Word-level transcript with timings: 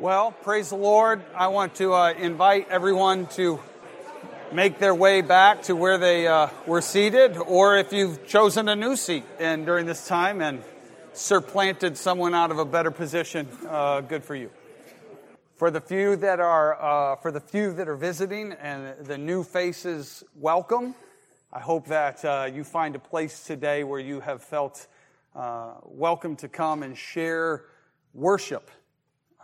Well, 0.00 0.32
praise 0.32 0.70
the 0.70 0.76
Lord. 0.76 1.22
I 1.36 1.46
want 1.48 1.76
to 1.76 1.94
uh, 1.94 2.14
invite 2.14 2.66
everyone 2.68 3.28
to 3.36 3.60
make 4.52 4.80
their 4.80 4.92
way 4.92 5.20
back 5.20 5.62
to 5.64 5.76
where 5.76 5.98
they 5.98 6.26
uh, 6.26 6.48
were 6.66 6.80
seated, 6.80 7.36
or 7.36 7.76
if 7.76 7.92
you've 7.92 8.26
chosen 8.26 8.68
a 8.68 8.74
new 8.74 8.96
seat 8.96 9.22
and 9.38 9.64
during 9.64 9.86
this 9.86 10.08
time 10.08 10.42
and 10.42 10.64
supplanted 11.12 11.96
someone 11.96 12.34
out 12.34 12.50
of 12.50 12.58
a 12.58 12.64
better 12.64 12.90
position, 12.90 13.46
uh, 13.68 14.00
good 14.00 14.24
for 14.24 14.34
you. 14.34 14.50
For 15.54 15.70
the 15.70 15.80
few 15.80 16.16
that 16.16 16.40
are 16.40 16.74
uh, 17.12 17.16
for 17.16 17.30
the 17.30 17.40
few 17.40 17.72
that 17.74 17.88
are 17.88 17.94
visiting 17.94 18.50
and 18.50 19.06
the 19.06 19.16
new 19.16 19.44
faces, 19.44 20.24
welcome. 20.34 20.96
I 21.52 21.60
hope 21.60 21.86
that 21.86 22.24
uh, 22.24 22.50
you 22.52 22.64
find 22.64 22.96
a 22.96 22.98
place 22.98 23.44
today 23.44 23.84
where 23.84 24.00
you 24.00 24.18
have 24.18 24.42
felt 24.42 24.88
uh, 25.36 25.74
welcome 25.84 26.34
to 26.36 26.48
come 26.48 26.82
and 26.82 26.98
share 26.98 27.66
worship 28.12 28.72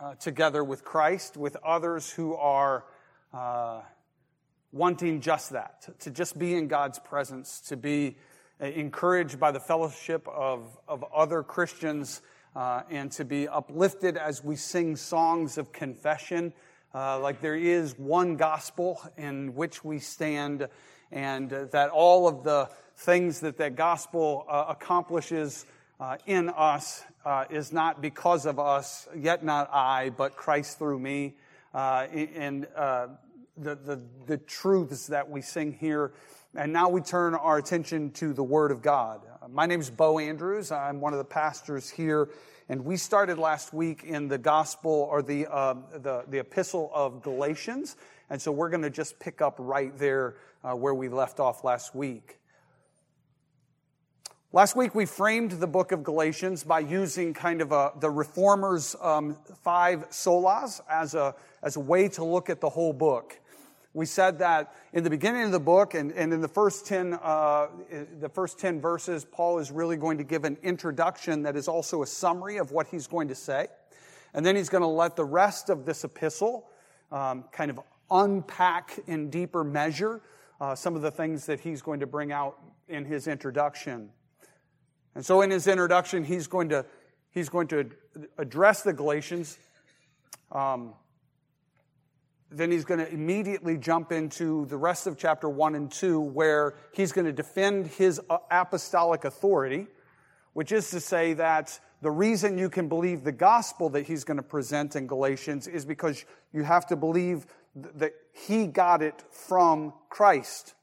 uh, 0.01 0.15
together 0.15 0.63
with 0.63 0.83
Christ, 0.83 1.37
with 1.37 1.55
others 1.57 2.09
who 2.09 2.35
are 2.35 2.85
uh, 3.33 3.81
wanting 4.71 5.21
just 5.21 5.51
that, 5.51 5.87
to, 5.99 6.09
just 6.09 6.39
be 6.39 6.55
in 6.55 6.67
God's 6.67 6.97
presence, 6.97 7.61
to 7.67 7.77
be 7.77 8.17
uh, 8.59 8.65
encouraged 8.65 9.39
by 9.39 9.51
the 9.51 9.59
fellowship 9.59 10.27
of, 10.27 10.75
of 10.87 11.05
other 11.13 11.43
Christians, 11.43 12.21
uh, 12.55 12.81
and 12.89 13.11
to 13.11 13.23
be 13.23 13.47
uplifted 13.47 14.17
as 14.17 14.43
we 14.43 14.55
sing 14.55 14.95
songs 14.95 15.59
of 15.59 15.71
confession. 15.71 16.51
Uh, 16.95 17.19
like 17.19 17.39
there 17.39 17.55
is 17.55 17.97
one 17.97 18.37
gospel 18.37 18.99
in 19.17 19.53
which 19.53 19.85
we 19.85 19.99
stand, 19.99 20.67
and 21.11 21.49
that 21.49 21.89
all 21.89 22.27
of 22.27 22.43
the 22.43 22.69
things 22.97 23.41
that 23.41 23.57
that 23.57 23.75
gospel 23.75 24.45
uh, 26.01 26.17
in 26.25 26.49
us 26.49 27.03
uh, 27.23 27.45
is 27.51 27.71
not 27.71 28.01
because 28.01 28.47
of 28.47 28.57
us, 28.57 29.07
yet 29.15 29.43
not 29.43 29.69
I, 29.71 30.09
but 30.09 30.35
Christ 30.35 30.79
through 30.79 30.99
me. 30.99 31.35
Uh, 31.75 32.07
and 32.11 32.67
uh, 32.75 33.07
the, 33.55 33.75
the, 33.75 34.01
the 34.25 34.37
truths 34.37 35.07
that 35.07 35.29
we 35.29 35.41
sing 35.41 35.73
here. 35.79 36.11
And 36.55 36.73
now 36.73 36.89
we 36.89 37.01
turn 37.01 37.35
our 37.35 37.57
attention 37.57 38.11
to 38.13 38.33
the 38.33 38.43
Word 38.43 38.71
of 38.71 38.81
God. 38.81 39.21
My 39.47 39.67
name 39.67 39.79
is 39.79 39.91
Bo 39.91 40.17
Andrews. 40.17 40.71
I'm 40.71 40.99
one 40.99 41.13
of 41.13 41.19
the 41.19 41.25
pastors 41.25 41.89
here. 41.89 42.29
And 42.67 42.83
we 42.83 42.97
started 42.97 43.37
last 43.37 43.71
week 43.71 44.03
in 44.03 44.27
the 44.27 44.39
gospel 44.39 45.07
or 45.09 45.21
the, 45.21 45.45
uh, 45.45 45.75
the, 45.93 46.25
the 46.27 46.39
epistle 46.39 46.89
of 46.93 47.21
Galatians. 47.21 47.95
And 48.29 48.41
so 48.41 48.51
we're 48.51 48.69
going 48.69 48.81
to 48.81 48.89
just 48.89 49.19
pick 49.19 49.39
up 49.39 49.55
right 49.59 49.95
there 49.99 50.35
uh, 50.63 50.73
where 50.73 50.95
we 50.95 51.09
left 51.09 51.39
off 51.39 51.63
last 51.63 51.93
week. 51.93 52.40
Last 54.53 54.75
week 54.75 54.93
we 54.93 55.05
framed 55.05 55.51
the 55.51 55.67
book 55.67 55.93
of 55.93 56.03
Galatians 56.03 56.65
by 56.65 56.81
using 56.81 57.33
kind 57.33 57.61
of 57.61 57.71
a, 57.71 57.93
the 58.01 58.09
Reformers' 58.09 58.97
um, 58.99 59.37
five 59.63 60.09
solas 60.09 60.81
as 60.89 61.15
a, 61.15 61.33
as 61.63 61.77
a 61.77 61.79
way 61.79 62.09
to 62.09 62.25
look 62.25 62.49
at 62.49 62.59
the 62.59 62.67
whole 62.67 62.91
book. 62.91 63.39
We 63.93 64.05
said 64.05 64.39
that 64.39 64.75
in 64.91 65.05
the 65.05 65.09
beginning 65.09 65.43
of 65.43 65.53
the 65.53 65.59
book 65.61 65.93
and, 65.93 66.11
and 66.11 66.33
in 66.33 66.41
the 66.41 66.49
first, 66.49 66.85
10, 66.85 67.13
uh, 67.13 67.67
the 68.19 68.27
first 68.27 68.59
10 68.59 68.81
verses, 68.81 69.23
Paul 69.23 69.59
is 69.59 69.71
really 69.71 69.95
going 69.95 70.17
to 70.17 70.25
give 70.25 70.43
an 70.43 70.57
introduction 70.63 71.43
that 71.43 71.55
is 71.55 71.69
also 71.69 72.03
a 72.03 72.07
summary 72.07 72.57
of 72.57 72.73
what 72.73 72.87
he's 72.87 73.07
going 73.07 73.29
to 73.29 73.35
say. 73.35 73.67
And 74.33 74.45
then 74.45 74.57
he's 74.57 74.67
going 74.67 74.83
to 74.83 74.87
let 74.87 75.15
the 75.15 75.23
rest 75.23 75.69
of 75.69 75.85
this 75.85 76.03
epistle 76.03 76.67
um, 77.09 77.45
kind 77.53 77.71
of 77.71 77.79
unpack 78.09 78.99
in 79.07 79.29
deeper 79.29 79.63
measure 79.63 80.21
uh, 80.59 80.75
some 80.75 80.97
of 80.97 81.03
the 81.03 81.11
things 81.11 81.45
that 81.45 81.61
he's 81.61 81.81
going 81.81 82.01
to 82.01 82.05
bring 82.05 82.33
out 82.33 82.59
in 82.89 83.05
his 83.05 83.29
introduction. 83.29 84.09
And 85.15 85.25
so 85.25 85.41
in 85.41 85.51
his 85.51 85.67
introduction, 85.67 86.23
he's 86.23 86.47
going 86.47 86.69
to, 86.69 86.85
he's 87.31 87.49
going 87.49 87.67
to 87.69 87.89
address 88.37 88.81
the 88.81 88.93
Galatians. 88.93 89.57
Um, 90.51 90.93
then 92.49 92.71
he's 92.71 92.85
going 92.85 92.99
to 92.99 93.09
immediately 93.09 93.77
jump 93.77 94.11
into 94.11 94.65
the 94.65 94.77
rest 94.77 95.07
of 95.07 95.17
chapter 95.17 95.47
1 95.49 95.75
and 95.75 95.91
2, 95.91 96.19
where 96.19 96.75
he's 96.93 97.11
going 97.11 97.25
to 97.25 97.33
defend 97.33 97.87
his 97.87 98.19
uh, 98.29 98.37
apostolic 98.49 99.23
authority, 99.23 99.87
which 100.53 100.71
is 100.71 100.89
to 100.91 100.99
say 100.99 101.33
that 101.33 101.79
the 102.01 102.11
reason 102.11 102.57
you 102.57 102.69
can 102.69 102.89
believe 102.89 103.23
the 103.23 103.31
gospel 103.31 103.89
that 103.89 104.05
he's 104.05 104.23
going 104.23 104.37
to 104.37 104.43
present 104.43 104.95
in 104.95 105.07
Galatians 105.07 105.67
is 105.67 105.85
because 105.85 106.25
you 106.51 106.63
have 106.63 106.87
to 106.87 106.95
believe 106.95 107.45
that 107.75 108.13
he 108.33 108.67
got 108.67 109.01
it 109.01 109.23
from 109.29 109.93
Christ. 110.09 110.73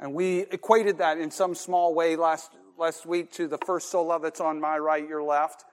And 0.00 0.12
we 0.12 0.40
equated 0.40 0.98
that 0.98 1.18
in 1.18 1.30
some 1.30 1.54
small 1.54 1.94
way 1.94 2.16
last 2.16 2.50
last 2.78 3.06
week 3.06 3.30
to 3.32 3.46
the 3.46 3.58
first 3.58 3.90
sola 3.90 4.20
that's 4.20 4.40
on 4.40 4.60
my 4.60 4.78
right, 4.78 5.06
your 5.08 5.22
left. 5.22 5.64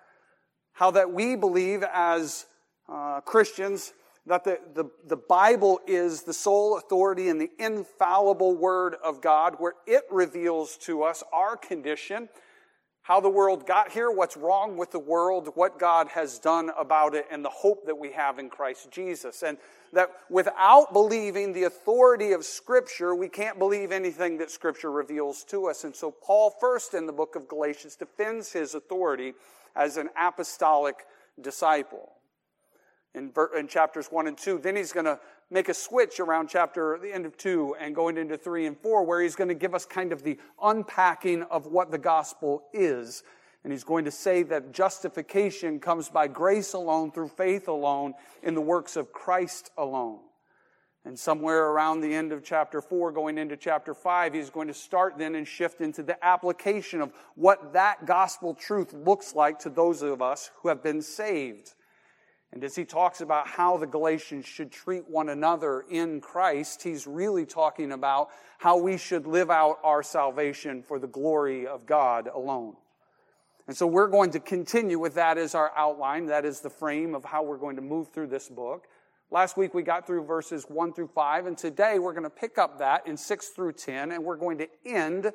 How 0.73 0.91
that 0.91 1.11
we 1.11 1.35
believe 1.35 1.83
as 1.83 2.45
uh, 2.87 3.21
Christians 3.21 3.93
that 4.27 4.43
the, 4.43 4.59
the, 4.75 4.85
the 5.07 5.17
Bible 5.17 5.79
is 5.87 6.23
the 6.23 6.33
sole 6.33 6.77
authority 6.77 7.29
and 7.29 7.41
the 7.41 7.49
infallible 7.57 8.55
Word 8.55 8.95
of 9.03 9.19
God, 9.21 9.55
where 9.57 9.73
it 9.87 10.03
reveals 10.11 10.77
to 10.77 11.03
us 11.03 11.23
our 11.33 11.57
condition, 11.57 12.29
how 13.11 13.19
the 13.19 13.29
world 13.29 13.67
got 13.67 13.91
here, 13.91 14.09
what's 14.09 14.37
wrong 14.37 14.77
with 14.77 14.89
the 14.91 14.99
world, 14.99 15.49
what 15.55 15.77
God 15.77 16.07
has 16.07 16.39
done 16.39 16.71
about 16.79 17.13
it, 17.13 17.25
and 17.29 17.43
the 17.43 17.49
hope 17.49 17.85
that 17.85 17.97
we 17.97 18.13
have 18.13 18.39
in 18.39 18.49
Christ 18.49 18.89
Jesus. 18.89 19.43
And 19.43 19.57
that 19.91 20.11
without 20.29 20.93
believing 20.93 21.51
the 21.51 21.63
authority 21.63 22.31
of 22.31 22.45
Scripture, 22.45 23.13
we 23.13 23.27
can't 23.27 23.59
believe 23.59 23.91
anything 23.91 24.37
that 24.37 24.49
Scripture 24.49 24.91
reveals 24.91 25.43
to 25.49 25.67
us. 25.67 25.83
And 25.83 25.93
so, 25.93 26.09
Paul, 26.09 26.55
first 26.57 26.93
in 26.93 27.05
the 27.05 27.11
book 27.11 27.35
of 27.35 27.49
Galatians, 27.49 27.97
defends 27.97 28.53
his 28.53 28.75
authority 28.75 29.33
as 29.75 29.97
an 29.97 30.07
apostolic 30.17 31.05
disciple. 31.41 32.13
In, 33.13 33.33
in 33.57 33.67
chapters 33.67 34.07
1 34.07 34.27
and 34.27 34.37
2, 34.37 34.59
then 34.59 34.77
he's 34.77 34.93
going 34.93 35.05
to 35.05 35.19
make 35.51 35.69
a 35.69 35.73
switch 35.73 36.19
around 36.19 36.47
chapter 36.47 36.97
the 36.99 37.13
end 37.13 37.27
of 37.27 37.37
2 37.37 37.75
and 37.79 37.93
going 37.93 38.17
into 38.17 38.37
3 38.37 38.65
and 38.65 38.77
4 38.79 39.03
where 39.03 39.21
he's 39.21 39.35
going 39.35 39.49
to 39.49 39.53
give 39.53 39.75
us 39.75 39.85
kind 39.85 40.11
of 40.11 40.23
the 40.23 40.39
unpacking 40.61 41.43
of 41.43 41.67
what 41.67 41.91
the 41.91 41.99
gospel 41.99 42.63
is 42.73 43.21
and 43.63 43.71
he's 43.71 43.83
going 43.83 44.05
to 44.05 44.11
say 44.11 44.43
that 44.43 44.71
justification 44.71 45.79
comes 45.79 46.09
by 46.09 46.27
grace 46.27 46.73
alone, 46.73 47.11
through 47.11 47.29
faith 47.29 47.67
alone, 47.67 48.13
in 48.41 48.55
the 48.55 48.61
works 48.61 48.95
of 48.95 49.13
Christ 49.13 49.69
alone. 49.77 50.19
And 51.05 51.17
somewhere 51.17 51.67
around 51.67 52.01
the 52.01 52.13
end 52.13 52.31
of 52.31 52.43
chapter 52.43 52.81
4, 52.81 53.11
going 53.11 53.37
into 53.37 53.57
chapter 53.57 53.93
5, 53.93 54.33
he's 54.33 54.49
going 54.49 54.67
to 54.67 54.73
start 54.73 55.17
then 55.17 55.35
and 55.35 55.47
shift 55.47 55.81
into 55.81 56.03
the 56.03 56.23
application 56.23 57.01
of 57.01 57.11
what 57.35 57.73
that 57.73 58.05
gospel 58.05 58.53
truth 58.53 58.93
looks 58.93 59.35
like 59.35 59.59
to 59.59 59.69
those 59.69 60.01
of 60.01 60.21
us 60.21 60.51
who 60.61 60.69
have 60.69 60.83
been 60.83 61.01
saved. 61.01 61.73
And 62.53 62.63
as 62.63 62.75
he 62.75 62.83
talks 62.83 63.21
about 63.21 63.47
how 63.47 63.77
the 63.77 63.87
Galatians 63.87 64.45
should 64.45 64.71
treat 64.71 65.09
one 65.09 65.29
another 65.29 65.85
in 65.89 66.19
Christ, 66.19 66.83
he's 66.83 67.07
really 67.07 67.45
talking 67.45 67.93
about 67.93 68.29
how 68.57 68.77
we 68.77 68.97
should 68.97 69.25
live 69.25 69.49
out 69.49 69.79
our 69.83 70.03
salvation 70.03 70.83
for 70.83 70.99
the 70.99 71.07
glory 71.07 71.65
of 71.65 71.85
God 71.85 72.27
alone. 72.27 72.75
And 73.67 73.77
so 73.77 73.87
we're 73.87 74.09
going 74.09 74.31
to 74.31 74.39
continue 74.39 74.99
with 74.99 75.13
that 75.15 75.37
as 75.37 75.55
our 75.55 75.71
outline. 75.77 76.25
That 76.25 76.43
is 76.43 76.59
the 76.59 76.69
frame 76.69 77.15
of 77.15 77.23
how 77.23 77.41
we're 77.41 77.57
going 77.57 77.77
to 77.77 77.81
move 77.81 78.09
through 78.11 78.27
this 78.27 78.49
book. 78.49 78.85
Last 79.29 79.55
week 79.55 79.73
we 79.73 79.81
got 79.81 80.05
through 80.05 80.25
verses 80.25 80.65
1 80.67 80.91
through 80.91 81.07
5, 81.07 81.45
and 81.45 81.57
today 81.57 81.99
we're 81.99 82.11
going 82.11 82.23
to 82.23 82.29
pick 82.29 82.57
up 82.57 82.79
that 82.79 83.07
in 83.07 83.15
6 83.15 83.47
through 83.49 83.71
10, 83.73 84.11
and 84.11 84.25
we're 84.25 84.35
going 84.35 84.57
to 84.57 84.67
end 84.85 85.31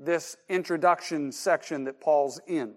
this 0.00 0.36
introduction 0.48 1.30
section 1.30 1.84
that 1.84 2.00
Paul's 2.00 2.40
in. 2.48 2.74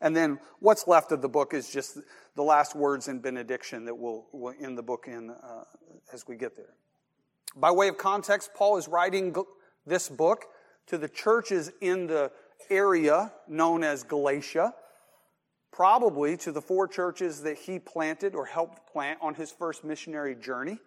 And 0.00 0.14
then 0.14 0.38
what's 0.60 0.86
left 0.86 1.12
of 1.12 1.22
the 1.22 1.28
book 1.28 1.54
is 1.54 1.70
just 1.70 1.98
the 2.36 2.42
last 2.42 2.76
words 2.76 3.08
in 3.08 3.18
benediction 3.18 3.84
that 3.86 3.96
we'll, 3.96 4.26
we'll 4.32 4.54
end 4.60 4.78
the 4.78 4.82
book 4.82 5.06
in 5.08 5.30
uh, 5.30 5.64
as 6.12 6.26
we 6.28 6.36
get 6.36 6.56
there. 6.56 6.74
By 7.56 7.70
way 7.70 7.88
of 7.88 7.98
context, 7.98 8.50
Paul 8.54 8.76
is 8.76 8.86
writing 8.86 9.34
this 9.86 10.08
book 10.08 10.44
to 10.86 10.98
the 10.98 11.08
churches 11.08 11.72
in 11.80 12.06
the 12.06 12.30
area 12.70 13.32
known 13.48 13.82
as 13.82 14.04
Galatia, 14.04 14.72
probably 15.72 16.36
to 16.38 16.52
the 16.52 16.62
four 16.62 16.86
churches 16.86 17.42
that 17.42 17.58
he 17.58 17.78
planted 17.78 18.34
or 18.34 18.46
helped 18.46 18.90
plant 18.90 19.18
on 19.20 19.34
his 19.34 19.50
first 19.50 19.84
missionary 19.84 20.34
journey. 20.34 20.78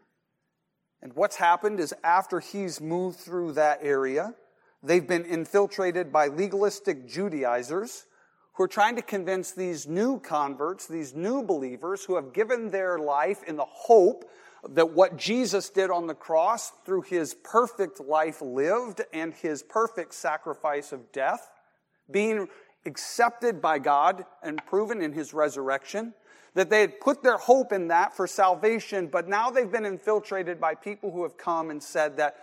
And 1.02 1.14
what's 1.14 1.36
happened 1.36 1.80
is 1.80 1.94
after 2.04 2.40
he's 2.40 2.80
moved 2.80 3.20
through 3.20 3.54
that 3.54 3.80
area, 3.82 4.36
they've 4.84 5.08
been 5.08 5.26
infiltrated 5.26 6.14
by 6.14 6.28
legalistic 6.28 7.08
Judaizers 7.08 8.06
who 8.54 8.64
are 8.64 8.68
trying 8.68 8.96
to 8.96 9.02
convince 9.02 9.52
these 9.52 9.88
new 9.88 10.20
converts, 10.20 10.88
these 10.88 11.14
new 11.14 11.44
believers 11.44 12.04
who 12.04 12.16
have 12.16 12.34
given 12.34 12.70
their 12.70 13.00
life 13.00 13.44
in 13.44 13.56
the 13.56 13.66
hope 13.66 14.30
that 14.70 14.92
what 14.92 15.18
Jesus 15.18 15.70
did 15.70 15.90
on 15.90 16.08
the 16.08 16.14
cross 16.14 16.72
through 16.86 17.02
his 17.02 17.34
perfect 17.34 18.00
life 18.00 18.42
lived 18.42 19.02
and 19.14 19.34
his 19.34 19.64
perfect 19.64 20.14
sacrifice 20.14 20.92
of 20.92 21.12
death 21.12 21.50
being 22.10 22.48
accepted 22.86 23.62
by 23.62 23.80
God 23.80 24.26
and 24.44 24.64
proven 24.66 25.02
in 25.02 25.14
his 25.14 25.34
resurrection, 25.34 26.14
that 26.54 26.70
they 26.70 26.82
had 26.82 27.00
put 27.00 27.24
their 27.24 27.38
hope 27.38 27.72
in 27.72 27.88
that 27.88 28.16
for 28.16 28.28
salvation, 28.28 29.08
but 29.08 29.28
now 29.28 29.50
they've 29.50 29.72
been 29.72 29.86
infiltrated 29.86 30.60
by 30.60 30.76
people 30.76 31.12
who 31.12 31.24
have 31.24 31.38
come 31.38 31.70
and 31.70 31.82
said 31.82 32.18
that 32.18 32.36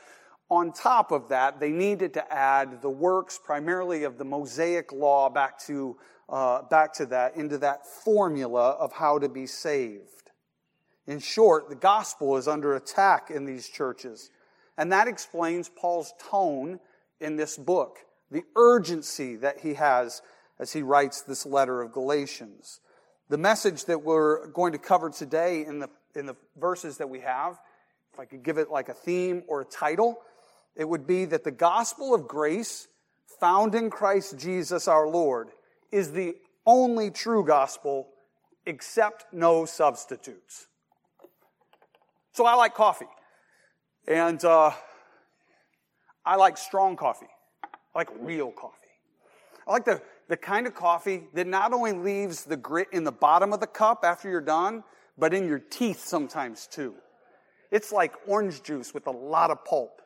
on 0.51 0.73
top 0.73 1.13
of 1.13 1.29
that, 1.29 1.61
they 1.61 1.71
needed 1.71 2.15
to 2.15 2.33
add 2.33 2.81
the 2.81 2.91
works 2.91 3.39
primarily 3.43 4.05
of 4.05 4.17
the 4.17 4.25
Mosaic 4.25 4.93
law 4.93 5.29
back 5.29 5.59
to, 5.67 5.97
uh, 6.29 6.63
back 6.63 6.95
to 6.95 7.07
that, 7.07 7.37
into 7.37 7.59
that 7.59 7.87
formula 7.87 8.71
of 8.71 8.93
how 8.93 9.19
to 9.19 9.29
be 9.29 9.47
saved. 9.47 10.31
In 11.07 11.19
short, 11.19 11.69
the 11.69 11.75
gospel 11.75 12.37
is 12.37 12.49
under 12.49 12.77
attack 12.77 13.31
in 13.31 13.45
these 13.45 13.69
churches. 13.69 14.31
And 14.77 14.93
that 14.93 15.09
explains 15.09 15.69
Paul's 15.69 16.15
tone 16.31 16.81
in 17.21 17.37
this 17.37 17.57
book, 17.57 17.99
the 18.31 18.45
urgency 18.57 19.37
that 19.37 19.61
he 19.61 19.75
has 19.75 20.23
as 20.59 20.73
he 20.73 20.83
writes 20.83 21.23
this 21.23 21.45
letter 21.45 21.83
of 21.83 21.93
Galatians. 21.93 22.81
The 23.29 23.39
message 23.39 23.85
that 23.87 24.03
we're 24.03 24.49
going 24.49 24.73
to 24.73 24.79
cover 24.79 25.11
today 25.11 25.65
in 25.65 25.79
the, 25.79 25.91
in 26.15 26.27
the 26.27 26.37
verses 26.57 26.99
that 26.99 27.11
we 27.11 27.21
have, 27.21 27.59
if 28.13 28.21
I 28.21 28.25
could 28.25 28.43
give 28.43 28.59
it 28.59 28.71
like 28.71 28.89
a 28.89 28.95
theme 28.95 29.43
or 29.49 29.63
a 29.63 29.65
title, 29.65 30.21
it 30.79 30.89
would 30.89 31.07
be 31.07 31.27
that 31.27 31.45
the 31.45 31.51
gospel 31.51 32.15
of 32.15 32.27
grace 32.27 32.87
found 33.41 33.75
in 33.75 33.91
Christ 33.91 34.39
Jesus 34.39 34.89
our 34.89 35.09
Lord 35.09 35.49
is 35.93 36.13
the 36.13 36.37
only 36.65 37.11
true 37.11 37.45
gospel 37.45 38.09
except 38.65 39.27
no 39.33 39.65
substitutes. 39.65 40.69
So 42.33 42.47
I 42.47 42.55
like 42.55 42.75
coffee. 42.75 43.09
And 44.07 44.43
uh, 44.45 44.71
I 46.25 46.37
like 46.37 46.57
strong 46.57 46.97
coffee. 46.97 47.27
I 47.65 47.99
like 47.99 48.11
real 48.21 48.53
coffee. 48.53 48.77
I 49.67 49.73
like 49.73 49.85
the, 49.85 50.01
the 50.29 50.37
kind 50.37 50.67
of 50.67 50.75
coffee 50.75 51.25
that 51.35 51.47
not 51.47 51.73
only 51.73 51.93
leaves 51.93 52.45
the 52.45 52.57
grit 52.57 52.89
in 52.93 53.03
the 53.03 53.13
bottom 53.13 53.53
of 53.53 53.61
the 53.61 53.67
cup 53.67 54.05
after 54.05 54.31
you're 54.31 54.41
done, 54.41 54.85
but 55.19 55.35
in 55.35 55.49
your 55.49 55.59
teeth 55.59 56.05
sometimes 56.07 56.69
too. 56.69 56.95
It's 57.71 57.91
like 57.91 58.15
orange 58.27 58.63
juice 58.63 58.95
with 58.95 59.09
a 59.09 59.11
lot 59.11 59.51
of 59.51 59.65
pulp. 59.65 60.01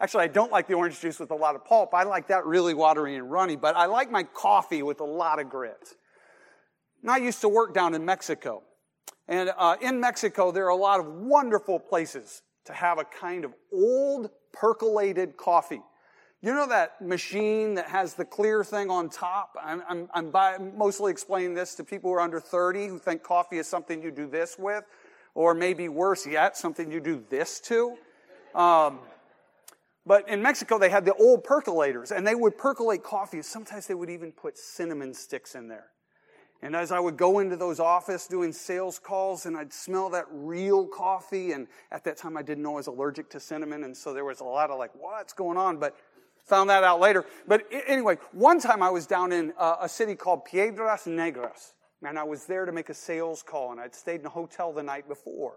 Actually, 0.00 0.24
I 0.24 0.28
don't 0.28 0.50
like 0.50 0.66
the 0.66 0.74
orange 0.74 1.00
juice 1.00 1.20
with 1.20 1.30
a 1.30 1.36
lot 1.36 1.54
of 1.54 1.64
pulp. 1.64 1.94
I 1.94 2.02
like 2.02 2.28
that 2.28 2.46
really 2.46 2.74
watery 2.74 3.16
and 3.16 3.30
runny, 3.30 3.56
but 3.56 3.76
I 3.76 3.86
like 3.86 4.10
my 4.10 4.24
coffee 4.24 4.82
with 4.82 5.00
a 5.00 5.04
lot 5.04 5.38
of 5.38 5.48
grit. 5.48 5.94
And 7.02 7.10
I 7.10 7.18
used 7.18 7.40
to 7.42 7.48
work 7.48 7.74
down 7.74 7.94
in 7.94 8.04
Mexico. 8.04 8.62
And 9.28 9.52
uh, 9.56 9.76
in 9.80 10.00
Mexico, 10.00 10.50
there 10.50 10.66
are 10.66 10.70
a 10.70 10.76
lot 10.76 11.00
of 11.00 11.06
wonderful 11.06 11.78
places 11.78 12.42
to 12.66 12.72
have 12.72 12.98
a 12.98 13.04
kind 13.04 13.44
of 13.44 13.52
old 13.72 14.30
percolated 14.52 15.36
coffee. 15.36 15.82
You 16.42 16.52
know 16.52 16.68
that 16.68 17.00
machine 17.00 17.74
that 17.74 17.86
has 17.86 18.14
the 18.14 18.24
clear 18.24 18.62
thing 18.64 18.90
on 18.90 19.08
top? 19.08 19.56
I'm, 19.62 19.82
I'm, 19.88 20.08
I'm 20.12 20.30
by, 20.30 20.58
mostly 20.58 21.10
explaining 21.10 21.54
this 21.54 21.74
to 21.76 21.84
people 21.84 22.10
who 22.10 22.16
are 22.16 22.20
under 22.20 22.40
30 22.40 22.88
who 22.88 22.98
think 22.98 23.22
coffee 23.22 23.56
is 23.56 23.66
something 23.66 24.02
you 24.02 24.10
do 24.10 24.26
this 24.26 24.58
with, 24.58 24.84
or 25.34 25.54
maybe 25.54 25.88
worse 25.88 26.26
yet, 26.26 26.56
something 26.56 26.90
you 26.90 27.00
do 27.00 27.24
this 27.30 27.60
to. 27.60 27.96
Um, 28.54 28.98
but 30.06 30.28
in 30.28 30.42
Mexico, 30.42 30.78
they 30.78 30.90
had 30.90 31.04
the 31.04 31.14
old 31.14 31.44
percolators, 31.44 32.10
and 32.10 32.26
they 32.26 32.34
would 32.34 32.58
percolate 32.58 33.02
coffee. 33.02 33.40
Sometimes 33.42 33.86
they 33.86 33.94
would 33.94 34.10
even 34.10 34.32
put 34.32 34.58
cinnamon 34.58 35.14
sticks 35.14 35.54
in 35.54 35.68
there. 35.68 35.86
And 36.62 36.74
as 36.74 36.92
I 36.92 36.98
would 36.98 37.16
go 37.16 37.40
into 37.40 37.56
those 37.56 37.78
offices 37.78 38.26
doing 38.26 38.52
sales 38.52 38.98
calls, 38.98 39.44
and 39.44 39.56
I'd 39.56 39.72
smell 39.72 40.08
that 40.10 40.24
real 40.30 40.86
coffee, 40.86 41.52
and 41.52 41.66
at 41.90 42.04
that 42.04 42.16
time 42.16 42.36
I 42.36 42.42
didn't 42.42 42.62
know 42.62 42.72
I 42.72 42.76
was 42.76 42.86
allergic 42.86 43.28
to 43.30 43.40
cinnamon, 43.40 43.84
and 43.84 43.96
so 43.96 44.14
there 44.14 44.24
was 44.24 44.40
a 44.40 44.44
lot 44.44 44.70
of 44.70 44.78
like, 44.78 44.90
what's 44.94 45.32
going 45.32 45.58
on? 45.58 45.78
But 45.78 45.96
found 46.46 46.70
that 46.70 46.84
out 46.84 47.00
later. 47.00 47.24
But 47.46 47.64
anyway, 47.86 48.16
one 48.32 48.60
time 48.60 48.82
I 48.82 48.90
was 48.90 49.06
down 49.06 49.32
in 49.32 49.52
uh, 49.58 49.76
a 49.80 49.88
city 49.88 50.14
called 50.14 50.44
Piedras 50.44 51.04
Negras, 51.04 51.72
and 52.02 52.18
I 52.18 52.24
was 52.24 52.44
there 52.46 52.66
to 52.66 52.72
make 52.72 52.88
a 52.88 52.94
sales 52.94 53.42
call, 53.42 53.72
and 53.72 53.80
I'd 53.80 53.94
stayed 53.94 54.20
in 54.20 54.26
a 54.26 54.30
hotel 54.30 54.72
the 54.72 54.82
night 54.82 55.08
before. 55.08 55.56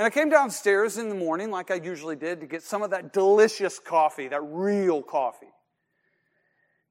And 0.00 0.06
I 0.06 0.08
came 0.08 0.30
downstairs 0.30 0.96
in 0.96 1.10
the 1.10 1.14
morning, 1.14 1.50
like 1.50 1.70
I 1.70 1.74
usually 1.74 2.16
did, 2.16 2.40
to 2.40 2.46
get 2.46 2.62
some 2.62 2.82
of 2.82 2.88
that 2.88 3.12
delicious 3.12 3.78
coffee, 3.78 4.28
that 4.28 4.40
real 4.40 5.02
coffee. 5.02 5.52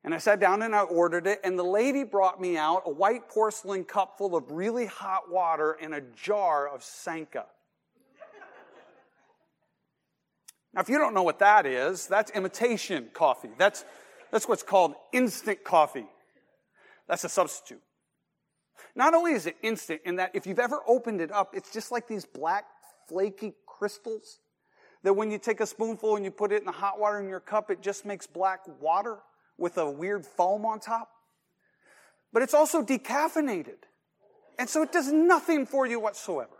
And 0.03 0.13
I 0.13 0.19
sat 0.19 0.39
down 0.39 0.61
and 0.61 0.75
I 0.75 0.81
ordered 0.81 1.25
it, 1.25 1.39
and 1.44 1.57
the 1.57 1.63
lady 1.63 2.03
brought 2.03 2.39
me 2.39 2.56
out 2.56 2.83
a 2.85 2.91
white 2.91 3.27
porcelain 3.27 3.83
cup 3.83 4.19
full 4.19 4.35
of 4.35 4.51
really 4.51 4.85
hot 4.85 5.23
water 5.27 5.75
and 5.81 5.95
a 5.95 6.01
jar 6.23 6.67
of 6.67 6.83
Sanka. 6.83 7.47
Now, 10.75 10.81
if 10.81 10.88
you 10.88 11.00
don't 11.00 11.15
know 11.15 11.23
what 11.23 11.39
that 11.39 11.65
is, 11.65 12.06
that's 12.06 12.29
imitation 12.29 13.09
coffee. 13.11 13.50
That's, 13.57 13.85
that's 14.31 14.47
what's 14.47 14.61
called 14.61 14.94
instant 15.11 15.63
coffee. 15.63 16.06
That's 17.07 17.23
a 17.23 17.29
substitute. 17.29 17.81
Not 18.95 19.15
only 19.15 19.31
is 19.31 19.47
it 19.47 19.56
instant 19.63 20.01
in 20.06 20.17
that 20.17 20.35
if 20.35 20.45
you've 20.45 20.59
ever 20.59 20.81
opened 20.88 21.21
it 21.21 21.31
up, 21.31 21.56
it's 21.56 21.73
just 21.73 21.91
like 21.91 22.07
these 22.07 22.23
black 22.23 22.65
flaky 23.09 23.53
crystals 23.65 24.39
that 25.03 25.13
when 25.13 25.31
you 25.31 25.38
take 25.38 25.59
a 25.59 25.65
spoonful 25.65 26.15
and 26.15 26.25
you 26.25 26.31
put 26.31 26.51
it 26.51 26.59
in 26.59 26.65
the 26.65 26.71
hot 26.71 27.00
water 27.00 27.19
in 27.19 27.27
your 27.27 27.39
cup, 27.39 27.71
it 27.71 27.81
just 27.81 28.06
makes 28.06 28.27
black 28.27 28.61
water 28.79 29.17
with 29.57 29.77
a 29.77 29.89
weird 29.89 30.25
foam 30.25 30.65
on 30.65 30.79
top. 30.79 31.09
But 32.31 32.44
it's 32.44 32.53
also 32.53 32.83
decaffeinated. 32.83 33.83
And 34.57 34.69
so 34.69 34.83
it 34.83 34.91
does 34.91 35.11
nothing 35.11 35.65
for 35.65 35.85
you 35.85 36.00
whatsoever. 36.00 36.51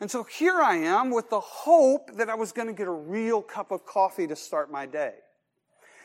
And 0.00 0.10
so 0.10 0.24
here 0.24 0.60
I 0.60 0.76
am 0.76 1.10
with 1.10 1.30
the 1.30 1.40
hope 1.40 2.16
that 2.16 2.30
I 2.30 2.34
was 2.34 2.52
going 2.52 2.68
to 2.68 2.74
get 2.74 2.88
a 2.88 2.92
real 2.92 3.42
cup 3.42 3.70
of 3.70 3.84
coffee 3.84 4.26
to 4.26 4.34
start 4.34 4.70
my 4.70 4.86
day. 4.86 5.12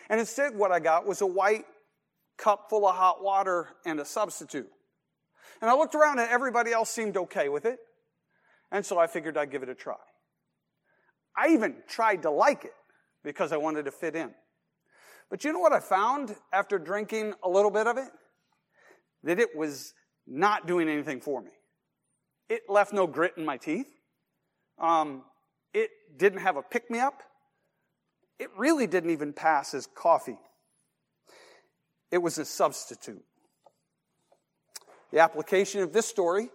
And 0.09 0.19
instead, 0.19 0.53
what 0.55 0.71
I 0.71 0.79
got 0.79 1.07
was 1.07 1.21
a 1.21 1.25
white 1.25 1.65
cup 2.37 2.69
full 2.69 2.87
of 2.87 2.95
hot 2.95 3.23
water 3.23 3.69
and 3.85 3.99
a 3.99 4.05
substitute. 4.05 4.69
And 5.61 5.69
I 5.69 5.75
looked 5.75 5.95
around 5.95 6.19
and 6.19 6.29
everybody 6.29 6.71
else 6.71 6.89
seemed 6.89 7.17
okay 7.17 7.49
with 7.49 7.65
it. 7.65 7.79
And 8.71 8.85
so 8.85 8.97
I 8.97 9.07
figured 9.07 9.37
I'd 9.37 9.51
give 9.51 9.63
it 9.63 9.69
a 9.69 9.75
try. 9.75 9.95
I 11.37 11.49
even 11.49 11.75
tried 11.87 12.21
to 12.23 12.31
like 12.31 12.65
it 12.65 12.73
because 13.23 13.51
I 13.51 13.57
wanted 13.57 13.85
to 13.85 13.91
fit 13.91 14.15
in. 14.15 14.31
But 15.29 15.43
you 15.43 15.51
know 15.51 15.59
what 15.59 15.73
I 15.73 15.79
found 15.79 16.35
after 16.53 16.77
drinking 16.77 17.33
a 17.43 17.49
little 17.49 17.71
bit 17.71 17.87
of 17.87 17.97
it? 17.97 18.09
That 19.23 19.39
it 19.39 19.55
was 19.55 19.93
not 20.27 20.67
doing 20.67 20.87
anything 20.87 21.19
for 21.19 21.41
me. 21.41 21.51
It 22.47 22.61
left 22.69 22.93
no 22.93 23.07
grit 23.07 23.33
in 23.37 23.45
my 23.45 23.57
teeth. 23.57 23.87
Um, 24.79 25.23
it 25.73 25.89
didn't 26.17 26.39
have 26.39 26.57
a 26.57 26.61
pick 26.61 26.89
me 26.91 26.99
up. 26.99 27.23
It 28.39 28.49
really 28.57 28.87
didn't 28.87 29.09
even 29.09 29.33
pass 29.33 29.73
as 29.73 29.87
coffee. 29.87 30.37
It 32.11 32.19
was 32.19 32.37
a 32.37 32.45
substitute. 32.45 33.23
The 35.11 35.19
application 35.19 35.81
of 35.81 35.91
this 35.93 36.07
story 36.07 36.49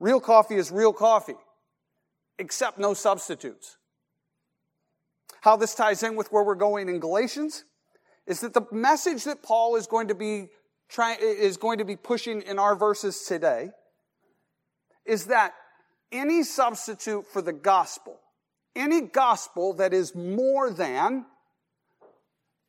Real 0.00 0.20
coffee 0.20 0.56
is 0.56 0.70
real 0.70 0.92
coffee, 0.92 1.36
except 2.38 2.78
no 2.78 2.94
substitutes. 2.94 3.76
How 5.40 5.56
this 5.56 5.74
ties 5.74 6.02
in 6.02 6.16
with 6.16 6.32
where 6.32 6.42
we're 6.42 6.54
going 6.54 6.88
in 6.88 7.00
Galatians 7.00 7.64
is 8.26 8.40
that 8.40 8.54
the 8.54 8.66
message 8.72 9.24
that 9.24 9.42
Paul 9.42 9.76
is 9.76 9.86
going 9.86 10.08
to 10.08 10.14
be 10.14 10.48
trying, 10.88 11.18
is 11.20 11.56
going 11.56 11.78
to 11.78 11.84
be 11.84 11.96
pushing 11.96 12.42
in 12.42 12.58
our 12.58 12.74
verses 12.74 13.24
today 13.26 13.70
is 15.04 15.26
that 15.26 15.52
any 16.12 16.42
substitute 16.42 17.26
for 17.26 17.42
the 17.42 17.52
gospel, 17.52 18.18
any 18.74 19.02
gospel 19.02 19.74
that 19.74 19.92
is 19.92 20.14
more 20.14 20.70
than 20.70 21.26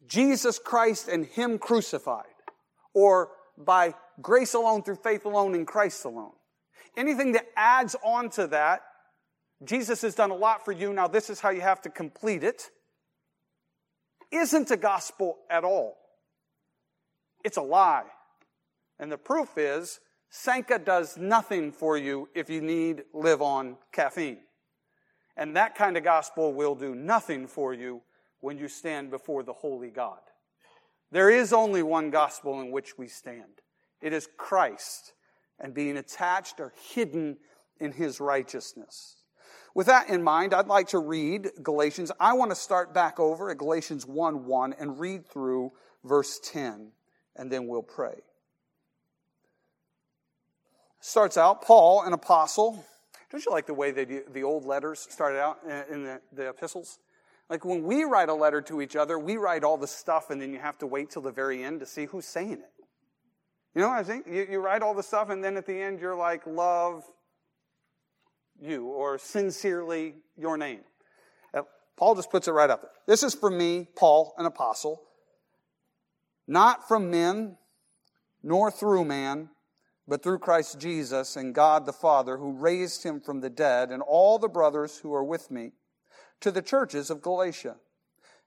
Jesus 0.07 0.59
Christ 0.59 1.07
and 1.07 1.25
Him 1.25 1.57
crucified, 1.57 2.25
or 2.93 3.29
by 3.57 3.93
grace 4.21 4.53
alone 4.53 4.83
through 4.83 4.97
faith 4.97 5.25
alone 5.25 5.55
in 5.55 5.65
Christ 5.65 6.03
alone, 6.05 6.33
anything 6.97 7.33
that 7.33 7.47
adds 7.55 7.95
on 8.03 8.29
to 8.31 8.47
that, 8.47 8.83
Jesus 9.63 10.01
has 10.01 10.15
done 10.15 10.31
a 10.31 10.35
lot 10.35 10.65
for 10.65 10.71
you, 10.71 10.93
now 10.93 11.07
this 11.07 11.29
is 11.29 11.39
how 11.39 11.49
you 11.49 11.61
have 11.61 11.81
to 11.83 11.89
complete 11.89 12.43
it, 12.43 12.69
isn't 14.31 14.71
a 14.71 14.77
gospel 14.77 15.37
at 15.49 15.63
all. 15.63 15.97
It's 17.43 17.57
a 17.57 17.61
lie. 17.61 18.05
And 18.99 19.11
the 19.11 19.17
proof 19.17 19.57
is, 19.57 19.99
Sanka 20.29 20.79
does 20.79 21.17
nothing 21.17 21.71
for 21.71 21.97
you 21.97 22.27
if 22.35 22.49
you 22.49 22.61
need 22.61 23.03
live 23.13 23.41
on 23.41 23.77
caffeine. 23.91 24.39
And 25.37 25.55
that 25.55 25.75
kind 25.75 25.97
of 25.97 26.03
gospel 26.03 26.53
will 26.53 26.75
do 26.75 26.95
nothing 26.95 27.47
for 27.47 27.73
you 27.73 28.01
when 28.39 28.57
you 28.57 28.67
stand 28.67 29.11
before 29.11 29.43
the 29.43 29.53
holy 29.53 29.89
God. 29.89 30.19
There 31.11 31.29
is 31.29 31.53
only 31.53 31.83
one 31.83 32.09
gospel 32.09 32.59
in 32.61 32.71
which 32.71 32.97
we 32.97 33.07
stand. 33.07 33.61
It 34.01 34.11
is 34.13 34.27
Christ 34.37 35.13
and 35.59 35.73
being 35.73 35.97
attached 35.97 36.59
or 36.59 36.73
hidden 36.93 37.37
in 37.79 37.91
his 37.91 38.19
righteousness. 38.19 39.17
With 39.73 39.87
that 39.87 40.09
in 40.09 40.23
mind, 40.23 40.53
I'd 40.53 40.67
like 40.67 40.87
to 40.89 40.99
read 40.99 41.49
Galatians. 41.61 42.11
I 42.19 42.33
want 42.33 42.51
to 42.51 42.55
start 42.55 42.93
back 42.93 43.19
over 43.19 43.49
at 43.49 43.57
Galatians 43.57 44.05
1 44.05 44.45
1 44.45 44.75
and 44.79 44.99
read 44.99 45.27
through 45.27 45.73
verse 46.03 46.39
10, 46.39 46.91
and 47.35 47.51
then 47.51 47.67
we'll 47.67 47.83
pray. 47.83 48.15
Starts 51.01 51.37
out, 51.37 51.61
Paul, 51.61 52.03
an 52.03 52.13
apostle. 52.13 52.83
Don't 53.29 53.45
you 53.45 53.51
like 53.51 53.65
the 53.65 53.73
way 53.73 53.91
do, 53.91 54.23
the 54.31 54.43
old 54.43 54.65
letters 54.65 55.05
started 55.09 55.39
out 55.39 55.59
in 55.91 56.03
the, 56.03 56.21
the 56.31 56.49
epistles? 56.49 56.99
Like 57.49 57.63
when 57.65 57.83
we 57.83 58.05
write 58.05 58.29
a 58.29 58.33
letter 58.33 58.61
to 58.61 58.81
each 58.81 58.95
other, 58.95 59.19
we 59.19 59.37
write 59.37 59.63
all 59.63 59.77
the 59.77 59.87
stuff 59.87 60.29
and 60.29 60.41
then 60.41 60.51
you 60.51 60.59
have 60.59 60.77
to 60.79 60.87
wait 60.87 61.11
till 61.11 61.21
the 61.21 61.31
very 61.31 61.63
end 61.63 61.81
to 61.81 61.85
see 61.85 62.05
who's 62.05 62.25
saying 62.25 62.53
it. 62.53 62.71
You 63.75 63.81
know 63.81 63.89
what 63.89 63.97
I 63.97 64.03
think? 64.03 64.25
You, 64.25 64.47
you 64.49 64.59
write 64.59 64.81
all 64.81 64.93
the 64.93 65.03
stuff, 65.03 65.29
and 65.29 65.43
then 65.43 65.57
at 65.57 65.65
the 65.65 65.79
end, 65.79 65.99
you're 65.99 66.15
like, 66.15 66.47
love 66.47 67.03
you, 68.61 68.85
or 68.85 69.17
sincerely 69.17 70.15
your 70.37 70.57
name. 70.57 70.79
Uh, 71.53 71.63
Paul 71.97 72.15
just 72.15 72.31
puts 72.31 72.47
it 72.47 72.51
right 72.51 72.69
up 72.69 72.81
there. 72.83 72.91
This 73.05 73.21
is 73.21 73.35
from 73.35 73.57
me, 73.57 73.87
Paul, 73.97 74.33
an 74.37 74.45
apostle, 74.45 75.01
not 76.47 76.87
from 76.87 77.11
men, 77.11 77.57
nor 78.41 78.71
through 78.71 79.03
man, 79.03 79.49
but 80.07 80.23
through 80.23 80.39
Christ 80.39 80.79
Jesus 80.79 81.35
and 81.35 81.53
God 81.53 81.85
the 81.85 81.91
Father, 81.91 82.37
who 82.37 82.53
raised 82.53 83.03
him 83.03 83.19
from 83.19 83.41
the 83.41 83.49
dead, 83.49 83.91
and 83.91 84.01
all 84.01 84.39
the 84.39 84.47
brothers 84.47 84.99
who 84.99 85.13
are 85.13 85.23
with 85.23 85.51
me, 85.51 85.71
to 86.39 86.51
the 86.51 86.61
churches 86.61 87.09
of 87.09 87.21
Galatia. 87.21 87.75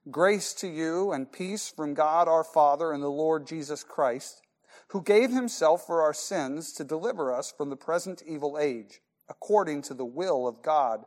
Grace 0.09 0.53
to 0.53 0.67
you 0.67 1.11
and 1.11 1.31
peace 1.31 1.69
from 1.69 1.93
God 1.93 2.27
our 2.27 2.43
Father 2.43 2.93
and 2.93 3.03
the 3.03 3.09
Lord 3.09 3.45
Jesus 3.45 3.83
Christ, 3.83 4.41
who 4.89 5.01
gave 5.01 5.31
himself 5.31 5.85
for 5.85 6.01
our 6.01 6.13
sins 6.13 6.73
to 6.73 6.83
deliver 6.83 7.33
us 7.33 7.53
from 7.55 7.69
the 7.69 7.75
present 7.75 8.23
evil 8.25 8.57
age, 8.59 9.01
according 9.29 9.81
to 9.83 9.93
the 9.93 10.05
will 10.05 10.47
of 10.47 10.61
God, 10.61 11.03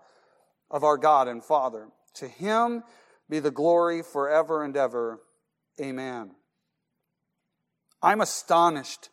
of 0.70 0.84
our 0.84 0.96
God 0.96 1.28
and 1.28 1.44
Father. 1.44 1.88
To 2.14 2.28
him 2.28 2.84
be 3.28 3.40
the 3.40 3.50
glory 3.50 4.02
forever 4.02 4.62
and 4.62 4.76
ever. 4.76 5.20
Amen. 5.80 6.32
I'm 8.02 8.20
astonished 8.20 9.08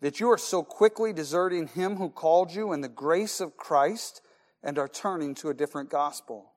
that 0.00 0.20
you 0.20 0.30
are 0.30 0.38
so 0.38 0.62
quickly 0.62 1.12
deserting 1.12 1.68
him 1.68 1.96
who 1.96 2.08
called 2.08 2.52
you 2.52 2.72
in 2.72 2.80
the 2.80 2.88
grace 2.88 3.40
of 3.40 3.56
Christ 3.56 4.20
and 4.62 4.78
are 4.78 4.88
turning 4.88 5.34
to 5.36 5.48
a 5.48 5.54
different 5.54 5.90
gospel. 5.90 6.52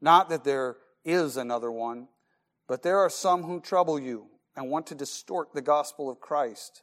Not 0.00 0.28
that 0.28 0.44
there 0.44 0.76
is 1.04 1.36
another 1.36 1.70
one, 1.70 2.08
but 2.68 2.82
there 2.82 2.98
are 2.98 3.10
some 3.10 3.44
who 3.44 3.60
trouble 3.60 3.98
you 3.98 4.26
and 4.56 4.70
want 4.70 4.86
to 4.88 4.94
distort 4.94 5.52
the 5.52 5.62
gospel 5.62 6.10
of 6.10 6.20
Christ. 6.20 6.82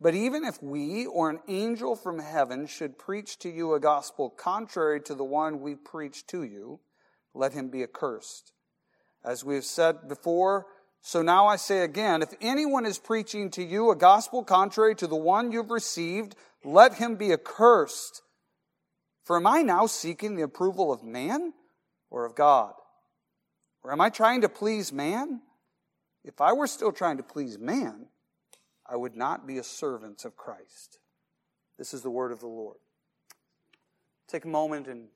But 0.00 0.14
even 0.14 0.44
if 0.44 0.62
we 0.62 1.06
or 1.06 1.30
an 1.30 1.40
angel 1.48 1.96
from 1.96 2.18
heaven 2.18 2.66
should 2.66 2.98
preach 2.98 3.38
to 3.40 3.48
you 3.48 3.74
a 3.74 3.80
gospel 3.80 4.30
contrary 4.30 5.00
to 5.02 5.14
the 5.14 5.24
one 5.24 5.60
we 5.60 5.74
preach 5.74 6.26
to 6.28 6.42
you, 6.42 6.80
let 7.34 7.52
him 7.52 7.68
be 7.68 7.82
accursed. 7.82 8.52
As 9.24 9.44
we 9.44 9.54
have 9.54 9.64
said 9.64 10.08
before, 10.08 10.66
so 11.02 11.22
now 11.22 11.46
I 11.46 11.56
say 11.56 11.80
again, 11.80 12.22
if 12.22 12.34
anyone 12.40 12.84
is 12.84 12.98
preaching 12.98 13.50
to 13.52 13.62
you 13.62 13.90
a 13.90 13.96
gospel 13.96 14.44
contrary 14.44 14.94
to 14.96 15.06
the 15.06 15.16
one 15.16 15.52
you've 15.52 15.70
received, 15.70 16.36
let 16.64 16.94
him 16.94 17.16
be 17.16 17.32
accursed. 17.32 18.22
For 19.24 19.36
am 19.36 19.46
I 19.46 19.62
now 19.62 19.86
seeking 19.86 20.34
the 20.34 20.42
approval 20.42 20.92
of 20.92 21.02
man 21.02 21.52
or 22.10 22.26
of 22.26 22.34
God? 22.34 22.74
Or 23.82 23.92
am 23.92 24.00
I 24.00 24.10
trying 24.10 24.42
to 24.42 24.48
please 24.48 24.92
man? 24.92 25.40
If 26.24 26.40
I 26.40 26.52
were 26.52 26.66
still 26.66 26.92
trying 26.92 27.16
to 27.16 27.22
please 27.22 27.58
man, 27.58 28.06
I 28.90 28.96
would 28.96 29.16
not 29.16 29.46
be 29.46 29.58
a 29.58 29.62
servant 29.62 30.24
of 30.24 30.36
Christ. 30.36 30.98
This 31.78 31.94
is 31.94 32.02
the 32.02 32.10
word 32.10 32.32
of 32.32 32.40
the 32.40 32.48
Lord. 32.48 32.78
Take 34.26 34.44
a 34.44 34.48
moment 34.48 34.88
and 34.88 35.08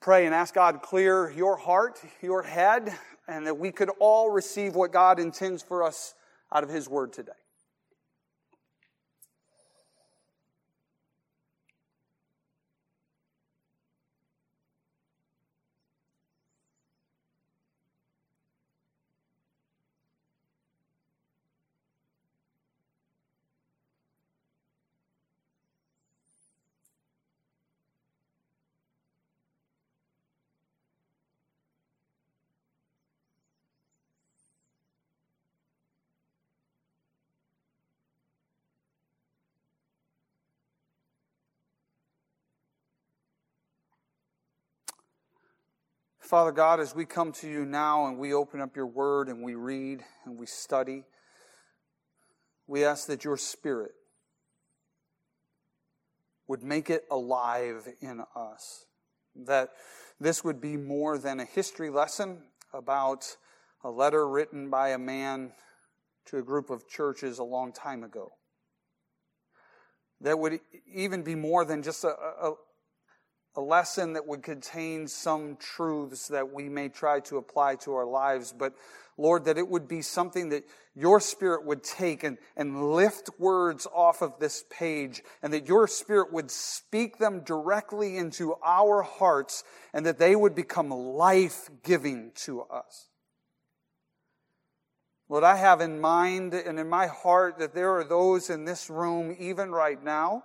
pray 0.00 0.24
and 0.24 0.34
ask 0.34 0.54
God 0.54 0.72
to 0.72 0.78
clear 0.78 1.30
your 1.30 1.56
heart, 1.56 2.00
your 2.22 2.42
head, 2.42 2.92
and 3.28 3.46
that 3.46 3.58
we 3.58 3.70
could 3.70 3.90
all 4.00 4.30
receive 4.30 4.74
what 4.74 4.92
God 4.92 5.20
intends 5.20 5.62
for 5.62 5.82
us 5.82 6.14
out 6.52 6.64
of 6.64 6.70
His 6.70 6.88
Word 6.88 7.12
today. 7.12 7.32
Father 46.30 46.52
God, 46.52 46.78
as 46.78 46.94
we 46.94 47.06
come 47.06 47.32
to 47.32 47.50
you 47.50 47.64
now 47.64 48.06
and 48.06 48.16
we 48.16 48.32
open 48.32 48.60
up 48.60 48.76
your 48.76 48.86
word 48.86 49.28
and 49.28 49.42
we 49.42 49.56
read 49.56 50.04
and 50.24 50.38
we 50.38 50.46
study, 50.46 51.02
we 52.68 52.84
ask 52.84 53.08
that 53.08 53.24
your 53.24 53.36
spirit 53.36 53.90
would 56.46 56.62
make 56.62 56.88
it 56.88 57.02
alive 57.10 57.88
in 58.00 58.22
us. 58.36 58.86
That 59.34 59.70
this 60.20 60.44
would 60.44 60.60
be 60.60 60.76
more 60.76 61.18
than 61.18 61.40
a 61.40 61.44
history 61.44 61.90
lesson 61.90 62.44
about 62.72 63.36
a 63.82 63.90
letter 63.90 64.28
written 64.28 64.70
by 64.70 64.90
a 64.90 64.98
man 64.98 65.50
to 66.26 66.38
a 66.38 66.42
group 66.42 66.70
of 66.70 66.86
churches 66.86 67.40
a 67.40 67.44
long 67.44 67.72
time 67.72 68.04
ago. 68.04 68.34
That 70.20 70.38
would 70.38 70.60
even 70.94 71.24
be 71.24 71.34
more 71.34 71.64
than 71.64 71.82
just 71.82 72.04
a, 72.04 72.10
a, 72.10 72.52
a 73.56 73.60
lesson 73.60 74.12
that 74.12 74.26
would 74.26 74.42
contain 74.42 75.08
some 75.08 75.56
truths 75.56 76.28
that 76.28 76.52
we 76.52 76.68
may 76.68 76.88
try 76.88 77.20
to 77.20 77.36
apply 77.36 77.76
to 77.76 77.94
our 77.94 78.06
lives, 78.06 78.54
but 78.56 78.74
Lord, 79.18 79.44
that 79.44 79.58
it 79.58 79.68
would 79.68 79.86
be 79.86 80.02
something 80.02 80.48
that 80.50 80.64
your 80.94 81.20
Spirit 81.20 81.66
would 81.66 81.82
take 81.82 82.24
and, 82.24 82.38
and 82.56 82.92
lift 82.92 83.28
words 83.38 83.86
off 83.92 84.22
of 84.22 84.38
this 84.38 84.64
page, 84.70 85.22
and 85.42 85.52
that 85.52 85.68
your 85.68 85.86
Spirit 85.86 86.32
would 86.32 86.50
speak 86.50 87.18
them 87.18 87.40
directly 87.40 88.16
into 88.16 88.54
our 88.64 89.02
hearts, 89.02 89.62
and 89.92 90.06
that 90.06 90.18
they 90.18 90.34
would 90.34 90.54
become 90.54 90.90
life 90.90 91.68
giving 91.82 92.32
to 92.36 92.62
us. 92.62 93.08
Lord, 95.28 95.44
I 95.44 95.56
have 95.56 95.80
in 95.80 96.00
mind 96.00 96.54
and 96.54 96.78
in 96.78 96.88
my 96.88 97.06
heart 97.06 97.58
that 97.58 97.74
there 97.74 97.96
are 97.96 98.04
those 98.04 98.48
in 98.50 98.64
this 98.64 98.88
room, 98.88 99.36
even 99.38 99.70
right 99.70 100.02
now, 100.02 100.44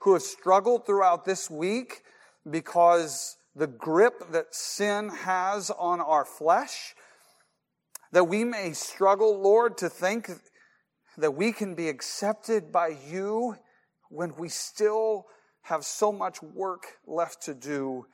who 0.00 0.12
have 0.12 0.22
struggled 0.22 0.86
throughout 0.86 1.24
this 1.24 1.50
week 1.50 2.02
because 2.48 3.36
the 3.54 3.66
grip 3.66 4.30
that 4.32 4.54
sin 4.54 5.08
has 5.08 5.70
on 5.70 6.00
our 6.00 6.24
flesh, 6.24 6.94
that 8.12 8.24
we 8.24 8.44
may 8.44 8.72
struggle, 8.72 9.40
Lord, 9.40 9.76
to 9.78 9.88
think 9.88 10.30
that 11.18 11.32
we 11.32 11.52
can 11.52 11.74
be 11.74 11.88
accepted 11.88 12.72
by 12.72 12.96
you 13.08 13.56
when 14.08 14.34
we 14.36 14.48
still 14.48 15.26
have 15.62 15.84
so 15.84 16.10
much 16.10 16.42
work 16.42 16.86
left 17.06 17.42
to 17.42 17.54
do 17.54 18.06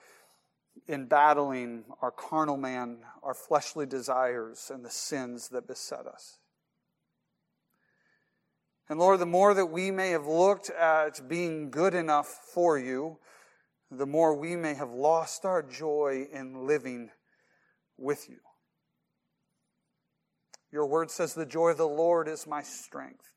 in 0.88 1.06
battling 1.06 1.84
our 2.02 2.10
carnal 2.10 2.56
man, 2.56 2.98
our 3.22 3.34
fleshly 3.34 3.86
desires, 3.86 4.70
and 4.72 4.84
the 4.84 4.90
sins 4.90 5.48
that 5.48 5.66
beset 5.66 6.06
us. 6.06 6.38
And 8.88 8.98
Lord, 8.98 9.20
the 9.20 9.26
more 9.26 9.54
that 9.54 9.66
we 9.66 9.90
may 9.90 10.10
have 10.10 10.26
looked 10.26 10.70
at 10.70 11.28
being 11.28 11.70
good 11.70 11.94
enough 11.94 12.26
for 12.52 12.78
you, 12.78 13.18
the 13.90 14.06
more 14.06 14.34
we 14.34 14.56
may 14.56 14.74
have 14.74 14.90
lost 14.90 15.44
our 15.44 15.62
joy 15.62 16.26
in 16.32 16.66
living 16.66 17.10
with 17.96 18.28
you. 18.28 18.38
Your 20.72 20.86
word 20.86 21.10
says, 21.10 21.34
The 21.34 21.46
joy 21.46 21.70
of 21.70 21.78
the 21.78 21.86
Lord 21.86 22.28
is 22.28 22.46
my 22.46 22.62
strength. 22.62 23.32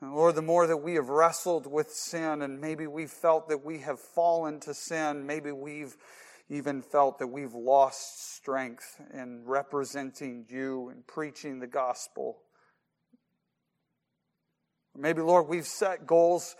And 0.00 0.14
Lord, 0.14 0.34
the 0.34 0.42
more 0.42 0.66
that 0.66 0.78
we 0.78 0.94
have 0.94 1.10
wrestled 1.10 1.66
with 1.66 1.90
sin, 1.90 2.40
and 2.42 2.60
maybe 2.60 2.86
we've 2.86 3.10
felt 3.10 3.48
that 3.50 3.64
we 3.64 3.78
have 3.80 4.00
fallen 4.00 4.58
to 4.60 4.72
sin, 4.72 5.26
maybe 5.26 5.52
we've 5.52 5.94
even 6.48 6.82
felt 6.82 7.18
that 7.18 7.28
we've 7.28 7.54
lost 7.54 8.34
strength 8.34 9.00
in 9.12 9.42
representing 9.44 10.46
you 10.48 10.88
and 10.88 11.06
preaching 11.06 11.60
the 11.60 11.66
gospel. 11.66 12.38
Maybe, 14.96 15.22
Lord, 15.22 15.46
we've 15.46 15.66
set 15.66 16.06
goals 16.06 16.56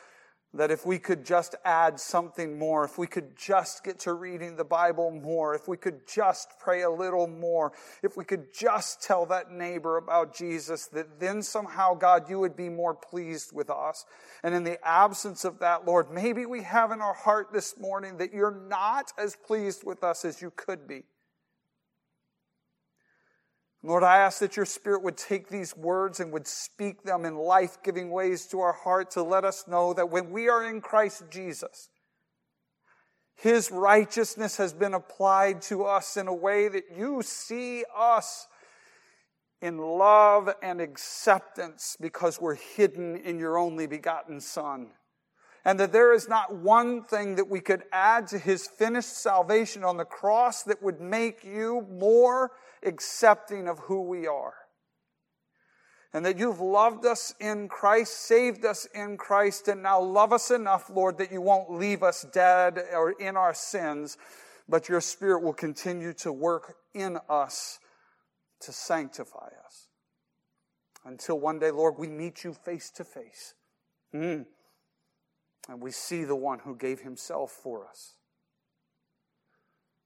that 0.53 0.71
if 0.71 0.85
we 0.85 0.99
could 0.99 1.25
just 1.25 1.55
add 1.65 2.01
something 2.01 2.59
more, 2.59 2.85
if 2.85 2.99
we 2.99 3.07
could 3.07 3.37
just 3.37 3.85
get 3.85 4.01
to 4.01 4.15
reading 4.15 4.57
the 4.57 4.65
Bible 4.65 5.11
more, 5.11 5.55
if 5.55 5.69
we 5.69 5.77
could 5.77 6.07
just 6.07 6.59
pray 6.59 6.83
a 6.83 6.91
little 6.91 7.29
more, 7.29 7.73
if 8.03 8.17
we 8.17 8.25
could 8.25 8.53
just 8.53 9.03
tell 9.03 9.27
that 9.27 9.53
neighbor 9.53 9.97
about 9.97 10.35
Jesus, 10.35 10.87
that 10.89 11.21
then 11.21 11.41
somehow, 11.43 11.95
God, 11.95 12.29
you 12.29 12.41
would 12.41 12.57
be 12.57 12.69
more 12.69 12.95
pleased 12.95 13.53
with 13.53 13.71
us. 13.71 14.05
And 14.43 14.55
in 14.55 14.65
the 14.65 14.85
absence 14.87 15.45
of 15.45 15.61
that, 15.61 15.87
Lord, 15.87 16.11
maybe 16.11 16.47
we 16.47 16.63
have 16.63 16.91
in 16.91 17.01
our 17.01 17.15
heart 17.15 17.53
this 17.53 17.79
morning 17.79 18.17
that 18.17 18.33
you're 18.33 18.61
not 18.69 19.13
as 19.17 19.37
pleased 19.37 19.85
with 19.85 20.03
us 20.03 20.25
as 20.25 20.43
you 20.43 20.53
could 20.57 20.89
be. 20.89 21.05
Lord, 23.83 24.05
I 24.05 24.19
ask 24.19 24.41
that 24.41 24.57
your 24.57 24.67
Spirit 24.67 25.03
would 25.03 25.17
take 25.17 25.49
these 25.49 25.75
words 25.75 26.21
and 26.21 26.33
would 26.33 26.47
speak 26.47 27.03
them 27.03 27.25
in 27.25 27.35
life 27.37 27.79
giving 27.83 28.11
ways 28.11 28.45
to 28.49 28.61
our 28.61 28.75
heart 28.75 29.11
to 29.13 29.23
let 29.23 29.45
us 29.45 29.65
know 29.67 29.95
that 29.95 30.11
when 30.11 30.31
we 30.31 30.51
are 30.51 30.69
in 30.69 30.83
Christ 30.83 31.25
Jesus, 31.31 31.89
His 33.37 33.71
righteousness 33.71 34.59
has 34.59 34.75
been 34.75 34.93
applied 34.93 35.63
to 35.63 35.85
us 35.85 36.19
in 36.19 36.29
a 36.29 36.35
way 36.35 36.69
that 36.69 36.85
you 36.95 37.23
see 37.23 37.85
us 37.97 38.47
in 39.63 39.79
love 39.79 40.51
and 40.63 40.81
acceptance 40.81 41.97
because 41.99 42.41
we're 42.41 42.57
hidden 42.57 43.17
in 43.17 43.39
your 43.39 43.59
only 43.59 43.87
begotten 43.87 44.41
Son. 44.41 44.91
and 45.63 45.79
that 45.79 45.93
there 45.93 46.15
is 46.15 46.27
not 46.27 46.55
one 46.55 47.05
thing 47.05 47.35
that 47.35 47.49
we 47.49 47.61
could 47.61 47.83
add 47.93 48.27
to 48.27 48.39
his 48.39 48.67
finished 48.67 49.15
salvation 49.15 49.85
on 49.85 49.99
the 49.99 50.07
cross 50.07 50.63
that 50.63 50.83
would 50.83 51.03
make 51.03 51.45
you 51.45 51.87
more 51.91 52.51
accepting 52.85 53.69
of 53.69 53.79
who 53.81 54.03
we 54.03 54.27
are. 54.27 54.55
And 56.13 56.27
that 56.27 56.39
you've 56.39 56.61
loved 56.61 57.07
us 57.07 57.35
in 57.39 57.69
Christ, 57.69 58.27
saved 58.27 58.65
us 58.65 58.87
in 58.95 59.17
Christ, 59.17 59.69
and 59.69 59.83
now 59.83 60.01
love 60.01 60.33
us 60.33 60.51
enough, 60.51 60.91
Lord, 60.91 61.19
that 61.19 61.31
you 61.31 61.41
won't 61.41 61.71
leave 61.71 62.03
us 62.03 62.27
dead 62.33 62.79
or 62.93 63.13
in 63.13 63.37
our 63.37 63.55
sins, 63.55 64.19
but 64.69 64.89
your 64.89 65.01
Spirit 65.01 65.43
will 65.43 65.53
continue 65.53 66.13
to 66.15 66.33
work 66.33 66.75
in 66.95 67.19
us 67.29 67.79
to 68.63 68.73
sanctify 68.73 69.51
us. 69.65 69.89
Until 71.05 71.39
one 71.39 71.61
day, 71.61 71.71
Lord, 71.71 71.95
we 71.97 72.09
meet 72.09 72.43
you 72.43 72.55
face 72.55 72.91
to 72.91 73.05
face. 73.05 73.55
Mm 74.13 74.47
and 75.69 75.81
we 75.81 75.93
see 75.93 76.25
the 76.25 76.37
one 76.37 76.59
who 76.61 76.75
gave 76.75 77.01
himself 77.01 77.53
for 77.53 77.87
us. 77.87 78.15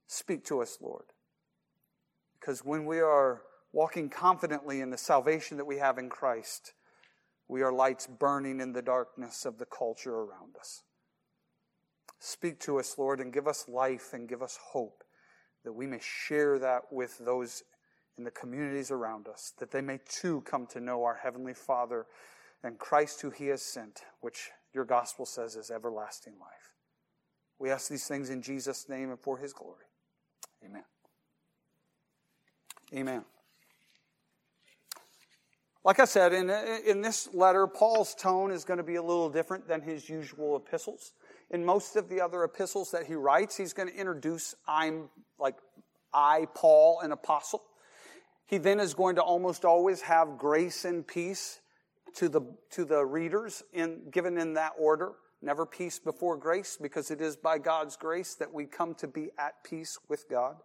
Speak 0.07 0.45
to 0.45 0.61
us, 0.61 0.79
Lord. 0.81 1.07
Because 2.45 2.63
when 2.63 2.85
we 2.85 3.01
are 3.01 3.41
walking 3.73 4.11
confidently 4.11 4.83
in 4.83 4.91
the 4.91 4.99
salvation 4.99 5.57
that 5.57 5.65
we 5.65 5.79
have 5.79 5.97
in 5.97 6.11
Christ, 6.11 6.75
we 7.49 7.63
are 7.63 7.73
lights 7.73 8.07
burning 8.07 8.61
in 8.61 8.75
the 8.75 8.83
darkness 8.83 9.47
of 9.47 9.57
the 9.57 9.65
culture 9.65 10.15
around 10.15 10.57
us. 10.61 10.83
Speak 12.19 12.61
to 12.61 12.79
us, 12.79 12.97
Lord, 12.99 13.21
and 13.21 13.33
give 13.33 13.49
us 13.49 13.67
life 13.67 14.13
and 14.13 14.29
give 14.29 14.43
us 14.43 14.59
hope 14.73 15.05
that 15.65 15.73
we 15.73 15.87
may 15.87 16.01
share 16.03 16.59
that 16.59 16.83
with 16.93 17.17
those 17.17 17.63
in 18.19 18.25
the 18.25 18.31
communities 18.31 18.91
around 18.91 19.27
us, 19.27 19.55
that 19.59 19.71
they 19.71 19.81
may 19.81 19.99
too 20.07 20.43
come 20.43 20.67
to 20.67 20.81
know 20.81 21.03
our 21.03 21.19
Heavenly 21.23 21.55
Father 21.55 22.05
and 22.63 22.79
Christ 22.79 23.23
who 23.23 23.31
He 23.31 23.47
has 23.47 23.63
sent, 23.63 24.03
which 24.21 24.51
your 24.75 24.85
gospel 24.85 25.25
says 25.25 25.57
is 25.57 25.71
everlasting 25.71 26.35
life. 26.39 26.75
We 27.59 27.71
ask 27.71 27.89
these 27.89 28.07
things 28.07 28.29
in 28.29 28.43
Jesus' 28.43 28.87
name 28.87 29.09
and 29.09 29.19
for 29.19 29.39
his 29.39 29.55
glory. 29.55 29.87
Amen. 30.63 30.85
Amen. 32.95 33.25
Like 35.85 36.01
I 36.01 36.07
said, 36.07 36.33
in, 36.33 36.49
in 36.87 37.03
this 37.03 37.29
letter, 37.35 37.67
Paul's 37.67 38.15
tone 38.15 38.51
is 38.51 38.65
going 38.65 38.79
to 38.79 38.85
be 38.85 38.95
a 38.95 39.03
little 39.03 39.29
different 39.29 39.69
than 39.69 39.83
his 39.83 40.09
usual 40.09 40.57
epistles. 40.57 41.13
In 41.51 41.65
most 41.65 41.97
of 41.97 42.09
the 42.09 42.23
other 42.23 42.43
epistles 42.45 42.91
that 42.93 43.05
he 43.05 43.15
writes, 43.15 43.57
he's 43.57 43.75
going 43.75 43.89
to 43.89 43.95
introduce 43.95 44.55
I'm 44.67 45.11
like 45.39 45.57
I, 46.13 46.47
Paul, 46.55 47.01
an 47.03 47.13
apostle. 47.13 47.63
He 48.47 48.59
then 48.59 48.81
is 48.81 48.95
going 48.95 49.17
to 49.17 49.23
almost 49.23 49.65
always 49.65 50.01
have 50.03 50.39
grace 50.39 50.85
and 50.85 51.07
peace 51.07 51.61
to 52.17 52.29
the, 52.29 52.43
to 52.71 52.85
the 52.85 53.05
readers 53.05 53.63
in, 53.73 54.09
given 54.11 54.39
in 54.39 54.55
that 54.55 54.73
order. 54.79 55.13
Never 55.43 55.67
peace 55.67 55.99
before 55.99 56.39
grace, 56.39 56.79
because 56.81 57.11
it 57.11 57.21
is 57.21 57.37
by 57.37 57.59
God's 57.59 57.97
grace 57.97 58.35
that 58.37 58.55
we 58.55 58.65
come 58.65 58.95
to 58.95 59.09
be 59.09 59.29
at 59.39 59.63
peace 59.65 59.99
with 60.09 60.25
God. 60.31 60.57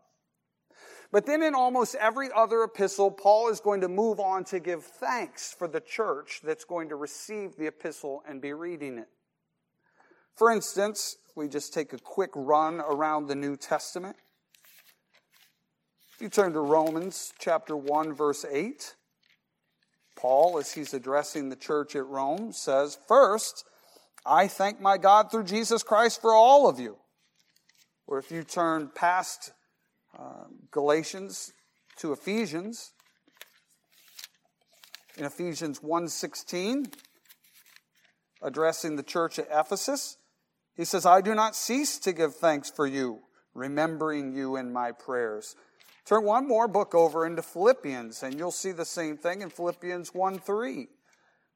But 1.11 1.25
then 1.25 1.41
in 1.41 1.55
almost 1.55 1.95
every 1.95 2.29
other 2.35 2.63
epistle, 2.63 3.09
Paul 3.09 3.49
is 3.49 3.59
going 3.59 3.81
to 3.81 3.87
move 3.87 4.19
on 4.19 4.43
to 4.45 4.59
give 4.59 4.83
thanks 4.83 5.55
for 5.57 5.67
the 5.67 5.79
church 5.79 6.41
that's 6.43 6.65
going 6.65 6.89
to 6.89 6.95
receive 6.95 7.55
the 7.55 7.67
epistle 7.67 8.21
and 8.27 8.41
be 8.41 8.53
reading 8.53 8.99
it. 8.99 9.07
For 10.35 10.51
instance, 10.51 11.17
we 11.35 11.47
just 11.47 11.73
take 11.73 11.93
a 11.93 11.97
quick 11.97 12.29
run 12.35 12.79
around 12.79 13.27
the 13.27 13.35
New 13.35 13.57
Testament. 13.57 14.15
If 16.13 16.21
you 16.21 16.29
turn 16.29 16.53
to 16.53 16.59
Romans 16.59 17.33
chapter 17.39 17.75
1 17.75 18.13
verse 18.13 18.45
8, 18.45 18.93
Paul, 20.15 20.59
as 20.59 20.73
he's 20.73 20.93
addressing 20.93 21.49
the 21.49 21.55
church 21.55 21.95
at 21.95 22.05
Rome, 22.05 22.51
says, 22.51 22.97
First, 23.07 23.63
I 24.25 24.47
thank 24.47 24.79
my 24.79 24.97
God 24.97 25.31
through 25.31 25.45
Jesus 25.45 25.81
Christ 25.81 26.21
for 26.21 26.33
all 26.33 26.69
of 26.69 26.79
you. 26.79 26.97
Or 28.05 28.19
if 28.19 28.31
you 28.31 28.43
turn 28.43 28.91
past 28.93 29.53
uh, 30.17 30.45
Galatians 30.71 31.53
to 31.97 32.13
Ephesians, 32.13 32.93
in 35.17 35.25
Ephesians 35.25 35.79
1:16, 35.79 36.93
addressing 38.41 38.95
the 38.95 39.03
church 39.03 39.37
at 39.37 39.47
Ephesus, 39.51 40.17
he 40.75 40.85
says, 40.85 41.05
I 41.05 41.19
do 41.19 41.35
not 41.35 41.57
cease 41.57 41.99
to 41.99 42.13
give 42.13 42.35
thanks 42.35 42.69
for 42.69 42.87
you, 42.87 43.19
remembering 43.53 44.33
you 44.33 44.55
in 44.55 44.71
my 44.71 44.93
prayers. 44.93 45.57
Turn 46.05 46.23
one 46.23 46.47
more 46.47 46.67
book 46.69 46.95
over 46.95 47.25
into 47.25 47.41
Philippians, 47.41 48.23
and 48.23 48.39
you'll 48.39 48.51
see 48.51 48.71
the 48.71 48.85
same 48.85 49.17
thing 49.17 49.41
in 49.41 49.49
Philippians 49.49 50.13
1 50.13 50.39
3, 50.39 50.87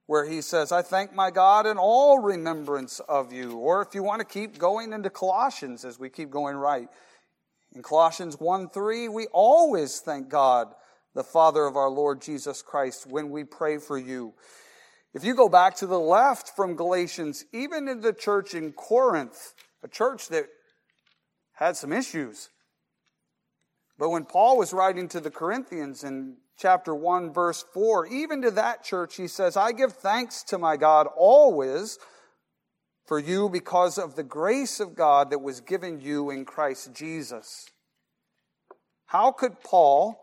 where 0.08 0.26
he 0.26 0.42
says, 0.42 0.74
I 0.74 0.82
thank 0.82 1.14
my 1.14 1.32
God 1.32 1.66
in 1.66 1.78
all 1.78 2.20
remembrance 2.20 3.00
of 3.08 3.32
you. 3.32 3.58
Or 3.58 3.82
if 3.82 3.96
you 3.96 4.04
want 4.04 4.20
to 4.20 4.26
keep 4.26 4.58
going 4.58 4.92
into 4.92 5.10
Colossians 5.10 5.86
as 5.86 5.98
we 5.98 6.10
keep 6.10 6.30
going 6.30 6.58
right, 6.58 6.90
in 7.76 7.82
Colossians 7.82 8.40
1 8.40 8.70
3, 8.70 9.08
we 9.10 9.28
always 9.32 10.00
thank 10.00 10.30
God, 10.30 10.68
the 11.16 11.24
Father 11.24 11.66
of 11.66 11.76
our 11.76 11.90
Lord 11.90 12.22
Jesus 12.22 12.62
Christ, 12.62 13.08
when 13.08 13.30
we 13.30 13.44
pray 13.44 13.78
for 13.78 13.98
you. 13.98 14.34
If 15.14 15.24
you 15.24 15.36
go 15.36 15.50
back 15.50 15.76
to 15.78 15.88
the 15.88 16.00
left 16.00 16.56
from 16.56 16.76
Galatians, 16.76 17.46
even 17.52 17.88
in 17.88 18.02
the 18.02 18.14
church 18.14 18.54
in 18.54 18.74
Corinth, 18.74 19.54
a 19.84 19.88
church 19.88 20.28
that 20.30 20.48
had 21.54 21.76
some 21.76 21.94
issues, 21.94 22.50
but 23.98 24.10
when 24.10 24.26
Paul 24.26 24.58
was 24.58 24.74
writing 24.74 25.08
to 25.10 25.20
the 25.20 25.32
Corinthians 25.32 26.04
in 26.04 26.38
chapter 26.58 26.96
1, 26.96 27.32
verse 27.32 27.64
4, 27.74 28.08
even 28.08 28.42
to 28.42 28.52
that 28.52 28.84
church, 28.84 29.16
he 29.16 29.28
says, 29.28 29.56
I 29.56 29.72
give 29.72 29.94
thanks 29.94 30.44
to 30.46 30.58
my 30.58 30.78
God 30.78 31.08
always 31.16 32.00
for 33.06 33.20
you 33.20 33.50
because 33.50 33.98
of 33.98 34.16
the 34.16 34.24
grace 34.24 34.80
of 34.80 34.96
God 34.96 35.30
that 35.30 35.42
was 35.42 35.62
given 35.62 36.00
you 36.00 36.30
in 36.30 36.46
Christ 36.46 36.94
Jesus. 36.94 37.70
How 39.06 39.32
could 39.32 39.62
Paul 39.62 40.20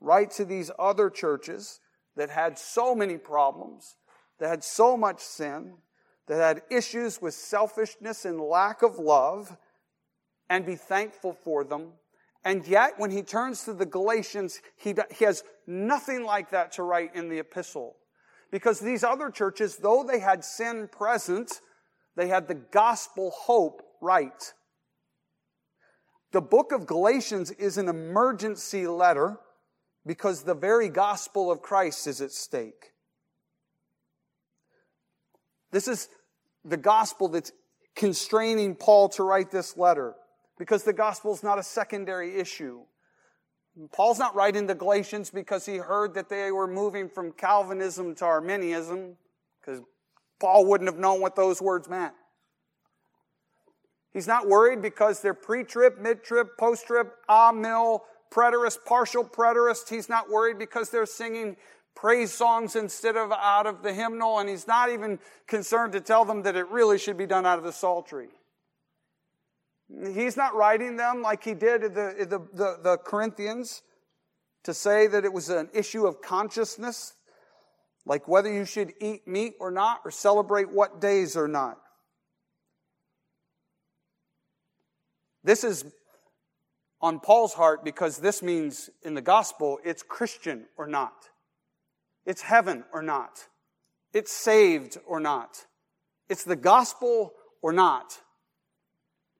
write 0.00 0.30
to 0.32 0.44
these 0.44 0.70
other 0.78 1.10
churches 1.10 1.80
that 2.16 2.30
had 2.30 2.58
so 2.58 2.94
many 2.94 3.16
problems, 3.16 3.96
that 4.38 4.48
had 4.48 4.64
so 4.64 4.96
much 4.96 5.20
sin, 5.20 5.74
that 6.26 6.40
had 6.40 6.62
issues 6.70 7.20
with 7.20 7.34
selfishness 7.34 8.24
and 8.24 8.40
lack 8.40 8.82
of 8.82 8.98
love, 8.98 9.56
and 10.50 10.66
be 10.66 10.76
thankful 10.76 11.32
for 11.32 11.64
them 11.64 11.92
and 12.44 12.66
yet, 12.66 12.98
when 12.98 13.10
he 13.10 13.22
turns 13.22 13.64
to 13.64 13.72
the 13.72 13.86
Galatians, 13.86 14.60
he, 14.76 14.94
he 15.16 15.24
has 15.24 15.42
nothing 15.66 16.24
like 16.24 16.50
that 16.50 16.72
to 16.72 16.82
write 16.82 17.14
in 17.14 17.30
the 17.30 17.38
epistle. 17.38 17.96
Because 18.50 18.78
these 18.78 19.02
other 19.02 19.30
churches, 19.30 19.76
though 19.76 20.04
they 20.04 20.18
had 20.18 20.44
sin 20.44 20.88
present, 20.92 21.62
they 22.16 22.28
had 22.28 22.48
the 22.48 22.54
gospel 22.54 23.30
hope 23.30 23.82
right. 24.00 24.52
The 26.32 26.40
book 26.40 26.72
of 26.72 26.86
Galatians 26.86 27.50
is 27.52 27.78
an 27.78 27.88
emergency 27.88 28.86
letter 28.86 29.38
because 30.06 30.42
the 30.42 30.54
very 30.54 30.88
gospel 30.88 31.50
of 31.50 31.62
Christ 31.62 32.06
is 32.06 32.20
at 32.20 32.32
stake. 32.32 32.92
This 35.70 35.88
is 35.88 36.08
the 36.64 36.76
gospel 36.76 37.28
that's 37.28 37.52
constraining 37.96 38.74
Paul 38.74 39.08
to 39.10 39.22
write 39.22 39.50
this 39.50 39.76
letter 39.76 40.14
because 40.58 40.84
the 40.84 40.92
gospel 40.92 41.32
is 41.32 41.42
not 41.42 41.58
a 41.58 41.62
secondary 41.62 42.36
issue. 42.36 42.82
Paul's 43.92 44.18
not 44.18 44.36
writing 44.36 44.66
the 44.66 44.74
Galatians 44.74 45.30
because 45.30 45.66
he 45.66 45.76
heard 45.76 46.14
that 46.14 46.28
they 46.28 46.52
were 46.52 46.68
moving 46.68 47.08
from 47.08 47.32
Calvinism 47.32 48.14
to 48.16 48.24
Arminianism, 48.24 49.16
because 49.60 49.82
Paul 50.44 50.66
wouldn't 50.66 50.90
have 50.90 50.98
known 50.98 51.22
what 51.22 51.36
those 51.36 51.62
words 51.62 51.88
meant. 51.88 52.12
He's 54.12 54.26
not 54.26 54.46
worried 54.46 54.82
because 54.82 55.22
they're 55.22 55.32
pre 55.32 55.64
trib, 55.64 55.94
mid 55.98 56.22
trib, 56.22 56.48
post-trib, 56.58 57.06
amill, 57.30 58.04
preterist, 58.30 58.84
partial 58.84 59.24
preterist. 59.24 59.88
He's 59.88 60.10
not 60.10 60.28
worried 60.28 60.58
because 60.58 60.90
they're 60.90 61.06
singing 61.06 61.56
praise 61.94 62.30
songs 62.30 62.76
instead 62.76 63.16
of 63.16 63.32
out 63.32 63.66
of 63.66 63.82
the 63.82 63.94
hymnal, 63.94 64.38
and 64.38 64.50
he's 64.50 64.66
not 64.66 64.90
even 64.90 65.18
concerned 65.46 65.94
to 65.94 66.00
tell 66.02 66.26
them 66.26 66.42
that 66.42 66.56
it 66.56 66.68
really 66.68 66.98
should 66.98 67.16
be 67.16 67.24
done 67.24 67.46
out 67.46 67.56
of 67.56 67.64
the 67.64 67.72
psaltery. 67.72 68.28
He's 70.12 70.36
not 70.36 70.54
writing 70.54 70.98
them 70.98 71.22
like 71.22 71.42
he 71.42 71.54
did 71.54 71.84
the, 71.84 72.26
the, 72.28 72.38
the, 72.52 72.78
the 72.82 72.98
Corinthians 72.98 73.80
to 74.64 74.74
say 74.74 75.06
that 75.06 75.24
it 75.24 75.32
was 75.32 75.48
an 75.48 75.70
issue 75.72 76.06
of 76.06 76.20
consciousness, 76.20 77.14
like 78.06 78.28
whether 78.28 78.52
you 78.52 78.64
should 78.64 78.92
eat 79.00 79.26
meat 79.26 79.54
or 79.60 79.70
not, 79.70 80.00
or 80.04 80.10
celebrate 80.10 80.70
what 80.70 81.00
days 81.00 81.36
or 81.36 81.48
not. 81.48 81.78
This 85.42 85.64
is 85.64 85.84
on 87.00 87.20
Paul's 87.20 87.52
heart 87.52 87.84
because 87.84 88.18
this 88.18 88.42
means 88.42 88.88
in 89.02 89.14
the 89.14 89.20
gospel 89.20 89.78
it's 89.84 90.02
Christian 90.02 90.66
or 90.76 90.86
not. 90.86 91.28
It's 92.24 92.40
heaven 92.40 92.84
or 92.92 93.02
not. 93.02 93.46
It's 94.14 94.32
saved 94.32 94.96
or 95.06 95.20
not. 95.20 95.66
It's 96.28 96.44
the 96.44 96.56
gospel 96.56 97.32
or 97.60 97.72
not. 97.72 98.20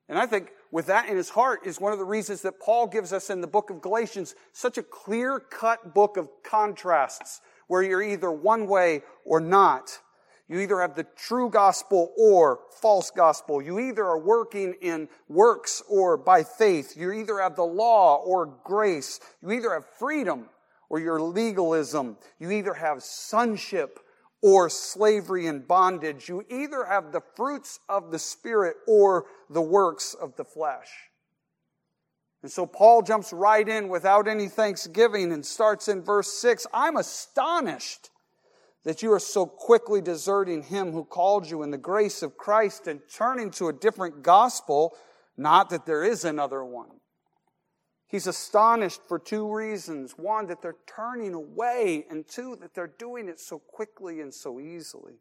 And 0.08 0.18
I 0.18 0.26
think 0.26 0.50
with 0.70 0.86
that 0.86 1.08
in 1.08 1.16
his 1.16 1.30
heart 1.30 1.60
is 1.64 1.80
one 1.80 1.92
of 1.92 1.98
the 1.98 2.04
reasons 2.04 2.42
that 2.42 2.60
Paul 2.60 2.86
gives 2.86 3.12
us 3.12 3.30
in 3.30 3.40
the 3.40 3.46
book 3.46 3.70
of 3.70 3.80
Galatians 3.80 4.34
such 4.52 4.76
a 4.76 4.82
clear 4.82 5.40
cut 5.40 5.94
book 5.94 6.18
of 6.18 6.28
contrasts 6.42 7.40
where 7.68 7.82
you're 7.82 8.02
either 8.02 8.30
one 8.30 8.66
way 8.66 9.02
or 9.24 9.40
not. 9.40 9.98
You 10.48 10.60
either 10.60 10.80
have 10.80 10.94
the 10.94 11.06
true 11.16 11.48
gospel 11.48 12.12
or 12.18 12.60
false 12.82 13.10
gospel. 13.10 13.62
You 13.62 13.78
either 13.78 14.04
are 14.04 14.18
working 14.18 14.74
in 14.82 15.08
works 15.28 15.82
or 15.88 16.18
by 16.18 16.42
faith. 16.42 16.96
You 16.96 17.12
either 17.12 17.38
have 17.38 17.56
the 17.56 17.64
law 17.64 18.16
or 18.16 18.46
grace. 18.62 19.20
You 19.42 19.52
either 19.52 19.72
have 19.72 19.86
freedom 19.98 20.50
or 20.90 21.00
your 21.00 21.20
legalism. 21.20 22.18
You 22.38 22.50
either 22.50 22.74
have 22.74 23.02
sonship 23.02 24.00
or 24.42 24.68
slavery 24.68 25.46
and 25.46 25.66
bondage. 25.66 26.28
You 26.28 26.44
either 26.50 26.84
have 26.84 27.12
the 27.12 27.22
fruits 27.34 27.80
of 27.88 28.10
the 28.10 28.18
Spirit 28.18 28.76
or 28.86 29.24
the 29.48 29.62
works 29.62 30.12
of 30.12 30.36
the 30.36 30.44
flesh. 30.44 30.90
And 32.44 32.52
so 32.52 32.66
Paul 32.66 33.00
jumps 33.00 33.32
right 33.32 33.66
in 33.66 33.88
without 33.88 34.28
any 34.28 34.48
thanksgiving 34.48 35.32
and 35.32 35.46
starts 35.46 35.88
in 35.88 36.02
verse 36.02 36.30
6 36.30 36.66
I'm 36.74 36.98
astonished 36.98 38.10
that 38.84 39.02
you 39.02 39.10
are 39.14 39.18
so 39.18 39.46
quickly 39.46 40.02
deserting 40.02 40.62
him 40.62 40.92
who 40.92 41.06
called 41.06 41.48
you 41.48 41.62
in 41.62 41.70
the 41.70 41.78
grace 41.78 42.22
of 42.22 42.36
Christ 42.36 42.86
and 42.86 43.00
turning 43.10 43.50
to 43.52 43.68
a 43.68 43.72
different 43.72 44.22
gospel, 44.22 44.94
not 45.38 45.70
that 45.70 45.86
there 45.86 46.04
is 46.04 46.26
another 46.26 46.62
one. 46.62 46.90
He's 48.08 48.26
astonished 48.26 49.00
for 49.08 49.18
two 49.18 49.50
reasons. 49.50 50.12
One, 50.18 50.48
that 50.48 50.60
they're 50.60 50.76
turning 50.86 51.32
away, 51.32 52.04
and 52.10 52.28
two, 52.28 52.58
that 52.60 52.74
they're 52.74 52.92
doing 52.98 53.30
it 53.30 53.40
so 53.40 53.58
quickly 53.58 54.20
and 54.20 54.34
so 54.34 54.60
easily. 54.60 55.14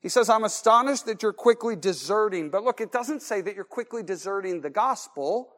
He 0.00 0.08
says, 0.08 0.28
I'm 0.28 0.44
astonished 0.44 1.06
that 1.06 1.22
you're 1.22 1.32
quickly 1.32 1.76
deserting. 1.76 2.50
But 2.50 2.64
look, 2.64 2.80
it 2.80 2.92
doesn't 2.92 3.22
say 3.22 3.40
that 3.40 3.54
you're 3.54 3.64
quickly 3.64 4.02
deserting 4.02 4.60
the 4.60 4.70
gospel. 4.70 5.50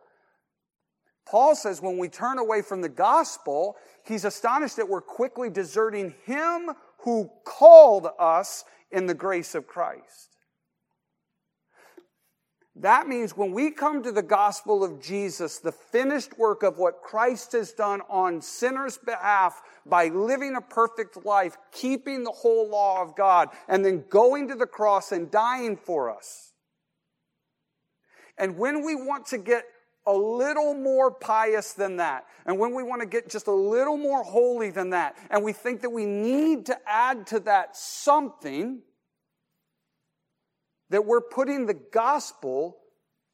Paul 1.27 1.55
says 1.55 1.81
when 1.81 1.99
we 1.99 2.09
turn 2.09 2.39
away 2.39 2.63
from 2.63 2.81
the 2.81 2.89
gospel, 2.89 3.77
he's 4.05 4.25
astonished 4.25 4.77
that 4.77 4.89
we're 4.89 5.01
quickly 5.01 5.51
deserting 5.51 6.15
him 6.25 6.71
who 6.99 7.31
called 7.45 8.09
us 8.19 8.65
in 8.91 9.07
the 9.07 9.15
grace 9.15 9.55
of 9.55 9.67
Christ. 9.67 10.33
That 12.77 13.07
means 13.07 13.37
when 13.37 13.53
we 13.53 13.71
come 13.71 14.03
to 14.03 14.13
the 14.13 14.23
gospel 14.23 14.83
of 14.83 15.01
Jesus, 15.01 15.59
the 15.59 15.73
finished 15.73 16.39
work 16.39 16.63
of 16.63 16.79
what 16.79 17.03
Christ 17.03 17.53
has 17.53 17.73
done 17.73 18.01
on 18.09 18.41
sinners' 18.41 18.99
behalf 18.99 19.61
by 19.87 20.09
living 20.09 20.57
a 20.57 20.61
perfect 20.61 21.25
life, 21.25 21.57
keeping 21.73 22.25
the 22.25 22.31
whole 22.31 22.69
law 22.69 23.03
of 23.03 23.17
God, 23.17 23.49
and 23.69 23.85
then 23.85 24.05
going 24.09 24.49
to 24.49 24.55
the 24.55 24.67
cross 24.67 25.13
and 25.13 25.31
dying 25.31 25.77
for 25.77 26.15
us. 26.15 26.53
And 28.39 28.57
when 28.57 28.85
we 28.85 28.95
want 28.95 29.27
to 29.27 29.39
get 29.39 29.65
a 30.07 30.13
little 30.13 30.75
more 30.75 31.11
pious 31.11 31.75
than 31.75 31.97
that, 31.97 32.27
and 32.47 32.59
when 32.59 32.75
we 32.75 32.83
want 32.83 33.01
to 33.03 33.07
get 33.07 33.29
just 33.29 33.47
a 33.47 33.53
little 33.53 33.97
more 33.97 34.23
holy 34.23 34.71
than 34.71 34.91
that, 34.91 35.17
and 35.31 35.45
we 35.45 35.53
think 35.53 35.83
that 35.83 35.91
we 35.91 36.07
need 36.07 36.67
to 36.67 36.77
add 36.87 37.27
to 37.29 37.41
that 37.41 37.77
something, 37.77 38.83
that 40.91 41.05
we're 41.05 41.21
putting 41.21 41.67
the 41.67 41.75
gospel 41.75 42.79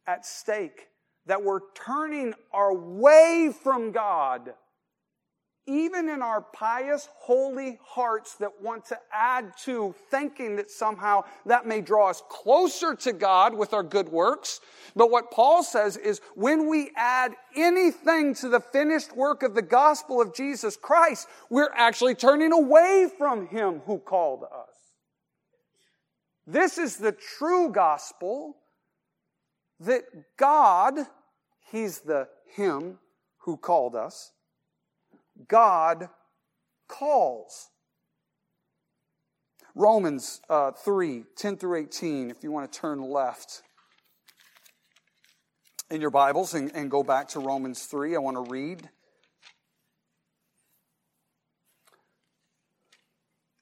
at 0.06 0.26
stake, 0.26 0.88
that 1.26 1.42
we're 1.42 1.60
turning 1.74 2.34
our 2.52 2.74
way 2.74 3.52
from 3.62 3.92
God, 3.92 4.54
even 5.68 6.08
in 6.08 6.22
our 6.22 6.40
pious, 6.40 7.08
holy 7.18 7.78
hearts 7.84 8.36
that 8.36 8.62
want 8.62 8.86
to 8.86 8.98
add 9.12 9.52
to 9.64 9.94
thinking 10.10 10.56
that 10.56 10.70
somehow 10.70 11.22
that 11.44 11.66
may 11.66 11.82
draw 11.82 12.08
us 12.08 12.22
closer 12.30 12.94
to 12.94 13.12
God 13.12 13.54
with 13.54 13.74
our 13.74 13.82
good 13.82 14.08
works. 14.08 14.60
But 14.96 15.10
what 15.10 15.30
Paul 15.30 15.62
says 15.62 15.98
is 15.98 16.22
when 16.34 16.68
we 16.68 16.90
add 16.96 17.34
anything 17.54 18.34
to 18.36 18.48
the 18.48 18.60
finished 18.60 19.14
work 19.14 19.42
of 19.42 19.54
the 19.54 19.62
gospel 19.62 20.22
of 20.22 20.34
Jesus 20.34 20.76
Christ, 20.76 21.28
we're 21.50 21.70
actually 21.74 22.14
turning 22.14 22.52
away 22.52 23.06
from 23.18 23.46
Him 23.48 23.82
who 23.84 23.98
called 23.98 24.44
us. 24.44 24.74
This 26.46 26.78
is 26.78 26.96
the 26.96 27.12
true 27.12 27.70
gospel 27.70 28.56
that 29.80 30.02
God, 30.38 30.94
He's 31.70 32.00
the 32.00 32.28
Him 32.56 32.98
who 33.40 33.58
called 33.58 33.94
us, 33.94 34.32
God 35.46 36.08
calls. 36.88 37.68
Romans 39.74 40.40
uh, 40.50 40.72
3 40.72 41.24
10 41.36 41.56
through 41.56 41.76
18, 41.76 42.30
if 42.30 42.42
you 42.42 42.50
want 42.50 42.70
to 42.70 42.78
turn 42.78 43.00
left 43.00 43.62
in 45.90 46.00
your 46.00 46.10
Bibles 46.10 46.54
and, 46.54 46.74
and 46.74 46.90
go 46.90 47.02
back 47.02 47.28
to 47.28 47.40
Romans 47.40 47.84
3, 47.84 48.16
I 48.16 48.18
want 48.18 48.36
to 48.36 48.50
read 48.50 48.88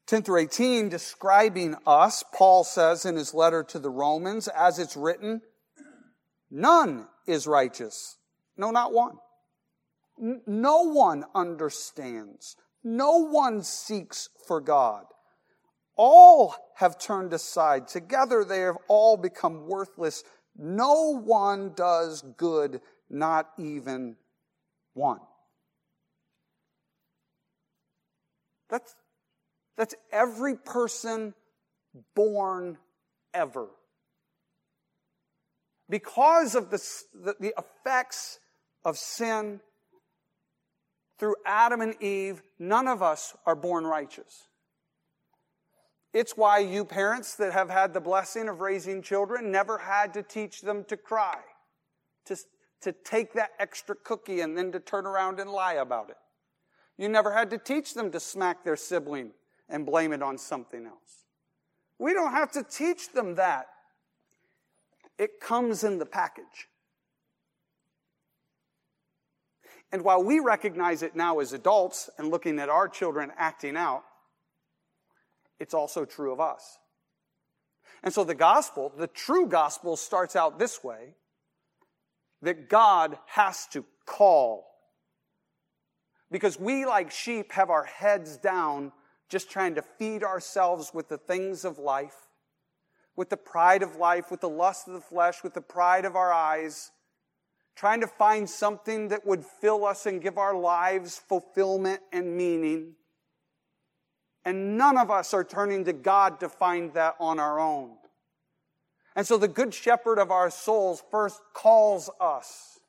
10 0.07 0.23
through 0.23 0.41
18, 0.43 0.89
describing 0.89 1.75
us, 1.87 2.25
Paul 2.33 2.65
says 2.65 3.05
in 3.05 3.17
his 3.17 3.35
letter 3.35 3.65
to 3.65 3.79
the 3.79 3.91
Romans, 3.91 4.49
as 4.49 4.79
it's 4.79 4.97
written, 4.97 5.43
none 6.51 7.09
is 7.27 7.47
righteous. 7.47 8.17
No, 8.57 8.71
not 8.71 8.93
one. 8.93 9.19
No 10.19 10.83
one 10.83 11.25
understands. 11.35 12.57
No 12.83 13.19
one 13.19 13.63
seeks 13.63 14.29
for 14.47 14.61
God. 14.61 15.05
All 15.97 16.55
have 16.77 16.99
turned 16.99 17.33
aside. 17.33 17.89
Together 17.89 18.45
they 18.45 18.61
have 18.61 18.77
all 18.89 19.17
become 19.17 19.67
worthless. 19.67 20.25
No 20.57 21.19
one 21.19 21.73
does 21.75 22.23
good, 22.37 22.81
not 23.11 23.51
even 23.59 24.17
one. 24.95 25.21
That's 28.69 28.95
that's 29.77 29.95
every 30.11 30.57
person 30.57 31.35
born 32.15 32.79
ever. 33.35 33.69
Because 35.89 36.55
of 36.55 36.71
the, 36.71 36.83
the, 37.15 37.37
the 37.39 37.55
effects 37.59 38.41
of 38.85 38.97
sin 38.97 39.61
through 41.19 41.37
Adam 41.45 41.81
and 41.81 42.01
Eve, 42.03 42.43
none 42.59 42.89
of 42.89 43.03
us 43.03 43.35
are 43.47 43.55
born 43.55 43.85
righteous. 43.85 44.49
It's 46.13 46.37
why 46.37 46.59
you 46.61 46.85
parents 46.85 47.35
that 47.37 47.53
have 47.53 47.69
had 47.69 47.93
the 47.93 48.01
blessing 48.01 48.49
of 48.49 48.61
raising 48.61 49.03
children 49.03 49.51
never 49.51 49.79
had 49.79 50.15
to 50.15 50.23
teach 50.23 50.63
them 50.63 50.85
to 50.85 50.97
cry, 50.97 51.39
to, 52.25 52.37
to 52.81 52.93
take 52.93 53.35
that 53.35 53.51
extra 53.59 53.95
cookie 53.95 54.41
and 54.41 54.57
then 54.57 54.73
to 54.73 54.81
turn 54.81 55.07
around 55.07 55.41
and 55.41 55.51
lie 55.51 55.75
about 55.75 56.11
it. 56.11 56.17
You 56.97 57.09
never 57.09 57.33
had 57.33 57.51
to 57.51 57.59
teach 57.59 57.93
them 57.93 58.11
to 58.13 58.21
smack 58.21 58.65
their 58.65 58.77
sibling 58.77 59.33
and 59.69 59.85
blame 59.85 60.13
it 60.13 60.23
on 60.23 60.39
something 60.39 60.87
else. 60.87 61.25
We 61.99 62.15
don't 62.15 62.33
have 62.33 62.53
to 62.53 62.63
teach 62.63 63.13
them 63.13 63.35
that. 63.35 63.67
It 65.19 65.41
comes 65.41 65.85
in 65.85 65.99
the 65.99 66.07
package. 66.07 66.69
And 69.97 70.05
while 70.05 70.23
we 70.23 70.41
recognize 70.41 71.03
it 71.03 71.17
now 71.17 71.39
as 71.39 71.55
adults 71.55 72.11
and 72.19 72.31
looking 72.31 72.59
at 72.59 72.69
our 72.69 72.87
children 72.87 73.33
acting 73.39 73.79
out, 73.79 74.03
it's 75.59 75.73
also 75.73 76.05
true 76.05 76.35
of 76.35 76.39
us. 76.39 76.77
And 78.03 78.13
so 78.13 78.23
the 78.23 78.35
gospel, 78.35 78.93
the 78.95 79.07
true 79.07 79.47
gospel, 79.47 79.97
starts 79.97 80.37
out 80.37 80.59
this 80.59 80.85
way 80.85 81.15
that 82.43 82.69
God 82.69 83.17
has 83.25 83.67
to 83.69 83.87
call. 84.05 84.67
Because 86.31 86.61
we, 86.61 86.85
like 86.85 87.11
sheep, 87.11 87.53
have 87.53 87.71
our 87.71 87.85
heads 87.85 88.37
down 88.37 88.93
just 89.31 89.51
trying 89.51 89.77
to 89.77 89.83
feed 89.99 90.23
ourselves 90.23 90.91
with 90.93 91.09
the 91.09 91.17
things 91.17 91.65
of 91.65 91.79
life, 91.79 92.29
with 93.17 93.31
the 93.31 93.39
pride 93.39 93.83
of 93.83 93.97
life, 93.97 94.31
with 94.31 94.43
the 94.43 94.49
lust 94.51 94.89
of 94.89 94.93
the 94.93 95.01
flesh, 95.01 95.43
with 95.43 95.55
the 95.55 95.63
pride 95.63 96.05
of 96.05 96.17
our 96.17 96.35
eyes, 96.35 96.91
trying 97.77 98.01
to 98.01 98.07
find 98.07 98.49
something 98.49 99.09
that 99.09 99.27
would 99.27 99.45
fill 99.45 99.85
us 99.85 100.07
and 100.07 100.23
give 100.23 100.39
our 100.39 100.57
lives 100.57 101.21
fulfillment 101.29 102.01
and 102.13 102.37
meaning. 102.37 102.95
And 104.45 104.79
none 104.79 104.97
of 104.97 105.11
us 105.11 105.35
are 105.35 105.45
turning 105.45 105.85
to 105.85 105.93
God 105.93 106.41
to 106.41 106.49
find 106.49 106.95
that 106.95 107.17
on 107.21 107.39
our 107.39 107.61
own. 107.61 107.91
And 109.15 109.27
so 109.27 109.37
the 109.37 109.49
good 109.49 109.75
shepherd 109.75 110.19
of 110.19 110.31
our 110.31 110.51
souls 110.51 111.03
first 111.11 111.41
calls 111.53 112.09
us. 112.21 112.81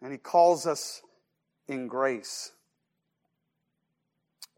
And 0.00 0.10
he 0.10 0.18
calls 0.18 0.66
us 0.66 1.02
in 1.68 1.86
grace. 1.86 2.52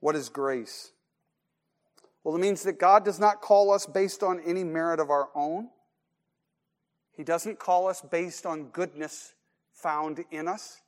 What 0.00 0.16
is 0.16 0.28
grace? 0.28 0.92
Well, 2.22 2.34
it 2.34 2.40
means 2.40 2.62
that 2.62 2.78
God 2.78 3.04
does 3.04 3.20
not 3.20 3.42
call 3.42 3.70
us 3.70 3.84
based 3.84 4.22
on 4.22 4.40
any 4.40 4.64
merit 4.64 5.00
of 5.00 5.10
our 5.10 5.28
own. 5.34 5.68
He 7.16 7.24
doesn't 7.24 7.58
call 7.58 7.88
us 7.88 8.00
based 8.00 8.44
on 8.44 8.68
goodness 8.68 9.34
found 9.72 10.24
in 10.30 10.48
us. 10.48 10.80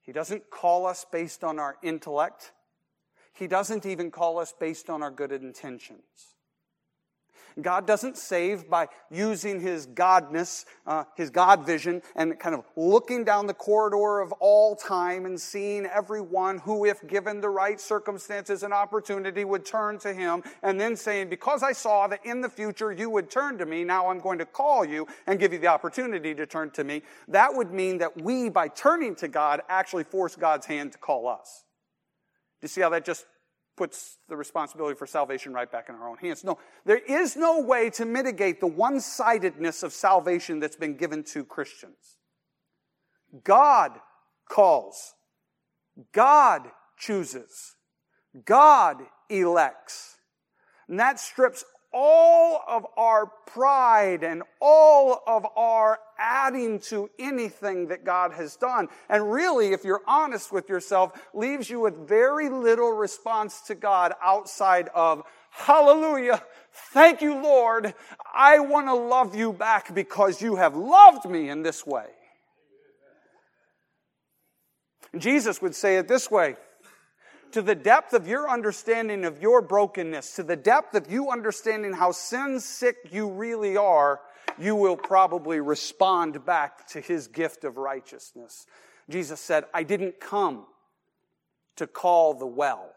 He 0.00 0.12
doesn't 0.12 0.50
call 0.50 0.86
us 0.86 1.06
based 1.10 1.44
on 1.44 1.58
our 1.58 1.76
intellect. 1.82 2.52
He 3.32 3.46
doesn't 3.46 3.86
even 3.86 4.10
call 4.10 4.38
us 4.38 4.52
based 4.58 4.90
on 4.90 5.02
our 5.02 5.10
good 5.10 5.32
intentions. 5.32 6.02
God 7.60 7.86
doesn't 7.86 8.16
save 8.16 8.68
by 8.68 8.88
using 9.10 9.60
his 9.60 9.86
godness, 9.86 10.64
uh, 10.86 11.04
his 11.16 11.30
God 11.30 11.66
vision, 11.66 12.02
and 12.16 12.38
kind 12.38 12.54
of 12.54 12.64
looking 12.76 13.24
down 13.24 13.46
the 13.46 13.54
corridor 13.54 14.20
of 14.20 14.32
all 14.40 14.74
time 14.74 15.26
and 15.26 15.40
seeing 15.40 15.86
everyone 15.86 16.58
who, 16.58 16.84
if 16.84 17.06
given 17.06 17.40
the 17.40 17.48
right 17.48 17.80
circumstances 17.80 18.62
and 18.62 18.72
opportunity, 18.72 19.44
would 19.44 19.64
turn 19.64 19.98
to 19.98 20.12
him, 20.12 20.42
and 20.62 20.80
then 20.80 20.96
saying, 20.96 21.28
Because 21.28 21.62
I 21.62 21.72
saw 21.72 22.06
that 22.08 22.24
in 22.24 22.40
the 22.40 22.48
future 22.48 22.92
you 22.92 23.10
would 23.10 23.30
turn 23.30 23.58
to 23.58 23.66
me, 23.66 23.84
now 23.84 24.08
I'm 24.08 24.20
going 24.20 24.38
to 24.38 24.46
call 24.46 24.84
you 24.84 25.06
and 25.26 25.38
give 25.38 25.52
you 25.52 25.58
the 25.58 25.66
opportunity 25.66 26.34
to 26.34 26.46
turn 26.46 26.70
to 26.70 26.84
me. 26.84 27.02
That 27.28 27.54
would 27.54 27.72
mean 27.72 27.98
that 27.98 28.20
we, 28.20 28.48
by 28.48 28.68
turning 28.68 29.14
to 29.16 29.28
God, 29.28 29.62
actually 29.68 30.04
force 30.04 30.36
God's 30.36 30.66
hand 30.66 30.92
to 30.92 30.98
call 30.98 31.28
us. 31.28 31.64
Do 32.60 32.66
you 32.66 32.68
see 32.68 32.80
how 32.80 32.90
that 32.90 33.04
just 33.04 33.26
puts 33.76 34.18
the 34.28 34.36
responsibility 34.36 34.96
for 34.96 35.06
salvation 35.06 35.52
right 35.52 35.70
back 35.70 35.88
in 35.88 35.94
our 35.94 36.08
own 36.08 36.18
hands. 36.18 36.44
No, 36.44 36.58
there 36.84 36.98
is 36.98 37.36
no 37.36 37.60
way 37.60 37.90
to 37.90 38.04
mitigate 38.04 38.60
the 38.60 38.66
one 38.66 39.00
sidedness 39.00 39.82
of 39.82 39.92
salvation 39.92 40.60
that's 40.60 40.76
been 40.76 40.96
given 40.96 41.24
to 41.24 41.44
Christians. 41.44 42.18
God 43.44 43.92
calls, 44.48 45.14
God 46.12 46.70
chooses, 46.98 47.76
God 48.44 48.98
elects. 49.28 50.16
And 50.88 51.00
that 51.00 51.18
strips 51.18 51.64
all 51.92 52.62
of 52.66 52.86
our 52.96 53.26
pride 53.46 54.24
and 54.24 54.42
all 54.60 55.22
of 55.26 55.46
our 55.56 55.98
adding 56.18 56.78
to 56.80 57.10
anything 57.18 57.88
that 57.88 58.04
God 58.04 58.32
has 58.32 58.56
done. 58.56 58.88
And 59.08 59.30
really, 59.30 59.72
if 59.72 59.84
you're 59.84 60.02
honest 60.06 60.52
with 60.52 60.68
yourself, 60.68 61.20
leaves 61.34 61.68
you 61.68 61.80
with 61.80 62.08
very 62.08 62.48
little 62.48 62.92
response 62.92 63.60
to 63.62 63.74
God 63.74 64.14
outside 64.22 64.88
of, 64.94 65.24
Hallelujah. 65.50 66.42
Thank 66.72 67.20
you, 67.20 67.34
Lord. 67.34 67.94
I 68.34 68.60
want 68.60 68.86
to 68.86 68.94
love 68.94 69.34
you 69.34 69.52
back 69.52 69.94
because 69.94 70.40
you 70.40 70.56
have 70.56 70.74
loved 70.74 71.28
me 71.28 71.50
in 71.50 71.62
this 71.62 71.86
way. 71.86 72.06
Jesus 75.18 75.60
would 75.60 75.74
say 75.74 75.98
it 75.98 76.08
this 76.08 76.30
way 76.30 76.56
to 77.52 77.62
the 77.62 77.74
depth 77.74 78.12
of 78.12 78.26
your 78.26 78.48
understanding 78.48 79.24
of 79.24 79.40
your 79.40 79.62
brokenness, 79.62 80.36
to 80.36 80.42
the 80.42 80.56
depth 80.56 80.94
of 80.94 81.10
you 81.10 81.30
understanding 81.30 81.92
how 81.92 82.12
sin 82.12 82.60
sick 82.60 82.96
you 83.10 83.30
really 83.30 83.76
are, 83.76 84.20
you 84.58 84.74
will 84.74 84.96
probably 84.96 85.60
respond 85.60 86.44
back 86.44 86.86
to 86.88 87.00
his 87.00 87.28
gift 87.28 87.64
of 87.64 87.76
righteousness. 87.76 88.66
Jesus 89.08 89.40
said, 89.40 89.64
I 89.72 89.82
didn't 89.82 90.20
come 90.20 90.66
to 91.76 91.86
call 91.86 92.34
the 92.34 92.46
well. 92.46 92.92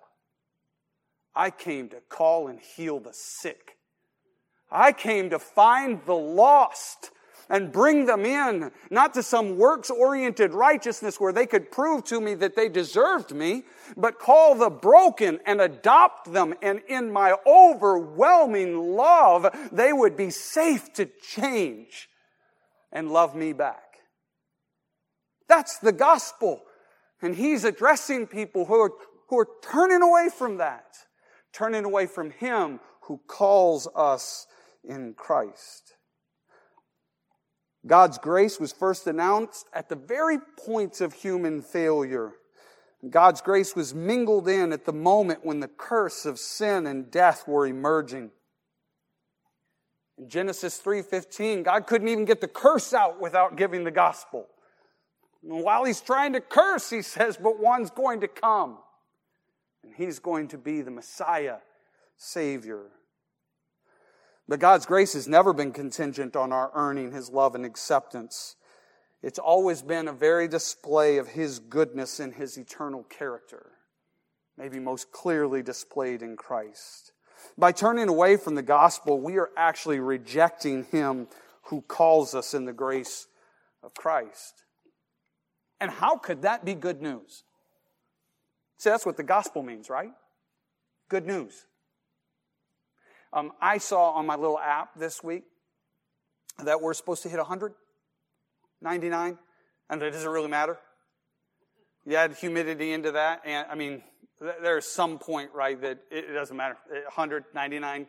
I 1.36 1.50
came 1.50 1.90
to 1.90 2.02
call 2.08 2.48
and 2.48 2.60
heal 2.60 3.00
the 3.00 3.14
sick. 3.14 3.78
I 4.72 4.92
came 4.92 5.30
to 5.30 5.40
find 5.40 6.02
the 6.06 6.16
lost 6.16 7.12
and 7.50 7.72
bring 7.72 8.06
them 8.06 8.26
in, 8.26 8.72
not 8.90 9.14
to 9.14 9.24
some 9.24 9.58
works 9.58 9.90
oriented 9.90 10.54
righteousness 10.54 11.20
where 11.20 11.34
they 11.34 11.46
could 11.46 11.72
prove 11.72 12.04
to 12.06 12.20
me 12.20 12.34
that 12.36 12.56
they 12.56 12.70
deserved 12.70 13.34
me, 13.34 13.64
but 13.96 14.20
call 14.20 14.56
the 14.56 14.70
broken 14.70 15.40
and 15.46 15.62
adopt 15.62 16.32
them. 16.32 16.54
And 16.62 16.82
in 16.88 17.12
my 17.12 17.36
overwhelming 17.46 18.96
love, 18.96 19.48
they 19.72 19.94
would 19.94 20.18
be 20.18 20.30
safe 20.30 20.92
to 20.94 21.06
change 21.22 22.10
and 22.92 23.12
love 23.12 23.36
me 23.36 23.54
back. 23.54 23.84
That's 25.48 25.78
the 25.78 25.92
gospel. 25.92 26.62
And 27.22 27.36
he's 27.36 27.64
addressing 27.64 28.28
people 28.28 28.66
who 28.66 28.80
are, 28.82 28.92
who 29.30 29.40
are 29.40 29.48
turning 29.62 30.02
away 30.02 30.30
from 30.36 30.58
that, 30.58 30.96
turning 31.54 31.86
away 31.86 32.08
from 32.08 32.32
him 32.32 32.80
who 33.02 33.20
calls 33.28 33.88
us 33.96 34.48
in 34.84 35.14
Christ. 35.14 35.95
God's 37.88 38.18
grace 38.18 38.60
was 38.60 38.72
first 38.72 39.06
announced 39.06 39.68
at 39.74 39.90
the 39.90 39.96
very 39.96 40.40
point 40.58 41.02
of 41.02 41.14
human 41.14 41.62
failure. 41.62 42.34
God's 43.10 43.42
grace 43.42 43.76
was 43.76 43.94
mingled 43.94 44.48
in 44.48 44.74
at 44.74 44.86
the 44.86 44.94
moment 44.94 45.46
when 45.46 45.60
the 45.60 45.68
curse 45.68 46.26
of 46.26 46.40
sin 46.40 46.88
and 46.88 47.12
death 47.12 47.48
were 47.48 47.68
emerging. 47.68 48.32
In 50.18 50.30
Genesis 50.30 50.82
3:15, 50.82 51.64
God 51.64 51.86
couldn't 51.86 52.08
even 52.08 52.26
get 52.26 52.42
the 52.42 52.48
curse 52.48 52.94
out 52.94 53.20
without 53.20 53.56
giving 53.56 53.84
the 53.84 53.92
gospel. 53.92 54.48
And 55.44 55.64
while 55.64 55.84
he's 55.84 56.02
trying 56.02 56.34
to 56.34 56.42
curse, 56.42 56.90
he 56.90 57.04
says, 57.04 57.38
but 57.38 57.60
one's 57.60 57.92
going 57.92 58.22
to 58.22 58.28
come. 58.28 58.80
And 59.84 59.94
he's 59.94 60.18
going 60.18 60.48
to 60.50 60.58
be 60.58 60.82
the 60.82 60.90
Messiah, 60.90 61.58
Savior. 62.18 62.88
But 64.48 64.60
God's 64.60 64.86
grace 64.86 65.14
has 65.14 65.28
never 65.28 65.54
been 65.54 65.72
contingent 65.72 66.36
on 66.36 66.52
our 66.52 66.72
earning 66.76 67.12
His 67.12 67.30
love 67.30 67.56
and 67.56 67.66
acceptance. 67.66 68.56
It's 69.24 69.40
always 69.40 69.82
been 69.82 70.08
a 70.08 70.14
very 70.14 70.48
display 70.48 71.18
of 71.18 71.30
His 71.30 71.60
goodness 71.60 72.20
and 72.20 72.34
His 72.34 72.58
eternal 72.58 73.04
character, 73.04 73.72
maybe 74.58 74.80
most 74.80 75.12
clearly 75.12 75.64
displayed 75.64 76.22
in 76.22 76.38
Christ. 76.38 77.12
By 77.58 77.72
turning 77.72 78.08
away 78.08 78.38
from 78.38 78.56
the 78.56 78.62
gospel, 78.62 79.20
we 79.20 79.38
are 79.38 79.50
actually 79.58 80.00
rejecting 80.00 80.84
Him 80.86 81.28
who 81.64 81.82
calls 81.82 82.36
us 82.36 82.54
in 82.54 82.66
the 82.66 82.74
grace 82.74 83.28
of 83.82 83.96
Christ. 83.96 84.64
And 85.82 85.90
how 85.90 86.18
could 86.18 86.44
that 86.44 86.64
be 86.64 86.76
good 86.76 87.02
news? 87.02 87.44
See, 88.78 88.90
that's 88.90 89.06
what 89.06 89.18
the 89.18 89.24
gospel 89.24 89.64
means, 89.64 89.90
right? 89.90 90.12
Good 91.10 91.26
news. 91.26 91.66
Um, 93.36 93.52
I 93.60 93.80
saw 93.80 94.12
on 94.12 94.26
my 94.26 94.38
little 94.38 94.58
app 94.58 94.98
this 94.98 95.22
week 95.22 95.44
that 96.64 96.82
we're 96.82 96.94
supposed 96.94 97.22
to 97.24 97.30
hit 97.30 97.38
100, 97.38 97.74
99, 98.82 99.38
and 99.90 100.02
it 100.02 100.12
doesn't 100.12 100.30
really 100.30 100.48
matter. 100.48 100.78
You 102.06 102.16
add 102.16 102.34
humidity 102.38 102.94
into 102.94 103.12
that, 103.12 103.42
and 103.44 103.68
I 103.70 103.76
mean, 103.76 104.04
there's 104.40 104.86
some 104.86 105.20
point, 105.20 105.52
right, 105.54 105.80
that 105.82 106.00
it, 106.10 106.34
doesn't 106.34 106.56
matter. 106.56 106.78
100, 106.90 107.44
99, 107.54 108.08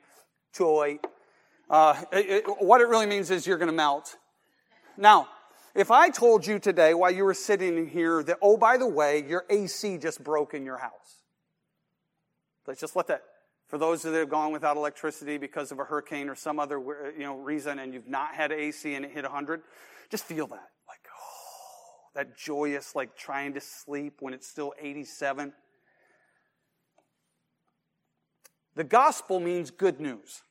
208. 0.53 1.01
Uh, 1.69 2.03
it, 2.13 2.19
it, 2.19 2.45
what 2.61 2.81
it 2.81 2.87
really 2.87 3.07
means 3.07 3.33
is 3.33 3.49
you're 3.49 3.59
going 3.59 3.67
to 3.67 3.75
melt. 3.75 4.17
Now, 4.97 5.27
if 5.75 5.91
I 5.91 6.11
told 6.11 6.47
you 6.47 6.61
today 6.61 6.95
while 6.95 7.11
you 7.11 7.25
were 7.25 7.35
sitting 7.35 7.89
here 7.89 8.23
that, 8.23 8.39
oh, 8.41 8.57
by 8.57 8.77
the 8.77 8.87
way, 8.87 9.25
your 9.29 9.45
AC 9.51 9.99
just 9.99 10.23
broke 10.23 10.55
in 10.55 10.65
your 10.65 10.79
house, 10.79 11.25
let's 12.69 12.81
just 12.81 12.95
let 12.95 13.09
that 13.09 13.23
for 13.69 13.79
those 13.79 14.03
that 14.03 14.15
have 14.15 14.29
gone 14.29 14.53
without 14.53 14.77
electricity 14.77 15.39
because 15.39 15.73
of 15.73 15.79
a 15.79 15.85
hurricane 15.85 16.29
or 16.29 16.35
some 16.35 16.61
other 16.61 16.79
you 17.17 17.25
know, 17.25 17.37
reason 17.37 17.79
and 17.79 17.93
you've 17.93 18.09
not 18.09 18.35
had 18.35 18.53
AC 18.53 18.95
and 18.95 19.05
it 19.05 19.11
hit 19.11 19.25
100, 19.25 19.63
just 20.09 20.25
feel 20.25 20.47
that. 20.47 20.71
Like, 20.87 21.01
oh, 21.09 22.11
that 22.15 22.37
joyous, 22.37 22.95
like 22.95 23.17
trying 23.17 23.55
to 23.55 23.61
sleep 23.61 24.19
when 24.21 24.35
it's 24.35 24.47
still 24.47 24.73
87. 24.81 25.53
The 28.77 28.85
gospel 28.85 29.41
means 29.41 29.71
good 29.71 30.01
news. 30.01 30.43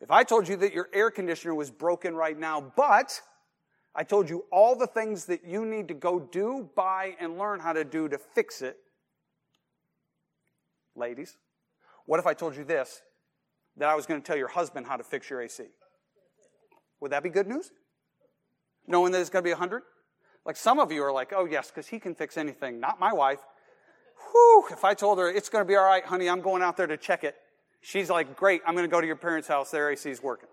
If 0.00 0.10
I 0.10 0.24
told 0.24 0.48
you 0.48 0.56
that 0.56 0.72
your 0.72 0.88
air 0.92 1.10
conditioner 1.10 1.54
was 1.54 1.70
broken 1.70 2.14
right 2.14 2.38
now, 2.38 2.72
but 2.74 3.20
I 3.94 4.02
told 4.02 4.28
you 4.30 4.44
all 4.50 4.74
the 4.74 4.86
things 4.86 5.26
that 5.26 5.44
you 5.44 5.64
need 5.64 5.88
to 5.88 5.94
go 5.94 6.20
do, 6.20 6.68
buy, 6.74 7.16
and 7.20 7.38
learn 7.38 7.60
how 7.60 7.72
to 7.72 7.84
do 7.84 8.08
to 8.08 8.18
fix 8.18 8.62
it, 8.62 8.78
ladies? 10.96 11.36
What 12.06 12.20
if 12.20 12.26
I 12.26 12.34
told 12.34 12.56
you 12.56 12.64
this? 12.64 13.02
That 13.76 13.88
I 13.88 13.94
was 13.94 14.06
going 14.06 14.20
to 14.20 14.26
tell 14.26 14.36
your 14.36 14.48
husband 14.48 14.86
how 14.86 14.96
to 14.96 15.04
fix 15.04 15.30
your 15.30 15.40
AC. 15.40 15.64
Would 17.00 17.12
that 17.12 17.22
be 17.22 17.30
good 17.30 17.46
news? 17.46 17.70
Knowing 18.86 19.12
that 19.12 19.20
it's 19.20 19.30
going 19.30 19.42
to 19.42 19.46
be 19.46 19.52
100? 19.52 19.82
Like 20.44 20.56
some 20.56 20.78
of 20.78 20.90
you 20.90 21.02
are 21.02 21.12
like, 21.12 21.32
oh, 21.34 21.44
yes, 21.44 21.68
because 21.68 21.86
he 21.86 21.98
can 21.98 22.14
fix 22.14 22.36
anything. 22.36 22.80
Not 22.80 22.98
my 22.98 23.12
wife. 23.12 23.40
Whew, 24.32 24.64
if 24.70 24.84
I 24.84 24.94
told 24.94 25.18
her 25.18 25.30
it's 25.30 25.48
going 25.48 25.64
to 25.64 25.68
be 25.68 25.76
all 25.76 25.84
right, 25.84 26.04
honey, 26.04 26.28
I'm 26.28 26.40
going 26.40 26.62
out 26.62 26.76
there 26.76 26.86
to 26.86 26.96
check 26.96 27.24
it. 27.24 27.36
She's 27.80 28.10
like, 28.10 28.36
great, 28.36 28.60
I'm 28.66 28.74
going 28.74 28.88
to 28.88 28.90
go 28.90 29.00
to 29.00 29.06
your 29.06 29.16
parents' 29.16 29.48
house. 29.48 29.70
Their 29.70 29.90
AC 29.90 30.10
is 30.10 30.22
working. 30.22 30.48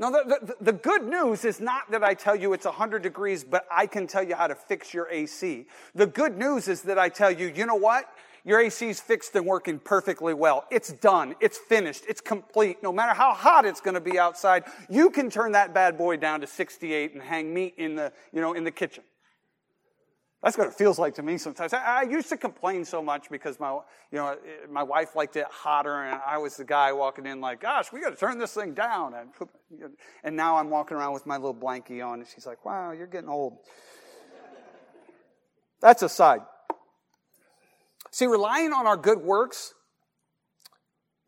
No, 0.00 0.12
the, 0.12 0.38
the, 0.40 0.56
the, 0.60 0.72
good 0.72 1.02
news 1.08 1.44
is 1.44 1.60
not 1.60 1.90
that 1.90 2.04
I 2.04 2.14
tell 2.14 2.36
you 2.36 2.52
it's 2.52 2.64
100 2.64 3.02
degrees, 3.02 3.42
but 3.42 3.66
I 3.68 3.88
can 3.88 4.06
tell 4.06 4.22
you 4.22 4.36
how 4.36 4.46
to 4.46 4.54
fix 4.54 4.94
your 4.94 5.08
AC. 5.10 5.66
The 5.94 6.06
good 6.06 6.38
news 6.38 6.68
is 6.68 6.82
that 6.82 7.00
I 7.00 7.08
tell 7.08 7.32
you, 7.32 7.48
you 7.48 7.66
know 7.66 7.74
what? 7.74 8.08
Your 8.44 8.60
AC 8.60 8.88
is 8.88 9.00
fixed 9.00 9.34
and 9.34 9.44
working 9.44 9.80
perfectly 9.80 10.34
well. 10.34 10.66
It's 10.70 10.92
done. 10.92 11.34
It's 11.40 11.58
finished. 11.58 12.04
It's 12.08 12.20
complete. 12.20 12.80
No 12.80 12.92
matter 12.92 13.12
how 13.12 13.34
hot 13.34 13.66
it's 13.66 13.80
going 13.80 13.94
to 13.94 14.00
be 14.00 14.20
outside, 14.20 14.64
you 14.88 15.10
can 15.10 15.30
turn 15.30 15.52
that 15.52 15.74
bad 15.74 15.98
boy 15.98 16.16
down 16.16 16.42
to 16.42 16.46
68 16.46 17.14
and 17.14 17.22
hang 17.22 17.52
meat 17.52 17.74
in 17.76 17.96
the, 17.96 18.12
you 18.32 18.40
know, 18.40 18.52
in 18.52 18.62
the 18.62 18.70
kitchen. 18.70 19.02
That's 20.42 20.56
what 20.56 20.68
it 20.68 20.74
feels 20.74 20.98
like 20.98 21.14
to 21.16 21.22
me 21.22 21.36
sometimes. 21.36 21.72
I, 21.72 22.00
I, 22.00 22.02
used 22.02 22.28
to 22.28 22.36
complain 22.36 22.84
so 22.84 23.02
much 23.02 23.28
because 23.28 23.58
my, 23.58 23.72
you 23.72 24.18
know, 24.18 24.36
my 24.70 24.84
wife 24.84 25.16
liked 25.16 25.34
it 25.34 25.46
hotter, 25.50 26.04
and 26.04 26.20
I 26.24 26.38
was 26.38 26.56
the 26.56 26.64
guy 26.64 26.92
walking 26.92 27.26
in 27.26 27.40
like, 27.40 27.60
"Gosh, 27.60 27.92
we 27.92 28.00
got 28.00 28.10
to 28.10 28.16
turn 28.16 28.38
this 28.38 28.54
thing 28.54 28.72
down." 28.72 29.14
And, 29.14 29.90
and 30.22 30.36
now 30.36 30.56
I'm 30.56 30.70
walking 30.70 30.96
around 30.96 31.12
with 31.12 31.26
my 31.26 31.36
little 31.36 31.54
blankie 31.54 32.06
on, 32.06 32.20
and 32.20 32.28
she's 32.28 32.46
like, 32.46 32.64
"Wow, 32.64 32.92
you're 32.92 33.08
getting 33.08 33.28
old." 33.28 33.58
That's 35.80 36.02
aside. 36.02 36.40
See, 38.12 38.26
relying 38.26 38.72
on 38.72 38.86
our 38.86 38.96
good 38.96 39.18
works 39.18 39.74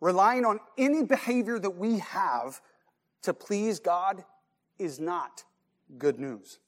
relying 0.00 0.44
on 0.44 0.58
any 0.78 1.04
behavior 1.04 1.58
that 1.58 1.76
we 1.76 1.98
have 1.98 2.60
to 3.22 3.34
please 3.34 3.78
God 3.78 4.24
is 4.78 4.98
not 4.98 5.44
good 5.98 6.18
news. 6.18 6.58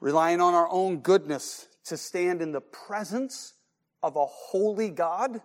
Relying 0.00 0.40
on 0.40 0.54
our 0.54 0.68
own 0.70 0.98
goodness 0.98 1.68
to 1.86 1.96
stand 1.96 2.40
in 2.40 2.52
the 2.52 2.60
presence 2.60 3.54
of 4.02 4.16
a 4.16 4.26
holy 4.26 4.90
God 4.90 5.40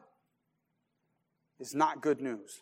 is 1.59 1.73
not 1.73 2.01
good 2.01 2.21
news. 2.21 2.61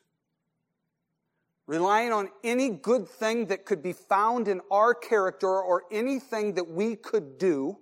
Relying 1.68 2.12
on 2.12 2.30
any 2.44 2.70
good 2.70 3.08
thing 3.08 3.48
that 3.48 3.66
could 3.66 3.82
be 3.82 3.94
found 3.94 4.48
in 4.48 4.62
our 4.72 4.94
character 4.94 5.48
or 5.48 5.84
anything 5.92 6.56
that 6.56 6.70
we 6.70 6.96
could 6.96 7.38
do 7.38 7.78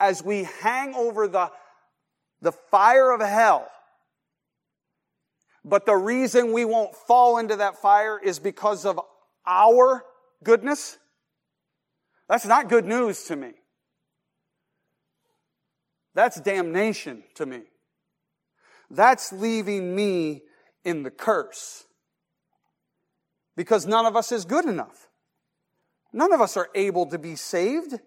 as 0.00 0.22
we 0.22 0.44
hang 0.44 0.94
over 0.94 1.28
the, 1.28 1.50
the 2.40 2.52
fire 2.52 3.10
of 3.12 3.20
hell. 3.20 3.68
But 5.64 5.86
the 5.86 5.96
reason 5.96 6.52
we 6.52 6.64
won't 6.64 6.94
fall 6.94 7.38
into 7.38 7.56
that 7.56 7.80
fire 7.80 8.18
is 8.18 8.38
because 8.38 8.84
of 8.84 9.00
our 9.46 10.04
goodness. 10.42 10.98
That's 12.28 12.46
not 12.46 12.68
good 12.68 12.86
news 12.86 13.24
to 13.24 13.36
me. 13.36 13.52
That's 16.14 16.40
damnation 16.40 17.24
to 17.34 17.46
me. 17.46 17.62
That's 18.90 19.32
leaving 19.32 19.94
me 19.94 20.42
in 20.84 21.02
the 21.02 21.10
curse. 21.10 21.86
Because 23.56 23.86
none 23.86 24.06
of 24.06 24.16
us 24.16 24.32
is 24.32 24.44
good 24.44 24.64
enough. 24.64 25.08
None 26.12 26.32
of 26.32 26.40
us 26.40 26.56
are 26.56 26.68
able 26.74 27.06
to 27.06 27.18
be 27.18 27.34
saved. 27.34 27.98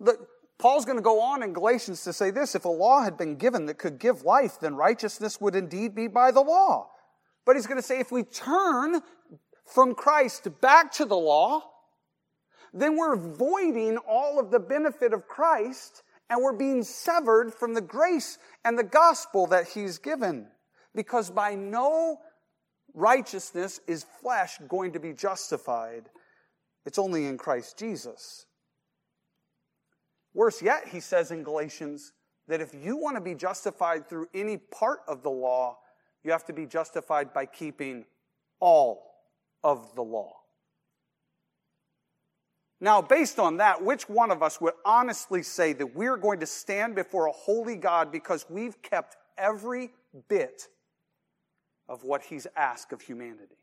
Look, 0.00 0.28
Paul's 0.58 0.84
going 0.84 0.98
to 0.98 1.02
go 1.02 1.20
on 1.20 1.42
in 1.42 1.52
Galatians 1.52 2.02
to 2.04 2.12
say 2.12 2.30
this 2.30 2.54
if 2.54 2.64
a 2.64 2.68
law 2.68 3.02
had 3.02 3.16
been 3.16 3.36
given 3.36 3.66
that 3.66 3.78
could 3.78 3.98
give 3.98 4.22
life, 4.22 4.58
then 4.60 4.74
righteousness 4.74 5.40
would 5.40 5.54
indeed 5.54 5.94
be 5.94 6.08
by 6.08 6.30
the 6.30 6.40
law. 6.40 6.90
But 7.44 7.56
he's 7.56 7.66
going 7.66 7.80
to 7.80 7.86
say 7.86 8.00
if 8.00 8.10
we 8.10 8.24
turn 8.24 9.00
from 9.64 9.94
Christ 9.94 10.48
back 10.60 10.92
to 10.92 11.04
the 11.04 11.16
law, 11.16 11.62
then 12.80 12.96
we're 12.96 13.16
voiding 13.16 13.96
all 13.98 14.38
of 14.38 14.50
the 14.50 14.60
benefit 14.60 15.12
of 15.12 15.26
Christ 15.26 16.02
and 16.28 16.42
we're 16.42 16.52
being 16.52 16.82
severed 16.82 17.54
from 17.54 17.74
the 17.74 17.80
grace 17.80 18.38
and 18.64 18.78
the 18.78 18.84
gospel 18.84 19.46
that 19.48 19.68
he's 19.68 19.98
given. 19.98 20.48
Because 20.94 21.30
by 21.30 21.54
no 21.54 22.18
righteousness 22.94 23.80
is 23.86 24.04
flesh 24.20 24.58
going 24.68 24.92
to 24.92 25.00
be 25.00 25.12
justified. 25.12 26.08
It's 26.84 26.98
only 26.98 27.26
in 27.26 27.38
Christ 27.38 27.78
Jesus. 27.78 28.46
Worse 30.34 30.60
yet, 30.60 30.88
he 30.88 31.00
says 31.00 31.30
in 31.30 31.42
Galatians 31.42 32.12
that 32.48 32.60
if 32.60 32.74
you 32.74 32.96
want 32.96 33.16
to 33.16 33.22
be 33.22 33.34
justified 33.34 34.08
through 34.08 34.28
any 34.34 34.56
part 34.56 35.00
of 35.08 35.22
the 35.22 35.30
law, 35.30 35.78
you 36.24 36.30
have 36.32 36.44
to 36.46 36.52
be 36.52 36.66
justified 36.66 37.32
by 37.32 37.46
keeping 37.46 38.04
all 38.60 39.06
of 39.62 39.94
the 39.94 40.02
law. 40.02 40.35
Now, 42.80 43.00
based 43.00 43.38
on 43.38 43.56
that, 43.56 43.82
which 43.82 44.08
one 44.08 44.30
of 44.30 44.42
us 44.42 44.60
would 44.60 44.74
honestly 44.84 45.42
say 45.42 45.72
that 45.74 45.94
we're 45.94 46.18
going 46.18 46.40
to 46.40 46.46
stand 46.46 46.94
before 46.94 47.26
a 47.26 47.32
holy 47.32 47.76
God 47.76 48.12
because 48.12 48.44
we've 48.50 48.80
kept 48.82 49.16
every 49.38 49.92
bit 50.28 50.68
of 51.88 52.04
what 52.04 52.22
He's 52.22 52.46
asked 52.54 52.92
of 52.92 53.00
humanity? 53.00 53.56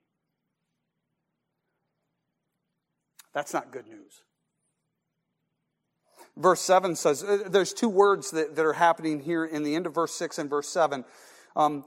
That's 3.33 3.53
not 3.53 3.71
good 3.71 3.87
news. 3.87 4.21
Verse 6.35 6.61
7 6.61 6.95
says, 6.95 7.23
uh, 7.23 7.43
there's 7.47 7.73
two 7.73 7.89
words 7.89 8.31
that, 8.31 8.55
that 8.55 8.65
are 8.65 8.73
happening 8.73 9.19
here 9.19 9.45
in 9.45 9.63
the 9.63 9.75
end 9.75 9.85
of 9.85 9.93
verse 9.93 10.13
6 10.13 10.39
and 10.39 10.49
verse 10.49 10.67
7. 10.69 11.05
Um, 11.55 11.85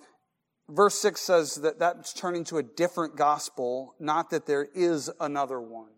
verse 0.68 0.94
6 0.96 1.20
says 1.20 1.56
that 1.56 1.80
that's 1.80 2.12
turning 2.12 2.44
to 2.44 2.58
a 2.58 2.62
different 2.62 3.16
gospel, 3.16 3.94
not 3.98 4.30
that 4.30 4.46
there 4.46 4.68
is 4.74 5.10
another 5.18 5.60
one. 5.60 5.88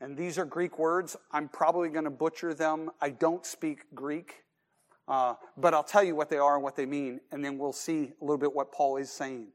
And 0.00 0.16
these 0.16 0.38
are 0.38 0.44
Greek 0.44 0.78
words. 0.78 1.16
I'm 1.32 1.48
probably 1.48 1.88
going 1.88 2.04
to 2.04 2.10
butcher 2.10 2.52
them. 2.52 2.90
I 3.00 3.10
don't 3.10 3.46
speak 3.46 3.84
Greek, 3.94 4.44
uh, 5.08 5.34
but 5.56 5.72
I'll 5.72 5.84
tell 5.84 6.04
you 6.04 6.14
what 6.14 6.28
they 6.28 6.36
are 6.38 6.54
and 6.54 6.62
what 6.62 6.76
they 6.76 6.86
mean, 6.86 7.20
and 7.32 7.44
then 7.44 7.58
we'll 7.58 7.72
see 7.72 8.12
a 8.20 8.24
little 8.24 8.38
bit 8.38 8.54
what 8.54 8.72
Paul 8.72 8.98
is 8.98 9.10
saying. 9.10 9.48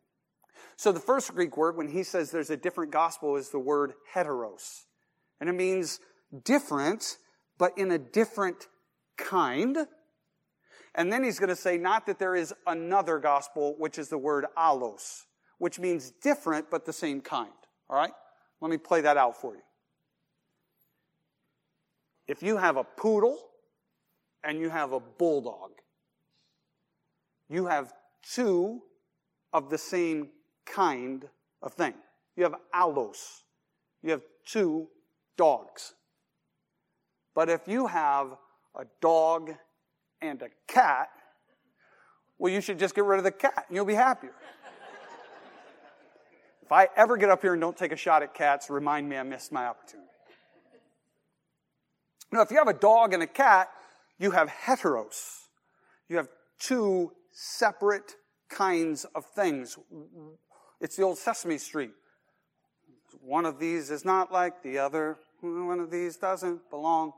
So 0.75 0.91
the 0.91 0.99
first 0.99 1.33
Greek 1.35 1.57
word, 1.57 1.77
when 1.77 1.87
he 1.87 2.03
says 2.03 2.31
there's 2.31 2.49
a 2.49 2.57
different 2.57 2.91
gospel, 2.91 3.35
is 3.35 3.49
the 3.49 3.59
word 3.59 3.93
heteros. 4.13 4.85
And 5.39 5.49
it 5.49 5.53
means 5.53 5.99
different, 6.43 7.17
but 7.57 7.77
in 7.77 7.91
a 7.91 7.97
different 7.97 8.67
kind. 9.17 9.77
And 10.95 11.11
then 11.11 11.23
he's 11.23 11.39
going 11.39 11.49
to 11.49 11.55
say, 11.55 11.77
not 11.77 12.05
that 12.07 12.19
there 12.19 12.35
is 12.35 12.53
another 12.65 13.19
gospel, 13.19 13.75
which 13.77 13.97
is 13.97 14.09
the 14.09 14.17
word 14.17 14.45
allos, 14.57 15.23
which 15.57 15.79
means 15.79 16.11
different, 16.23 16.69
but 16.69 16.85
the 16.85 16.93
same 16.93 17.21
kind. 17.21 17.51
All 17.89 17.97
right? 17.97 18.11
Let 18.59 18.71
me 18.71 18.77
play 18.77 19.01
that 19.01 19.17
out 19.17 19.39
for 19.39 19.55
you. 19.55 19.61
If 22.31 22.41
you 22.41 22.55
have 22.55 22.77
a 22.77 22.85
poodle 22.85 23.37
and 24.41 24.57
you 24.57 24.69
have 24.69 24.93
a 24.93 25.01
bulldog, 25.01 25.71
you 27.49 27.65
have 27.65 27.91
two 28.23 28.83
of 29.51 29.69
the 29.69 29.77
same 29.77 30.29
kind 30.65 31.27
of 31.61 31.73
thing. 31.73 31.93
You 32.37 32.45
have 32.45 32.55
allos. 32.73 33.41
You 34.01 34.11
have 34.11 34.21
two 34.45 34.87
dogs. 35.35 35.93
But 37.35 37.49
if 37.49 37.67
you 37.67 37.87
have 37.87 38.37
a 38.75 38.85
dog 39.01 39.51
and 40.21 40.41
a 40.41 40.49
cat, 40.69 41.09
well, 42.37 42.53
you 42.53 42.61
should 42.61 42.79
just 42.79 42.95
get 42.95 43.03
rid 43.03 43.17
of 43.17 43.25
the 43.25 43.31
cat 43.31 43.65
and 43.67 43.75
you'll 43.75 43.83
be 43.83 43.93
happier. 43.93 44.31
if 46.61 46.71
I 46.71 46.87
ever 46.95 47.17
get 47.17 47.29
up 47.29 47.41
here 47.41 47.51
and 47.51 47.59
don't 47.59 47.75
take 47.75 47.91
a 47.91 47.97
shot 47.97 48.23
at 48.23 48.33
cats, 48.33 48.69
remind 48.69 49.09
me 49.09 49.17
I 49.17 49.23
missed 49.23 49.51
my 49.51 49.65
opportunity. 49.65 50.10
Now, 52.31 52.41
if 52.41 52.51
you 52.51 52.57
have 52.57 52.67
a 52.67 52.73
dog 52.73 53.13
and 53.13 53.21
a 53.21 53.27
cat, 53.27 53.69
you 54.17 54.31
have 54.31 54.47
heteros. 54.47 55.47
You 56.07 56.17
have 56.17 56.29
two 56.59 57.11
separate 57.31 58.15
kinds 58.49 59.05
of 59.15 59.25
things. 59.25 59.77
It's 60.79 60.95
the 60.95 61.03
old 61.03 61.17
Sesame 61.17 61.57
Street. 61.57 61.91
One 63.21 63.45
of 63.45 63.59
these 63.59 63.91
is 63.91 64.05
not 64.05 64.31
like 64.31 64.63
the 64.63 64.79
other. 64.79 65.17
One 65.41 65.79
of 65.79 65.91
these 65.91 66.17
doesn't 66.17 66.69
belong. 66.69 67.13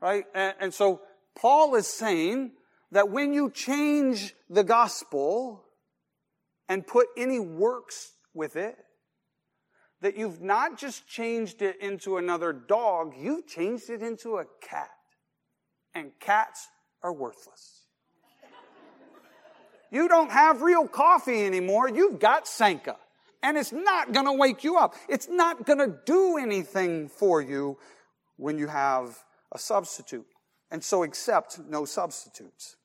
Right? 0.00 0.24
And, 0.34 0.54
and 0.60 0.74
so 0.74 1.02
Paul 1.36 1.74
is 1.74 1.86
saying 1.86 2.52
that 2.92 3.10
when 3.10 3.32
you 3.32 3.50
change 3.50 4.34
the 4.48 4.64
gospel 4.64 5.64
and 6.68 6.86
put 6.86 7.08
any 7.16 7.38
works 7.38 8.12
with 8.34 8.56
it, 8.56 8.76
that 10.00 10.16
you've 10.16 10.40
not 10.40 10.78
just 10.78 11.06
changed 11.08 11.62
it 11.62 11.80
into 11.80 12.16
another 12.16 12.52
dog, 12.52 13.14
you've 13.18 13.46
changed 13.46 13.90
it 13.90 14.02
into 14.02 14.36
a 14.36 14.44
cat. 14.60 14.90
And 15.94 16.12
cats 16.20 16.68
are 17.02 17.12
worthless. 17.12 17.82
You 19.90 20.08
don't 20.08 20.30
have 20.30 20.62
real 20.62 20.86
coffee 20.86 21.46
anymore. 21.46 21.88
You've 21.88 22.20
got 22.20 22.46
Sanka. 22.46 22.96
And 23.42 23.56
it's 23.56 23.72
not 23.72 24.12
to 24.12 24.32
wake 24.32 24.64
you 24.64 24.76
up. 24.76 24.94
It's 25.08 25.28
not 25.28 25.66
to 25.66 25.98
do 26.04 26.36
anything 26.38 27.08
for 27.08 27.40
you 27.40 27.78
when 28.36 28.58
you 28.58 28.66
have 28.66 29.18
a 29.52 29.58
substitute. 29.58 30.26
And 30.70 30.84
so 30.84 31.02
accept 31.02 31.58
no 31.68 31.84
substitutes. 31.84 32.76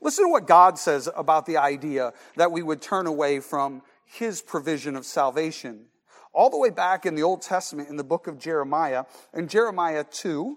Listen 0.00 0.26
to 0.26 0.30
what 0.30 0.46
God 0.46 0.78
says 0.78 1.08
about 1.14 1.46
the 1.46 1.58
idea 1.58 2.12
that 2.36 2.52
we 2.52 2.62
would 2.62 2.80
turn 2.80 3.06
away 3.06 3.40
from 3.40 3.82
His 4.04 4.40
provision 4.40 4.96
of 4.96 5.04
salvation 5.04 5.86
all 6.32 6.50
the 6.50 6.58
way 6.58 6.70
back 6.70 7.06
in 7.06 7.14
the 7.14 7.22
Old 7.22 7.42
Testament 7.42 7.88
in 7.88 7.96
the 7.96 8.04
book 8.04 8.26
of 8.26 8.38
Jeremiah. 8.38 9.04
In 9.34 9.48
Jeremiah 9.48 10.04
2, 10.04 10.56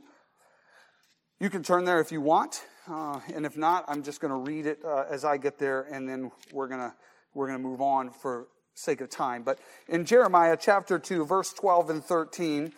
you 1.40 1.50
can 1.50 1.64
turn 1.64 1.86
there 1.86 2.00
if 2.00 2.12
you 2.12 2.22
want. 2.22 2.64
Uh, 2.88 3.20
and 3.34 3.46
if 3.46 3.58
not, 3.58 3.86
I'm 3.88 4.04
just 4.04 4.20
going 4.20 4.32
to 4.32 4.52
read 4.52 4.66
it 4.66 4.80
uh, 4.84 5.06
as 5.10 5.24
I 5.24 5.38
get 5.38 5.58
there, 5.58 5.82
and 5.84 6.08
then 6.08 6.32
we're 6.52 6.68
going 6.68 6.82
to 6.82 6.94
we're 7.34 7.48
going 7.48 7.58
to 7.58 7.68
move 7.68 7.82
on 7.82 8.12
for 8.12 8.48
sake 8.76 9.02
of 9.02 9.10
time. 9.10 9.44
But 9.44 9.60
in 9.88 10.06
Jeremiah 10.06 10.58
chapter 10.60 11.00
2, 11.00 11.26
verse 11.26 11.52
12 11.54 11.90
and 11.90 12.04
13, 12.04 12.74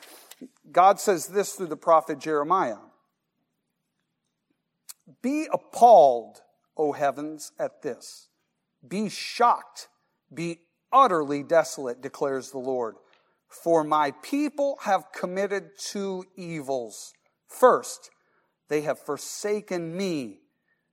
God 0.71 0.99
says 0.99 1.27
this 1.27 1.53
through 1.53 1.67
the 1.67 1.77
prophet 1.77 2.19
Jeremiah 2.19 2.77
Be 5.21 5.47
appalled, 5.51 6.41
O 6.77 6.91
heavens, 6.91 7.51
at 7.59 7.81
this. 7.81 8.29
Be 8.87 9.09
shocked. 9.09 9.87
Be 10.33 10.59
utterly 10.95 11.43
desolate, 11.43 12.01
declares 12.01 12.49
the 12.49 12.57
Lord. 12.57 12.95
For 13.49 13.83
my 13.83 14.11
people 14.23 14.79
have 14.83 15.11
committed 15.11 15.71
two 15.77 16.23
evils. 16.35 17.13
First, 17.47 18.09
they 18.69 18.81
have 18.81 18.97
forsaken 18.97 19.95
me, 19.95 20.39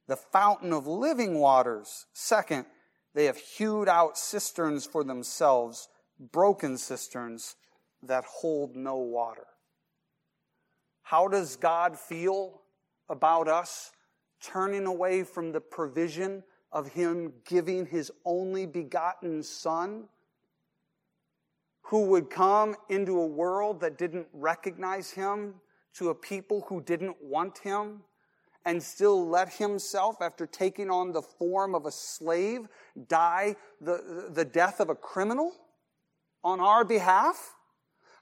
the 0.09 0.17
fountain 0.17 0.73
of 0.73 0.87
living 0.87 1.39
waters. 1.39 2.07
Second, 2.13 2.67
they 3.15 3.27
have 3.27 3.37
hewed 3.37 3.89
out 3.89 4.19
cisterns 4.19 4.85
for 4.85 5.05
themselves, 5.05 5.89
broken 6.19 6.77
cisterns 6.77 7.55
that 8.03 8.25
hold 8.25 8.75
no 8.75 8.97
water. 8.97 9.47
How 11.03 11.29
does 11.29 11.57
God 11.57 11.99
feel 11.99 12.63
about 13.09 13.49
us 13.49 13.93
turning 14.43 14.87
away 14.87 15.23
from 15.23 15.53
the 15.53 15.61
provision 15.61 16.43
of 16.73 16.89
Him 16.89 17.33
giving 17.45 17.87
His 17.87 18.11
only 18.25 18.67
begotten 18.67 19.43
Son, 19.43 20.05
who 21.83 22.07
would 22.07 22.31
come 22.31 22.77
into 22.89 23.21
a 23.21 23.27
world 23.27 23.81
that 23.81 23.99
didn't 23.99 24.27
recognize 24.33 25.11
Him, 25.11 25.55
to 25.95 26.09
a 26.09 26.15
people 26.15 26.65
who 26.69 26.81
didn't 26.81 27.17
want 27.23 27.59
Him, 27.59 28.01
and 28.65 28.83
still 28.83 29.29
let 29.29 29.53
Himself, 29.53 30.23
after 30.23 30.47
taking 30.47 30.91
on 30.91 31.13
the 31.13 31.23
form 31.23 31.75
of 31.75 31.85
a 31.85 31.91
slave, 31.91 32.69
die 33.09 33.57
the, 33.81 34.29
the 34.31 34.45
death 34.45 34.81
of 34.81 34.89
a 34.89 34.95
criminal 34.95 35.53
on 36.43 36.61
our 36.61 36.85
behalf? 36.85 37.55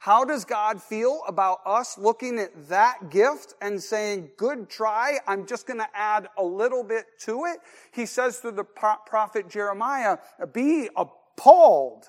How 0.00 0.24
does 0.24 0.46
God 0.46 0.82
feel 0.82 1.20
about 1.28 1.58
us 1.66 1.98
looking 1.98 2.38
at 2.38 2.70
that 2.70 3.10
gift 3.10 3.52
and 3.60 3.82
saying, 3.82 4.30
good 4.38 4.70
try, 4.70 5.18
I'm 5.26 5.46
just 5.46 5.66
going 5.66 5.78
to 5.78 5.88
add 5.94 6.26
a 6.38 6.42
little 6.42 6.82
bit 6.82 7.04
to 7.26 7.44
it? 7.44 7.58
He 7.92 8.06
says 8.06 8.40
to 8.40 8.50
the 8.50 8.64
prophet 8.64 9.50
Jeremiah, 9.50 10.16
be 10.54 10.88
appalled, 10.96 12.06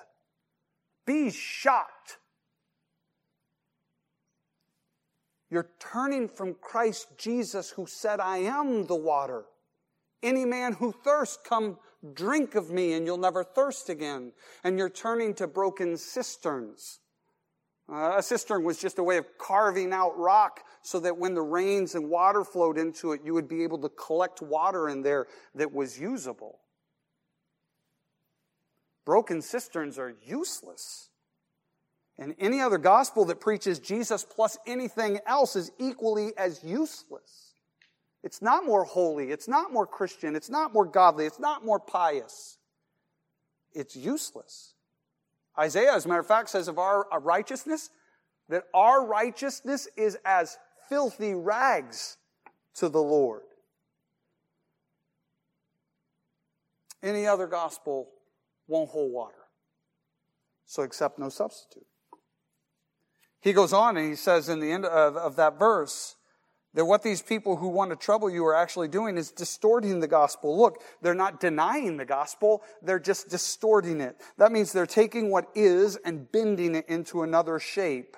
be 1.06 1.30
shocked. 1.30 2.16
You're 5.50 5.68
turning 5.78 6.28
from 6.28 6.56
Christ 6.62 7.08
Jesus 7.18 7.68
who 7.68 7.86
said, 7.86 8.20
I 8.20 8.38
am 8.38 8.86
the 8.86 8.96
water. 8.96 9.44
Any 10.22 10.46
man 10.46 10.72
who 10.72 10.92
thirsts, 11.04 11.36
come 11.46 11.76
drink 12.14 12.54
of 12.54 12.70
me 12.70 12.94
and 12.94 13.04
you'll 13.04 13.18
never 13.18 13.44
thirst 13.44 13.90
again. 13.90 14.32
And 14.64 14.78
you're 14.78 14.88
turning 14.88 15.34
to 15.34 15.46
broken 15.46 15.98
cisterns 15.98 17.00
uh, 17.92 18.14
a 18.16 18.22
cistern 18.22 18.64
was 18.64 18.78
just 18.78 18.98
a 18.98 19.02
way 19.02 19.18
of 19.18 19.26
carving 19.36 19.92
out 19.92 20.18
rock 20.18 20.60
so 20.82 20.98
that 21.00 21.18
when 21.18 21.34
the 21.34 21.42
rains 21.42 21.94
and 21.94 22.08
water 22.08 22.42
flowed 22.42 22.78
into 22.78 23.12
it, 23.12 23.20
you 23.24 23.34
would 23.34 23.48
be 23.48 23.62
able 23.64 23.78
to 23.78 23.90
collect 23.90 24.40
water 24.40 24.88
in 24.88 25.02
there 25.02 25.26
that 25.54 25.72
was 25.72 26.00
usable. 26.00 26.58
Broken 29.04 29.42
cisterns 29.42 29.98
are 29.98 30.14
useless. 30.24 31.10
And 32.18 32.34
any 32.38 32.60
other 32.60 32.78
gospel 32.78 33.24
that 33.26 33.40
preaches 33.40 33.78
Jesus 33.78 34.24
plus 34.24 34.56
anything 34.66 35.18
else 35.26 35.54
is 35.56 35.70
equally 35.78 36.32
as 36.38 36.62
useless. 36.64 37.54
It's 38.22 38.40
not 38.40 38.64
more 38.64 38.84
holy. 38.84 39.30
It's 39.32 39.48
not 39.48 39.72
more 39.72 39.86
Christian. 39.86 40.36
It's 40.36 40.50
not 40.50 40.72
more 40.72 40.86
godly. 40.86 41.26
It's 41.26 41.40
not 41.40 41.64
more 41.64 41.80
pious. 41.80 42.58
It's 43.74 43.96
useless. 43.96 44.74
Isaiah, 45.58 45.94
as 45.94 46.04
a 46.04 46.08
matter 46.08 46.20
of 46.20 46.26
fact, 46.26 46.50
says 46.50 46.68
of 46.68 46.78
our 46.78 47.06
righteousness 47.20 47.90
that 48.48 48.64
our 48.74 49.04
righteousness 49.04 49.88
is 49.96 50.18
as 50.24 50.58
filthy 50.88 51.34
rags 51.34 52.16
to 52.74 52.88
the 52.88 53.02
Lord. 53.02 53.42
Any 57.02 57.26
other 57.26 57.46
gospel 57.46 58.08
won't 58.68 58.90
hold 58.90 59.12
water. 59.12 59.34
So 60.66 60.82
accept 60.82 61.18
no 61.18 61.28
substitute. 61.28 61.86
He 63.40 63.52
goes 63.52 63.72
on 63.72 63.96
and 63.96 64.08
he 64.08 64.14
says 64.14 64.48
in 64.48 64.60
the 64.60 64.70
end 64.70 64.84
of, 64.84 65.16
of 65.16 65.36
that 65.36 65.58
verse, 65.58 66.16
that 66.74 66.84
what 66.84 67.02
these 67.02 67.22
people 67.22 67.56
who 67.56 67.68
want 67.68 67.90
to 67.90 67.96
trouble 67.96 68.30
you 68.30 68.44
are 68.46 68.54
actually 68.54 68.88
doing 68.88 69.16
is 69.18 69.30
distorting 69.30 70.00
the 70.00 70.08
gospel. 70.08 70.58
Look, 70.58 70.82
they're 71.02 71.14
not 71.14 71.40
denying 71.40 71.96
the 71.96 72.04
gospel, 72.04 72.62
they're 72.82 72.98
just 72.98 73.28
distorting 73.28 74.00
it. 74.00 74.16
That 74.38 74.52
means 74.52 74.72
they're 74.72 74.86
taking 74.86 75.30
what 75.30 75.48
is 75.54 75.96
and 75.96 76.30
bending 76.32 76.74
it 76.74 76.88
into 76.88 77.22
another 77.22 77.58
shape. 77.58 78.16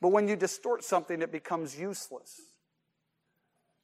But 0.00 0.08
when 0.08 0.28
you 0.28 0.36
distort 0.36 0.84
something, 0.84 1.22
it 1.22 1.32
becomes 1.32 1.78
useless. 1.78 2.40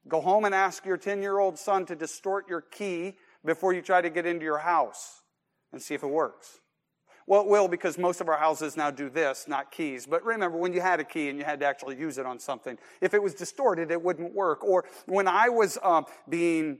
Go 0.08 0.20
home 0.20 0.44
and 0.44 0.54
ask 0.54 0.84
your 0.84 0.96
10 0.96 1.22
year 1.22 1.38
old 1.38 1.58
son 1.58 1.86
to 1.86 1.94
distort 1.94 2.48
your 2.48 2.60
key 2.60 3.16
before 3.44 3.72
you 3.72 3.82
try 3.82 4.00
to 4.00 4.10
get 4.10 4.26
into 4.26 4.44
your 4.44 4.58
house 4.58 5.22
and 5.72 5.80
see 5.80 5.94
if 5.94 6.02
it 6.02 6.10
works. 6.10 6.61
Well, 7.26 7.42
it 7.42 7.46
will 7.46 7.68
because 7.68 7.98
most 7.98 8.20
of 8.20 8.28
our 8.28 8.36
houses 8.36 8.76
now 8.76 8.90
do 8.90 9.08
this, 9.08 9.46
not 9.46 9.70
keys. 9.70 10.06
But 10.06 10.24
remember, 10.24 10.58
when 10.58 10.72
you 10.72 10.80
had 10.80 11.00
a 11.00 11.04
key 11.04 11.28
and 11.28 11.38
you 11.38 11.44
had 11.44 11.60
to 11.60 11.66
actually 11.66 11.96
use 11.96 12.18
it 12.18 12.26
on 12.26 12.38
something, 12.38 12.78
if 13.00 13.14
it 13.14 13.22
was 13.22 13.34
distorted, 13.34 13.90
it 13.90 14.02
wouldn't 14.02 14.34
work. 14.34 14.64
Or 14.64 14.84
when 15.06 15.28
I 15.28 15.48
was 15.48 15.78
um, 15.82 16.06
being 16.28 16.78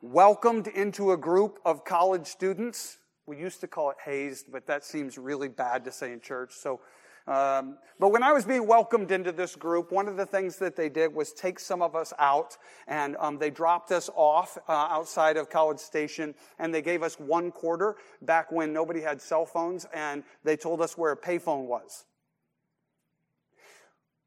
welcomed 0.00 0.68
into 0.68 1.12
a 1.12 1.16
group 1.16 1.58
of 1.64 1.84
college 1.84 2.26
students, 2.26 2.98
we 3.26 3.36
used 3.36 3.60
to 3.60 3.66
call 3.66 3.90
it 3.90 3.96
hazed, 4.02 4.46
but 4.50 4.66
that 4.66 4.84
seems 4.84 5.18
really 5.18 5.48
bad 5.48 5.84
to 5.84 5.92
say 5.92 6.12
in 6.12 6.20
church. 6.20 6.52
So 6.54 6.80
um, 7.28 7.76
but 8.00 8.10
when 8.10 8.22
I 8.22 8.32
was 8.32 8.46
being 8.46 8.66
welcomed 8.66 9.10
into 9.10 9.32
this 9.32 9.54
group, 9.54 9.92
one 9.92 10.08
of 10.08 10.16
the 10.16 10.24
things 10.24 10.56
that 10.56 10.76
they 10.76 10.88
did 10.88 11.14
was 11.14 11.34
take 11.34 11.60
some 11.60 11.82
of 11.82 11.94
us 11.94 12.14
out, 12.18 12.56
and 12.86 13.16
um, 13.20 13.36
they 13.38 13.50
dropped 13.50 13.92
us 13.92 14.08
off 14.14 14.56
uh, 14.66 14.72
outside 14.72 15.36
of 15.36 15.50
College 15.50 15.78
Station, 15.78 16.34
and 16.58 16.72
they 16.72 16.80
gave 16.80 17.02
us 17.02 17.20
one 17.20 17.50
quarter 17.50 17.96
back 18.22 18.50
when 18.50 18.72
nobody 18.72 19.02
had 19.02 19.20
cell 19.20 19.44
phones, 19.44 19.86
and 19.92 20.24
they 20.42 20.56
told 20.56 20.80
us 20.80 20.96
where 20.96 21.12
a 21.12 21.16
payphone 21.16 21.66
was. 21.66 22.06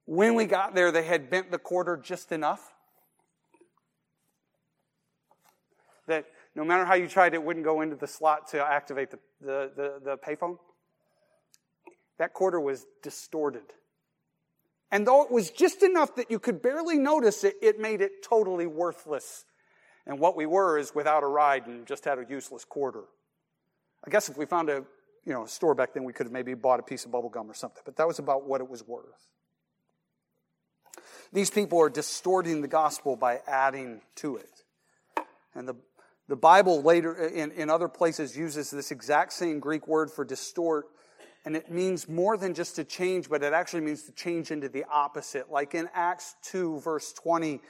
When 0.06 0.36
we 0.36 0.46
got 0.46 0.76
there, 0.76 0.92
they 0.92 1.04
had 1.04 1.32
bent 1.32 1.50
the 1.50 1.58
quarter 1.58 1.98
just 1.98 2.32
enough 2.32 2.72
that 6.06 6.26
no 6.54 6.64
matter 6.64 6.86
how 6.86 6.94
you 6.94 7.08
tried, 7.08 7.34
it 7.34 7.42
wouldn't 7.42 7.66
go 7.66 7.82
into 7.82 7.96
the 7.96 8.08
slot 8.08 8.48
to 8.50 8.64
activate 8.64 9.10
the, 9.10 9.20
the, 9.40 9.72
the, 9.76 10.02
the 10.04 10.18
payphone 10.18 10.58
that 12.22 12.34
quarter 12.36 12.60
was 12.60 12.86
distorted. 13.02 13.64
And 14.92 15.08
though 15.08 15.24
it 15.24 15.32
was 15.32 15.50
just 15.50 15.82
enough 15.82 16.16
that 16.18 16.30
you 16.30 16.38
could 16.38 16.62
barely 16.62 17.00
notice 17.00 17.44
it, 17.44 17.56
it 17.64 17.80
made 17.80 18.00
it 18.00 18.22
totally 18.22 18.68
worthless. 18.68 19.44
And 20.06 20.20
what 20.20 20.36
we 20.36 20.46
were 20.46 20.78
is 20.78 20.94
without 20.94 21.24
a 21.24 21.26
ride 21.26 21.66
and 21.66 21.88
just 21.88 22.06
had 22.06 22.20
a 22.20 22.26
useless 22.30 22.64
quarter. 22.64 23.06
I 24.06 24.12
guess 24.12 24.30
if 24.30 24.38
we 24.38 24.46
found 24.46 24.70
a 24.70 24.84
you 25.26 25.34
know, 25.34 25.46
a 25.46 25.48
store 25.48 25.74
back 25.74 25.96
then, 25.96 26.04
we 26.04 26.14
could 26.14 26.28
have 26.28 26.32
maybe 26.32 26.54
bought 26.54 26.80
a 26.80 26.84
piece 26.84 27.06
of 27.06 27.12
bubble 27.12 27.30
gum 27.30 27.50
or 27.50 27.56
something, 27.56 27.82
but 27.86 27.96
that 27.96 28.08
was 28.08 28.20
about 28.20 28.48
what 28.48 28.62
it 28.62 28.70
was 28.70 28.88
worth. 28.88 29.32
These 31.34 31.50
people 31.50 31.82
are 31.82 31.90
distorting 31.90 32.62
the 32.62 32.68
gospel 32.68 33.16
by 33.16 33.40
adding 33.48 34.02
to 34.18 34.36
it. 34.36 34.64
And 35.56 35.68
the, 35.68 35.76
the 36.28 36.36
Bible 36.36 36.84
later, 36.84 37.16
in, 37.16 37.52
in 37.54 37.72
other 37.72 37.88
places, 37.88 38.38
uses 38.38 38.70
this 38.70 38.92
exact 38.92 39.34
same 39.34 39.60
Greek 39.60 39.88
word 39.88 40.12
for 40.12 40.24
distort 40.24 40.86
and 41.46 41.56
it 41.56 41.72
means 41.72 42.08
more 42.08 42.38
than 42.38 42.54
just 42.54 42.76
to 42.76 42.84
change, 42.84 43.30
but 43.30 43.44
it 43.44 43.54
actually 43.54 43.82
means 43.82 44.04
to 44.04 44.12
change 44.12 44.52
into 44.52 44.70
the 44.70 44.86
opposite. 44.92 45.52
Like 45.52 45.74
in 45.74 45.90
Acts 45.94 46.36
2, 46.44 46.80
verse 46.80 47.14
20, 47.14 47.62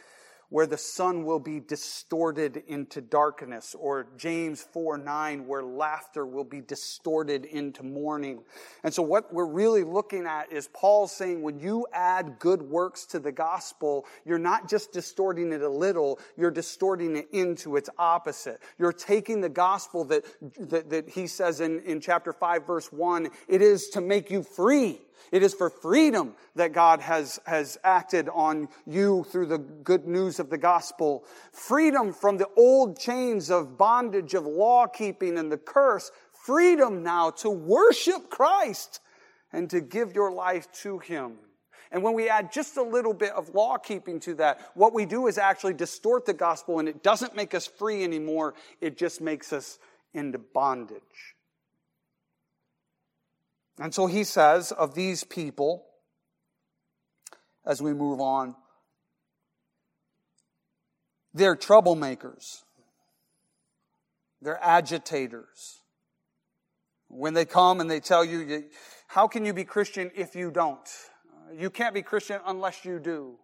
where 0.51 0.67
the 0.67 0.77
sun 0.77 1.23
will 1.23 1.39
be 1.39 1.61
distorted 1.61 2.61
into 2.67 2.99
darkness, 2.99 3.73
or 3.79 4.05
James 4.17 4.61
4 4.61 4.97
9, 4.97 5.47
where 5.47 5.63
laughter 5.63 6.25
will 6.25 6.43
be 6.43 6.59
distorted 6.59 7.45
into 7.45 7.83
mourning. 7.83 8.43
And 8.83 8.93
so, 8.93 9.01
what 9.01 9.33
we're 9.33 9.45
really 9.45 9.83
looking 9.83 10.27
at 10.27 10.51
is 10.51 10.67
Paul 10.73 11.07
saying 11.07 11.41
when 11.41 11.57
you 11.57 11.87
add 11.93 12.37
good 12.37 12.61
works 12.61 13.05
to 13.07 13.19
the 13.19 13.31
gospel, 13.31 14.05
you're 14.25 14.37
not 14.37 14.69
just 14.69 14.91
distorting 14.91 15.53
it 15.53 15.61
a 15.61 15.69
little, 15.69 16.19
you're 16.37 16.51
distorting 16.51 17.15
it 17.15 17.29
into 17.31 17.77
its 17.77 17.89
opposite. 17.97 18.59
You're 18.77 18.91
taking 18.91 19.39
the 19.39 19.49
gospel 19.49 20.03
that, 20.05 20.25
that, 20.59 20.89
that 20.89 21.09
he 21.09 21.27
says 21.27 21.61
in, 21.61 21.79
in 21.83 22.01
chapter 22.01 22.33
5, 22.33 22.67
verse 22.67 22.91
1, 22.91 23.29
it 23.47 23.61
is 23.61 23.87
to 23.89 24.01
make 24.01 24.29
you 24.29 24.43
free. 24.43 24.99
It 25.31 25.43
is 25.43 25.53
for 25.53 25.69
freedom 25.69 26.35
that 26.55 26.73
God 26.73 27.01
has, 27.01 27.39
has 27.45 27.77
acted 27.83 28.29
on 28.29 28.67
you 28.85 29.25
through 29.29 29.47
the 29.47 29.57
good 29.57 30.07
news 30.07 30.39
of 30.39 30.49
the 30.49 30.57
gospel. 30.57 31.23
Freedom 31.51 32.13
from 32.13 32.37
the 32.37 32.49
old 32.57 32.99
chains 32.99 33.49
of 33.49 33.77
bondage, 33.77 34.33
of 34.33 34.45
law 34.45 34.87
keeping 34.87 35.37
and 35.37 35.51
the 35.51 35.57
curse. 35.57 36.11
Freedom 36.45 37.03
now 37.03 37.29
to 37.29 37.49
worship 37.49 38.29
Christ 38.29 38.99
and 39.53 39.69
to 39.69 39.81
give 39.81 40.15
your 40.15 40.31
life 40.31 40.71
to 40.81 40.99
Him. 40.99 41.33
And 41.91 42.03
when 42.03 42.13
we 42.13 42.29
add 42.29 42.53
just 42.53 42.77
a 42.77 42.83
little 42.83 43.13
bit 43.13 43.31
of 43.33 43.53
law 43.53 43.77
keeping 43.77 44.19
to 44.21 44.33
that, 44.35 44.61
what 44.75 44.93
we 44.93 45.05
do 45.05 45.27
is 45.27 45.37
actually 45.37 45.73
distort 45.73 46.25
the 46.25 46.33
gospel 46.33 46.79
and 46.79 46.87
it 46.87 47.03
doesn't 47.03 47.35
make 47.35 47.53
us 47.53 47.67
free 47.67 48.03
anymore. 48.03 48.53
It 48.79 48.97
just 48.97 49.19
makes 49.19 49.51
us 49.51 49.77
into 50.13 50.39
bondage. 50.39 51.35
And 53.81 53.93
so 53.95 54.05
he 54.05 54.23
says 54.23 54.71
of 54.71 54.93
these 54.93 55.23
people, 55.23 55.85
as 57.65 57.81
we 57.81 57.93
move 57.93 58.21
on, 58.21 58.55
they're 61.33 61.55
troublemakers, 61.55 62.61
they're 64.39 64.63
agitators. 64.63 65.79
When 67.07 67.33
they 67.33 67.45
come 67.45 67.81
and 67.81 67.89
they 67.89 67.99
tell 67.99 68.23
you, 68.23 68.65
how 69.07 69.27
can 69.27 69.45
you 69.45 69.53
be 69.53 69.63
Christian 69.65 70.11
if 70.15 70.35
you 70.35 70.51
don't? 70.51 70.87
You 71.57 71.69
can't 71.69 71.93
be 71.93 72.03
Christian 72.03 72.39
unless 72.45 72.85
you 72.85 72.99
do. 72.99 73.37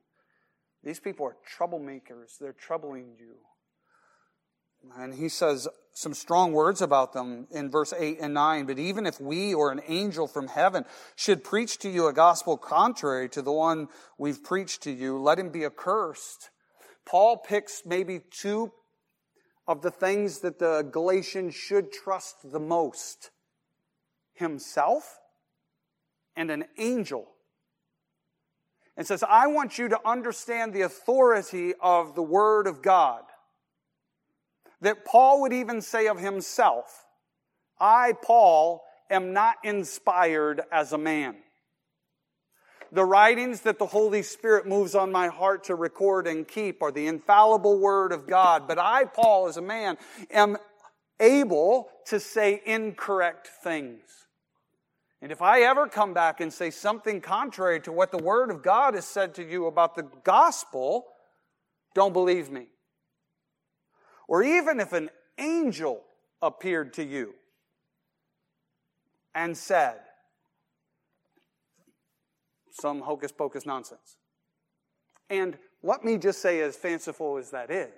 These 0.83 0.99
people 0.99 1.25
are 1.25 1.35
troublemakers. 1.57 2.37
They're 2.39 2.53
troubling 2.53 3.15
you. 3.19 3.35
And 4.97 5.13
he 5.13 5.29
says 5.29 5.67
some 5.93 6.13
strong 6.13 6.53
words 6.53 6.81
about 6.81 7.13
them 7.13 7.47
in 7.51 7.71
verse 7.71 7.93
8 7.97 8.19
and 8.21 8.33
9. 8.33 8.65
But 8.65 8.79
even 8.79 9.05
if 9.05 9.19
we 9.19 9.53
or 9.53 9.71
an 9.71 9.81
angel 9.87 10.27
from 10.27 10.47
heaven 10.47 10.85
should 11.15 11.43
preach 11.43 11.79
to 11.79 11.89
you 11.89 12.07
a 12.07 12.13
gospel 12.13 12.57
contrary 12.57 13.29
to 13.29 13.41
the 13.41 13.51
one 13.51 13.87
we've 14.17 14.43
preached 14.43 14.83
to 14.83 14.91
you, 14.91 15.17
let 15.17 15.39
him 15.39 15.49
be 15.49 15.65
accursed. 15.65 16.51
Paul 17.05 17.37
picks 17.37 17.83
maybe 17.85 18.21
two 18.31 18.71
of 19.67 19.81
the 19.81 19.91
things 19.91 20.39
that 20.39 20.59
the 20.59 20.87
Galatians 20.91 21.55
should 21.55 21.91
trust 21.91 22.51
the 22.51 22.59
most 22.59 23.31
himself 24.33 25.17
and 26.35 26.51
an 26.51 26.65
angel. 26.77 27.27
And 28.95 29.05
says, 29.05 29.23
I 29.23 29.47
want 29.47 29.77
you 29.77 29.89
to 29.89 29.99
understand 30.07 30.73
the 30.73 30.81
authority 30.81 31.73
of 31.81 32.15
the 32.15 32.23
Word 32.23 32.67
of 32.67 32.81
God. 32.81 33.23
That 34.81 35.05
Paul 35.05 35.41
would 35.41 35.53
even 35.53 35.81
say 35.81 36.07
of 36.07 36.19
himself, 36.19 37.05
I, 37.79 38.13
Paul, 38.21 38.83
am 39.09 39.33
not 39.33 39.55
inspired 39.63 40.61
as 40.71 40.93
a 40.93 40.97
man. 40.97 41.35
The 42.91 43.05
writings 43.05 43.61
that 43.61 43.79
the 43.79 43.85
Holy 43.85 44.23
Spirit 44.23 44.65
moves 44.65 44.95
on 44.95 45.11
my 45.11 45.27
heart 45.27 45.65
to 45.65 45.75
record 45.75 46.25
and 46.25 46.47
keep 46.47 46.81
are 46.81 46.91
the 46.91 47.07
infallible 47.07 47.79
Word 47.79 48.11
of 48.11 48.27
God. 48.27 48.67
But 48.67 48.79
I, 48.79 49.05
Paul, 49.05 49.47
as 49.47 49.57
a 49.57 49.61
man, 49.61 49.97
am 50.31 50.57
able 51.19 51.89
to 52.05 52.19
say 52.19 52.61
incorrect 52.65 53.49
things. 53.63 54.01
And 55.21 55.31
if 55.31 55.41
I 55.41 55.61
ever 55.61 55.87
come 55.87 56.13
back 56.13 56.39
and 56.39 56.53
say 56.53 56.69
something 56.69 57.21
contrary 57.21 57.81
to 57.81 57.91
what 57.91 58.11
the 58.11 58.19
Word 58.19 58.51
of 58.51 58.61
God 58.61 58.93
has 58.93 59.05
said 59.05 59.35
to 59.35 59.43
you 59.43 59.65
about 59.65 59.95
the 59.95 60.07
gospel, 60.23 61.07
don't 61.95 62.13
believe 62.13 62.49
me. 62.49 62.67
Or 64.27 64.43
even 64.43 64.79
if 64.79 64.93
an 64.93 65.09
angel 65.37 66.03
appeared 66.41 66.93
to 66.93 67.03
you 67.03 67.33
and 69.33 69.57
said 69.57 69.99
some 72.71 73.01
hocus 73.01 73.31
pocus 73.31 73.65
nonsense. 73.65 74.17
And 75.29 75.57
let 75.83 76.03
me 76.03 76.17
just 76.17 76.41
say, 76.41 76.61
as 76.61 76.75
fanciful 76.75 77.37
as 77.37 77.51
that 77.51 77.71
is, 77.71 77.89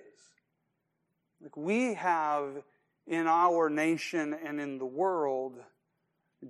like 1.42 1.56
we 1.56 1.94
have 1.94 2.62
in 3.06 3.26
our 3.26 3.68
nation 3.68 4.34
and 4.44 4.60
in 4.60 4.78
the 4.78 4.86
world 4.86 5.58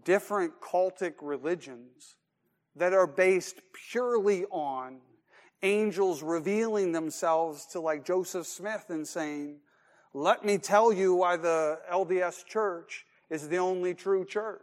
different 0.05 0.61
cultic 0.61 1.14
religions 1.20 2.16
that 2.76 2.93
are 2.93 3.07
based 3.07 3.61
purely 3.91 4.45
on 4.47 4.99
angels 5.62 6.22
revealing 6.22 6.93
themselves 6.93 7.66
to 7.66 7.81
like 7.81 8.05
Joseph 8.05 8.47
Smith 8.47 8.87
and 8.89 9.07
saying, 9.07 9.57
let 10.12 10.44
me 10.44 10.58
tell 10.58 10.92
you 10.92 11.14
why 11.14 11.36
the 11.36 11.78
LDS 11.90 12.44
church 12.44 13.06
is 13.30 13.48
the 13.48 13.58
only 13.58 13.94
true 13.94 14.24
church. 14.24 14.61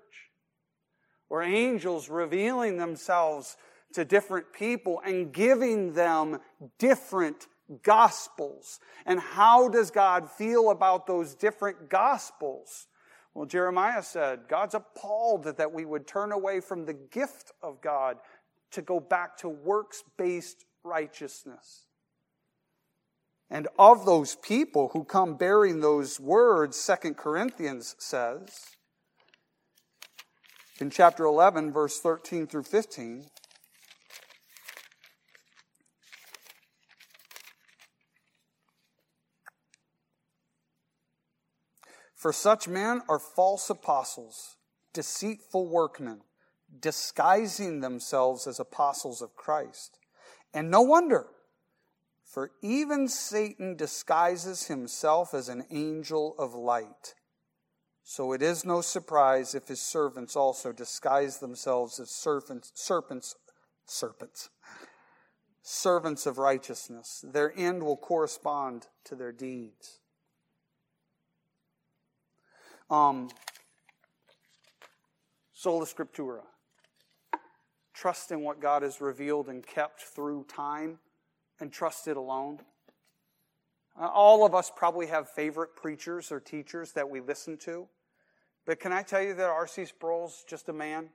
where 1.27 1.41
angels 1.41 2.09
revealing 2.09 2.77
themselves 2.77 3.57
to 3.93 4.05
different 4.05 4.53
people 4.53 5.01
and 5.05 5.33
giving 5.33 5.93
them 5.93 6.39
different 6.77 7.47
gospels. 7.83 8.79
And 9.05 9.19
how 9.19 9.67
does 9.67 9.91
God 9.91 10.29
feel 10.31 10.69
about 10.69 11.05
those 11.07 11.35
different 11.35 11.89
gospels? 11.89 12.87
Well, 13.33 13.45
Jeremiah 13.45 14.03
said, 14.03 14.47
God's 14.47 14.73
appalled 14.73 15.43
that 15.43 15.73
we 15.73 15.85
would 15.85 16.07
turn 16.07 16.31
away 16.31 16.59
from 16.59 16.85
the 16.85 16.93
gift 16.93 17.51
of 17.61 17.81
God 17.81 18.17
to 18.71 18.81
go 18.81 18.99
back 18.99 19.37
to 19.37 19.49
works 19.49 20.03
based 20.17 20.65
righteousness. 20.83 21.86
And 23.49 23.67
of 23.79 24.05
those 24.05 24.35
people 24.35 24.89
who 24.93 25.03
come 25.03 25.35
bearing 25.35 25.79
those 25.79 26.19
words, 26.19 26.77
Second 26.77 27.15
Corinthians 27.15 27.95
says, 27.97 28.49
in 30.79 30.89
chapter 30.89 31.23
11, 31.23 31.71
verse 31.71 31.99
13 31.99 32.45
through 32.45 32.63
15, 32.63 33.25
For 42.15 42.33
such 42.33 42.67
men 42.67 43.01
are 43.07 43.19
false 43.19 43.69
apostles, 43.69 44.57
deceitful 44.91 45.67
workmen, 45.69 46.21
disguising 46.79 47.79
themselves 47.79 48.47
as 48.47 48.59
apostles 48.59 49.21
of 49.21 49.35
Christ. 49.35 49.97
And 50.53 50.69
no 50.69 50.81
wonder, 50.81 51.27
for 52.27 52.51
even 52.61 53.07
Satan 53.07 53.77
disguises 53.77 54.67
himself 54.67 55.33
as 55.33 55.47
an 55.47 55.65
angel 55.71 56.35
of 56.37 56.53
light. 56.53 57.15
So 58.03 58.33
it 58.33 58.41
is 58.41 58.65
no 58.65 58.81
surprise 58.81 59.55
if 59.55 59.69
his 59.69 59.81
servants 59.81 60.35
also 60.35 60.73
disguise 60.73 61.39
themselves 61.39 62.01
as 62.01 62.09
serpents, 62.09 62.73
serpents, 62.75 63.35
serpents, 63.85 64.49
servants 65.61 66.25
of 66.25 66.37
righteousness. 66.37 67.23
Their 67.25 67.53
end 67.55 67.81
will 67.81 67.97
correspond 67.97 68.87
to 69.05 69.15
their 69.15 69.31
deeds. 69.31 69.99
Um, 72.89 73.29
sola 75.53 75.85
scriptura. 75.85 76.41
Trust 77.93 78.31
in 78.31 78.41
what 78.41 78.61
God 78.61 78.83
has 78.83 78.99
revealed 78.99 79.47
and 79.47 79.65
kept 79.65 80.01
through 80.01 80.45
time 80.49 80.99
and 81.59 81.71
trust 81.71 82.07
it 82.07 82.17
alone. 82.17 82.59
Uh, 83.99 84.07
all 84.07 84.45
of 84.45 84.53
us 84.53 84.71
probably 84.75 85.07
have 85.07 85.29
favorite 85.29 85.75
preachers 85.75 86.31
or 86.31 86.39
teachers 86.39 86.91
that 86.93 87.09
we 87.09 87.19
listen 87.19 87.57
to. 87.57 87.87
But 88.65 88.79
can 88.79 88.91
I 88.91 89.01
tell 89.01 89.21
you 89.21 89.33
that 89.33 89.49
R.C. 89.49 89.85
Sproul's 89.85 90.43
just 90.47 90.69
a 90.69 90.73
man? 90.73 91.09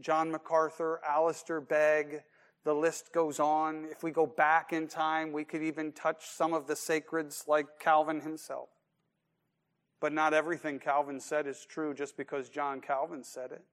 John 0.00 0.30
MacArthur, 0.30 1.00
Alistair 1.08 1.60
Begg, 1.60 2.22
the 2.64 2.74
list 2.74 3.12
goes 3.12 3.40
on. 3.40 3.86
If 3.90 4.02
we 4.02 4.10
go 4.10 4.26
back 4.26 4.72
in 4.72 4.86
time, 4.86 5.32
we 5.32 5.44
could 5.44 5.62
even 5.62 5.92
touch 5.92 6.26
some 6.26 6.52
of 6.52 6.66
the 6.66 6.74
sacreds 6.74 7.48
like 7.48 7.66
Calvin 7.80 8.20
himself. 8.20 8.68
But 10.00 10.12
not 10.12 10.34
everything 10.34 10.78
Calvin 10.78 11.18
said 11.18 11.46
is 11.46 11.64
true 11.64 11.94
just 11.94 12.16
because 12.16 12.48
John 12.48 12.80
Calvin 12.80 13.24
said 13.24 13.50
it. 13.52 13.64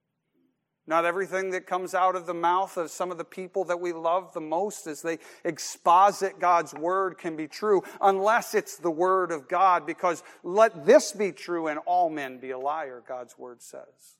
Not 0.87 1.05
everything 1.05 1.49
that 1.51 1.65
comes 1.65 1.95
out 1.95 2.15
of 2.15 2.27
the 2.27 2.33
mouth 2.33 2.77
of 2.77 2.91
some 2.91 3.11
of 3.11 3.17
the 3.17 3.25
people 3.25 3.63
that 3.65 3.79
we 3.79 3.91
love 3.91 4.33
the 4.33 4.41
most 4.41 4.85
as 4.85 5.01
they 5.01 5.17
exposit 5.43 6.39
God's 6.39 6.75
word 6.75 7.17
can 7.17 7.35
be 7.35 7.47
true 7.47 7.83
unless 8.01 8.53
it's 8.53 8.77
the 8.77 8.91
word 8.91 9.31
of 9.31 9.47
God 9.47 9.87
because 9.87 10.21
let 10.43 10.85
this 10.85 11.11
be 11.11 11.31
true 11.31 11.67
and 11.67 11.79
all 11.85 12.09
men 12.11 12.37
be 12.37 12.51
a 12.51 12.59
liar, 12.59 13.01
God's 13.07 13.37
word 13.37 13.63
says. 13.63 14.17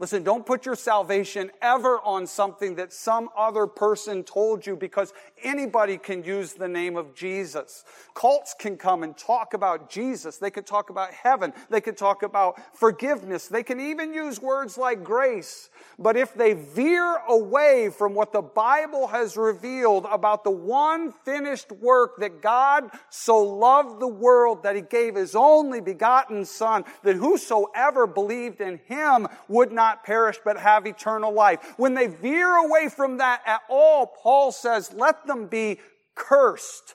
Listen, 0.00 0.22
don't 0.22 0.46
put 0.46 0.64
your 0.64 0.76
salvation 0.76 1.50
ever 1.60 1.98
on 2.04 2.24
something 2.28 2.76
that 2.76 2.92
some 2.92 3.28
other 3.36 3.66
person 3.66 4.22
told 4.22 4.64
you 4.64 4.76
because 4.76 5.12
anybody 5.42 5.98
can 5.98 6.22
use 6.22 6.52
the 6.52 6.68
name 6.68 6.96
of 6.96 7.16
Jesus. 7.16 7.84
Cults 8.14 8.54
can 8.56 8.76
come 8.76 9.02
and 9.02 9.18
talk 9.18 9.54
about 9.54 9.90
Jesus. 9.90 10.36
They 10.36 10.52
could 10.52 10.66
talk 10.66 10.90
about 10.90 11.12
heaven. 11.12 11.52
They 11.68 11.80
could 11.80 11.96
talk 11.96 12.22
about 12.22 12.60
forgiveness. 12.76 13.48
They 13.48 13.64
can 13.64 13.80
even 13.80 14.14
use 14.14 14.40
words 14.40 14.78
like 14.78 15.02
grace. 15.02 15.68
But 15.98 16.16
if 16.16 16.32
they 16.32 16.52
veer 16.52 17.16
away 17.28 17.90
from 17.90 18.14
what 18.14 18.32
the 18.32 18.42
Bible 18.42 19.08
has 19.08 19.36
revealed 19.36 20.06
about 20.08 20.44
the 20.44 20.52
one 20.52 21.12
finished 21.24 21.72
work 21.72 22.18
that 22.18 22.40
God 22.40 22.88
so 23.10 23.38
loved 23.38 23.98
the 23.98 24.06
world 24.06 24.62
that 24.62 24.76
he 24.76 24.82
gave 24.82 25.16
his 25.16 25.34
only 25.34 25.80
begotten 25.80 26.44
son, 26.44 26.84
that 27.02 27.16
whosoever 27.16 28.06
believed 28.06 28.60
in 28.60 28.78
him 28.86 29.26
would 29.48 29.72
not 29.72 29.87
not 29.88 30.04
perish 30.04 30.36
but 30.44 30.58
have 30.58 30.86
eternal 30.86 31.32
life. 31.32 31.60
When 31.76 31.94
they 31.94 32.06
veer 32.06 32.54
away 32.56 32.88
from 32.88 33.18
that 33.18 33.40
at 33.46 33.60
all, 33.68 34.06
Paul 34.06 34.52
says, 34.52 34.92
let 34.92 35.26
them 35.26 35.46
be 35.46 35.78
cursed. 36.14 36.94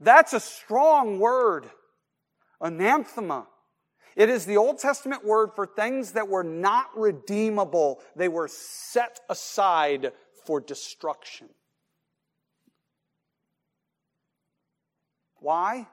That's 0.00 0.32
a 0.32 0.40
strong 0.40 1.18
word. 1.18 1.66
Anathema. 2.60 3.46
It 4.16 4.28
is 4.28 4.46
the 4.46 4.58
Old 4.58 4.78
Testament 4.78 5.24
word 5.24 5.50
for 5.56 5.66
things 5.66 6.12
that 6.12 6.28
were 6.28 6.44
not 6.44 6.86
redeemable. 6.96 8.00
They 8.14 8.28
were 8.28 8.48
set 8.48 9.18
aside 9.28 10.12
for 10.46 10.60
destruction. 10.60 11.48
Why? 15.40 15.88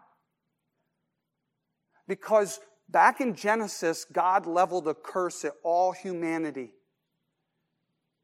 Because 2.08 2.60
Back 2.92 3.22
in 3.22 3.36
Genesis, 3.36 4.06
God 4.06 4.46
leveled 4.46 4.88
a 4.88 4.94
curse 4.94 5.46
at 5.46 5.54
all 5.64 5.94
humanity 5.94 6.72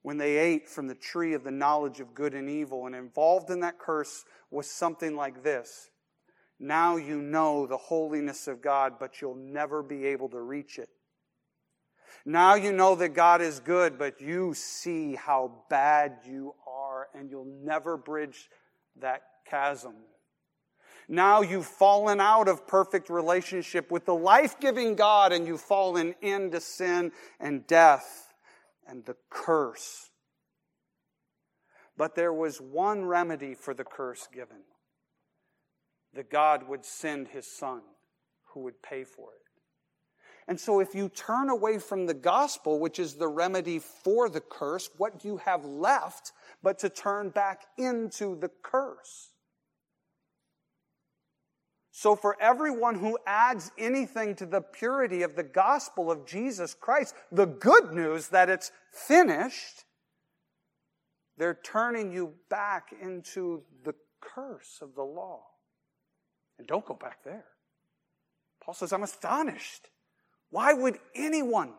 when 0.02 0.18
they 0.18 0.38
ate 0.38 0.68
from 0.68 0.88
the 0.88 0.96
tree 0.96 1.34
of 1.34 1.46
the 1.46 1.52
knowledge 1.52 2.02
of 2.02 2.14
good 2.14 2.34
and 2.34 2.50
evil. 2.50 2.86
And 2.86 2.94
involved 2.94 3.50
in 3.50 3.62
that 3.62 3.80
curse 3.80 4.26
was 4.52 4.70
something 4.70 5.16
like 5.16 5.42
this 5.44 5.90
Now 6.60 6.98
you 6.98 7.22
know 7.22 7.66
the 7.66 7.78
holiness 7.78 8.48
of 8.48 8.62
God, 8.62 8.94
but 9.00 9.22
you'll 9.22 9.36
never 9.36 9.82
be 9.82 10.06
able 10.06 10.30
to 10.30 10.42
reach 10.42 10.80
it. 10.80 10.90
Now 12.26 12.56
you 12.56 12.74
know 12.74 12.96
that 12.96 13.10
God 13.10 13.42
is 13.42 13.62
good, 13.62 13.98
but 13.98 14.20
you 14.20 14.54
see 14.54 15.16
how 15.16 15.64
bad 15.70 16.18
you 16.26 16.56
are, 16.68 17.08
and 17.14 17.30
you'll 17.30 17.62
never 17.64 17.96
bridge 17.96 18.50
that 19.00 19.22
chasm. 19.50 19.94
Now 21.08 21.42
you've 21.42 21.66
fallen 21.66 22.20
out 22.20 22.48
of 22.50 22.68
perfect 22.68 23.10
relationship 23.10 23.92
with 23.92 24.06
the 24.06 24.16
life 24.16 24.60
giving 24.60 24.96
God 24.96 25.32
and 25.32 25.48
you've 25.48 25.62
fallen 25.62 26.16
into 26.22 26.60
sin 26.60 27.12
and 27.40 27.66
death 27.66 28.34
and 28.88 29.06
the 29.06 29.16
curse. 29.30 30.10
But 31.96 32.16
there 32.16 32.34
was 32.34 32.60
one 32.60 33.06
remedy 33.06 33.56
for 33.56 33.74
the 33.74 33.86
curse 33.86 34.28
given 34.34 34.64
that 36.14 36.30
God 36.30 36.68
would 36.68 36.86
send 36.86 37.30
his 37.30 37.48
son 37.48 37.82
who 38.54 38.62
would 38.62 38.82
pay 38.82 39.04
for 39.04 39.30
it. 39.30 39.48
And 40.50 40.60
so, 40.60 40.80
if 40.80 40.96
you 40.96 41.10
turn 41.10 41.50
away 41.50 41.78
from 41.78 42.06
the 42.06 42.14
gospel, 42.14 42.80
which 42.80 43.00
is 43.00 43.16
the 43.16 43.28
remedy 43.28 43.80
for 43.80 44.30
the 44.30 44.40
curse, 44.40 44.90
what 44.98 45.20
do 45.20 45.28
you 45.28 45.38
have 45.38 45.66
left 45.66 46.32
but 46.64 46.80
to 46.80 46.90
turn 46.90 47.30
back 47.30 47.66
into 47.78 48.40
the 48.40 48.50
curse? 48.64 49.32
So, 51.98 52.16
for 52.16 52.40
everyone 52.40 53.00
who 53.00 53.18
adds 53.26 53.72
anything 53.76 54.36
to 54.36 54.46
the 54.46 54.62
purity 54.62 55.24
of 55.24 55.36
the 55.36 55.42
gospel 55.42 56.12
of 56.12 56.28
Jesus 56.28 56.76
Christ, 56.76 57.16
the 57.32 57.48
good 57.48 57.92
news 57.92 58.28
that 58.28 58.52
it's 58.52 58.72
finished, 58.92 59.84
they're 61.40 61.58
turning 61.64 62.12
you 62.12 62.36
back 62.52 62.94
into 63.02 63.64
the 63.84 63.96
curse 64.22 64.78
of 64.84 64.94
the 64.94 65.02
law. 65.02 65.42
And 66.60 66.68
don't 66.68 66.86
go 66.86 66.94
back 66.94 67.24
there. 67.24 67.46
Paul 68.64 68.76
says, 68.76 68.94
I'm 68.94 69.02
astonished 69.02 69.90
why 70.52 70.74
would 70.74 71.00
anyone 71.16 71.74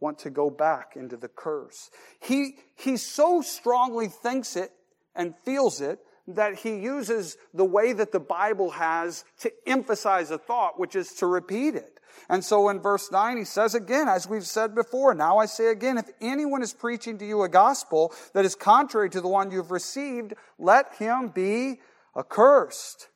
want 0.00 0.18
to 0.18 0.30
go 0.30 0.50
back 0.50 0.94
into 0.96 1.16
the 1.16 1.28
curse? 1.28 1.88
He, 2.20 2.56
he 2.74 2.96
so 2.96 3.42
strongly 3.42 4.08
thinks 4.08 4.56
it 4.56 4.72
and 5.14 5.36
feels 5.44 5.80
it 5.80 6.00
that 6.28 6.56
he 6.56 6.76
uses 6.76 7.36
the 7.54 7.64
way 7.64 7.92
that 7.92 8.12
the 8.12 8.20
Bible 8.20 8.70
has 8.70 9.24
to 9.40 9.52
emphasize 9.66 10.30
a 10.30 10.38
thought, 10.38 10.78
which 10.78 10.94
is 10.94 11.12
to 11.14 11.26
repeat 11.26 11.74
it. 11.74 12.00
And 12.28 12.44
so 12.44 12.68
in 12.68 12.80
verse 12.80 13.10
9, 13.10 13.38
he 13.38 13.44
says 13.44 13.74
again, 13.74 14.08
as 14.08 14.28
we've 14.28 14.46
said 14.46 14.74
before, 14.74 15.14
now 15.14 15.38
I 15.38 15.46
say 15.46 15.68
again, 15.68 15.98
if 15.98 16.08
anyone 16.20 16.62
is 16.62 16.72
preaching 16.72 17.18
to 17.18 17.26
you 17.26 17.42
a 17.42 17.48
gospel 17.48 18.12
that 18.34 18.44
is 18.44 18.54
contrary 18.54 19.10
to 19.10 19.20
the 19.20 19.28
one 19.28 19.50
you've 19.50 19.70
received, 19.70 20.34
let 20.58 20.94
him 20.94 21.28
be 21.28 21.80
accursed. 22.16 23.08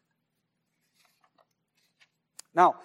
Now, 2.54 2.76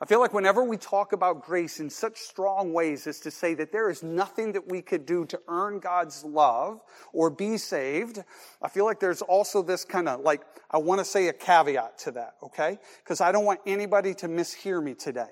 I 0.00 0.06
feel 0.06 0.20
like 0.20 0.32
whenever 0.32 0.62
we 0.62 0.76
talk 0.76 1.12
about 1.12 1.44
grace 1.44 1.80
in 1.80 1.90
such 1.90 2.18
strong 2.18 2.72
ways 2.72 3.08
as 3.08 3.18
to 3.20 3.32
say 3.32 3.54
that 3.54 3.72
there 3.72 3.90
is 3.90 4.04
nothing 4.04 4.52
that 4.52 4.70
we 4.70 4.80
could 4.80 5.04
do 5.04 5.24
to 5.26 5.40
earn 5.48 5.80
God's 5.80 6.22
love 6.22 6.80
or 7.12 7.30
be 7.30 7.56
saved, 7.56 8.22
I 8.62 8.68
feel 8.68 8.84
like 8.84 9.00
there's 9.00 9.22
also 9.22 9.60
this 9.60 9.84
kind 9.84 10.08
of 10.08 10.20
like, 10.20 10.42
I 10.70 10.78
want 10.78 11.00
to 11.00 11.04
say 11.04 11.26
a 11.26 11.32
caveat 11.32 11.98
to 12.00 12.12
that, 12.12 12.34
okay? 12.44 12.78
Because 13.02 13.20
I 13.20 13.32
don't 13.32 13.44
want 13.44 13.58
anybody 13.66 14.14
to 14.14 14.28
mishear 14.28 14.80
me 14.80 14.94
today. 14.94 15.26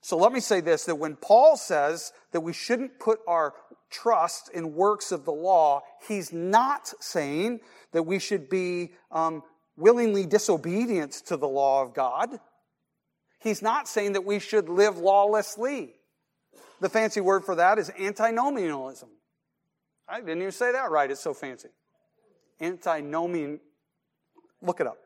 So 0.00 0.16
let 0.16 0.32
me 0.32 0.40
say 0.40 0.60
this, 0.60 0.84
that 0.84 0.96
when 0.96 1.16
Paul 1.16 1.56
says 1.56 2.12
that 2.30 2.40
we 2.42 2.52
shouldn't 2.52 3.00
put 3.00 3.18
our 3.26 3.54
trust 3.90 4.50
in 4.54 4.74
works 4.74 5.10
of 5.10 5.24
the 5.24 5.32
law, 5.32 5.82
he's 6.06 6.32
not 6.32 6.92
saying 7.00 7.60
that 7.92 8.04
we 8.04 8.20
should 8.20 8.48
be 8.48 8.92
um, 9.10 9.42
willingly 9.76 10.26
disobedient 10.26 11.12
to 11.26 11.36
the 11.36 11.48
law 11.48 11.82
of 11.82 11.92
God. 11.92 12.38
He's 13.42 13.62
not 13.62 13.88
saying 13.88 14.12
that 14.12 14.24
we 14.24 14.38
should 14.38 14.68
live 14.68 14.98
lawlessly. 14.98 15.94
The 16.80 16.88
fancy 16.88 17.20
word 17.20 17.44
for 17.44 17.56
that 17.56 17.78
is 17.78 17.90
antinomianism. 17.98 19.08
I 20.08 20.20
didn't 20.20 20.38
even 20.38 20.52
say 20.52 20.72
that 20.72 20.90
right. 20.90 21.10
It's 21.10 21.20
so 21.20 21.34
fancy. 21.34 21.68
Antinomian. 22.60 23.60
Look 24.60 24.80
it 24.80 24.86
up. 24.86 24.98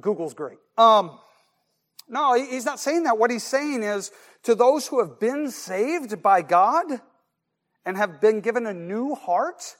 Google's 0.00 0.34
great. 0.34 0.58
Um, 0.76 1.18
no, 2.08 2.34
he's 2.34 2.64
not 2.64 2.80
saying 2.80 3.04
that. 3.04 3.18
What 3.18 3.30
he's 3.30 3.44
saying 3.44 3.82
is 3.82 4.10
to 4.44 4.54
those 4.54 4.86
who 4.86 5.00
have 5.00 5.20
been 5.20 5.50
saved 5.50 6.22
by 6.22 6.42
God 6.42 6.86
and 7.84 7.96
have 7.96 8.20
been 8.20 8.40
given 8.40 8.66
a 8.66 8.74
new 8.74 9.14
heart, 9.14 9.76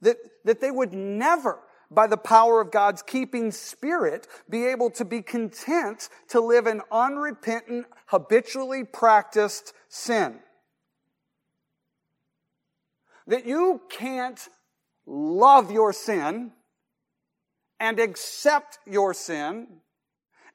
that, 0.00 0.16
that 0.44 0.60
they 0.60 0.70
would 0.70 0.92
never 0.92 1.60
by 1.90 2.06
the 2.06 2.16
power 2.16 2.60
of 2.60 2.70
God's 2.70 3.02
keeping 3.02 3.50
spirit, 3.50 4.28
be 4.48 4.66
able 4.66 4.90
to 4.90 5.04
be 5.04 5.22
content 5.22 6.08
to 6.28 6.40
live 6.40 6.66
in 6.66 6.82
unrepentant, 6.92 7.86
habitually 8.06 8.84
practiced 8.84 9.72
sin. 9.88 10.38
That 13.26 13.46
you 13.46 13.80
can't 13.90 14.40
love 15.06 15.70
your 15.72 15.92
sin 15.92 16.52
and 17.80 17.98
accept 17.98 18.78
your 18.86 19.12
sin 19.14 19.66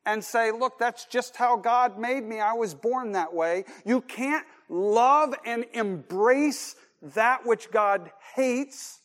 and 0.06 0.24
say, 0.24 0.52
look, 0.52 0.78
that's 0.78 1.06
just 1.06 1.36
how 1.36 1.58
God 1.58 1.98
made 1.98 2.24
me. 2.24 2.40
I 2.40 2.54
was 2.54 2.74
born 2.74 3.14
that 3.14 3.34
way. 3.34 3.66
You 3.86 4.02
can't 4.02 4.46
love 4.70 5.34
and 5.46 5.66
embrace 5.74 6.76
that 7.02 7.46
which 7.46 7.72
God 7.72 8.12
hates 8.36 9.00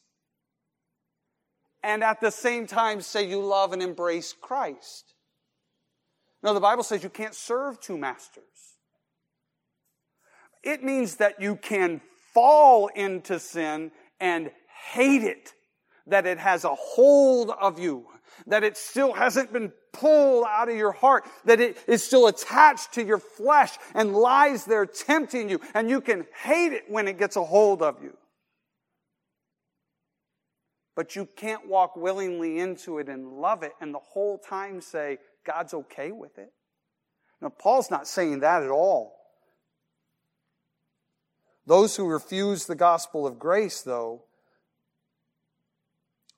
and 1.83 2.05
at 2.05 2.21
the 2.21 2.31
same 2.31 2.67
time 2.67 3.01
say 3.01 3.27
you 3.27 3.41
love 3.41 3.73
and 3.73 3.83
embrace 3.83 4.35
Christ. 4.39 5.15
No, 6.43 6.55
the 6.55 6.61
Bible 6.61 6.83
says 6.83 7.03
you 7.03 7.11
can't 7.11 7.35
serve 7.35 7.81
two 7.81 7.99
masters. 7.99 8.45
It 10.63 10.83
means 10.83 11.17
that 11.17 11.41
you 11.41 11.57
can 11.57 12.01
fall 12.35 12.89
into 12.89 13.39
sin 13.39 13.93
and 14.21 14.51
hate 14.93 15.23
it, 15.23 15.53
that 16.07 16.27
it 16.27 16.39
has 16.39 16.65
a 16.65 16.75
hold 16.75 17.51
of 17.51 17.79
you, 17.79 18.07
that 18.47 18.65
it 18.65 18.77
still 18.77 19.13
hasn't 19.13 19.53
been 19.53 19.73
pulled 19.93 20.45
out 20.47 20.69
of 20.69 20.77
your 20.77 20.93
heart, 20.93 21.25
that 21.45 21.61
it 21.61 21.79
is 21.87 22.05
still 22.05 22.27
attached 22.27 22.93
to 22.95 23.05
your 23.05 23.19
flesh 23.19 23.73
and 23.95 24.15
lies 24.15 24.65
there 24.65 24.87
tempting 24.87 25.49
you, 25.49 25.61
and 25.75 25.91
you 25.91 26.01
can 26.01 26.27
hate 26.43 26.73
it 26.73 26.85
when 26.89 27.09
it 27.09 27.19
gets 27.19 27.37
a 27.37 27.45
hold 27.45 27.83
of 27.83 28.03
you 28.03 28.17
but 31.01 31.17
you 31.17 31.27
can't 31.35 31.67
walk 31.67 31.97
willingly 31.97 32.59
into 32.59 32.99
it 32.99 33.09
and 33.09 33.27
love 33.27 33.63
it 33.63 33.73
and 33.81 33.95
the 33.95 33.99
whole 33.99 34.37
time 34.37 34.83
say, 34.83 35.17
God's 35.47 35.73
okay 35.73 36.13
with 36.13 36.37
it. 36.37 36.53
Now, 37.41 37.49
Paul's 37.49 37.91
not 37.91 38.07
saying 38.07 38.41
that 38.41 38.63
at 38.63 38.69
all. 38.69 39.17
Those 41.67 41.97
who 41.97 42.07
refuse 42.07 42.67
the 42.67 42.75
gospel 42.75 43.27
of 43.27 43.39
grace, 43.39 43.81
though, 43.81 44.25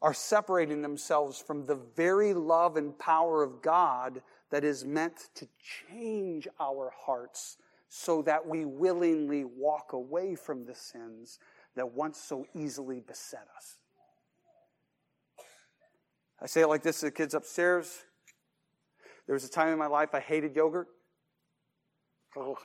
are 0.00 0.14
separating 0.14 0.80
themselves 0.80 1.40
from 1.40 1.66
the 1.66 1.80
very 1.96 2.32
love 2.32 2.76
and 2.76 2.96
power 2.96 3.42
of 3.42 3.62
God 3.62 4.22
that 4.50 4.62
is 4.62 4.84
meant 4.84 5.30
to 5.34 5.48
change 5.90 6.46
our 6.60 6.92
hearts 7.04 7.56
so 7.88 8.22
that 8.22 8.46
we 8.46 8.64
willingly 8.64 9.44
walk 9.44 9.92
away 9.92 10.36
from 10.36 10.66
the 10.66 10.74
sins 10.76 11.40
that 11.74 11.94
once 11.94 12.16
so 12.16 12.46
easily 12.54 13.00
beset 13.00 13.48
us. 13.56 13.78
I 16.42 16.46
say 16.46 16.62
it 16.62 16.66
like 16.66 16.82
this 16.82 17.00
to 17.00 17.06
the 17.06 17.12
kids 17.12 17.34
upstairs. 17.34 18.02
There 19.26 19.34
was 19.34 19.44
a 19.44 19.48
time 19.48 19.68
in 19.68 19.78
my 19.78 19.86
life 19.86 20.10
I 20.12 20.20
hated 20.20 20.56
yogurt. 20.56 20.88
Oh. 22.36 22.56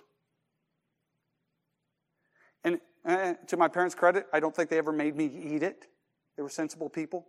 And 2.63 3.37
to 3.47 3.55
my 3.55 3.69
parents' 3.69 3.95
credit, 3.95 4.27
I 4.33 4.41
don't 4.41 4.53
think 4.53 4.69
they 4.69 4.77
ever 4.77 4.91
made 4.91 5.15
me 5.15 5.25
eat 5.25 5.63
it. 5.63 5.85
They 6.35 6.43
were 6.43 6.49
sensible 6.49 6.89
people. 6.89 7.25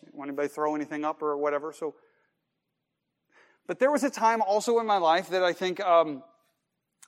Didn't 0.00 0.14
want 0.14 0.28
anybody 0.28 0.48
throw 0.48 0.74
anything 0.74 1.04
up 1.04 1.22
or 1.22 1.36
whatever. 1.36 1.72
So, 1.72 1.94
but 3.66 3.78
there 3.78 3.90
was 3.90 4.02
a 4.02 4.08
time 4.08 4.40
also 4.40 4.78
in 4.78 4.86
my 4.86 4.96
life 4.96 5.28
that 5.28 5.42
I 5.42 5.52
think 5.52 5.80
um, 5.80 6.22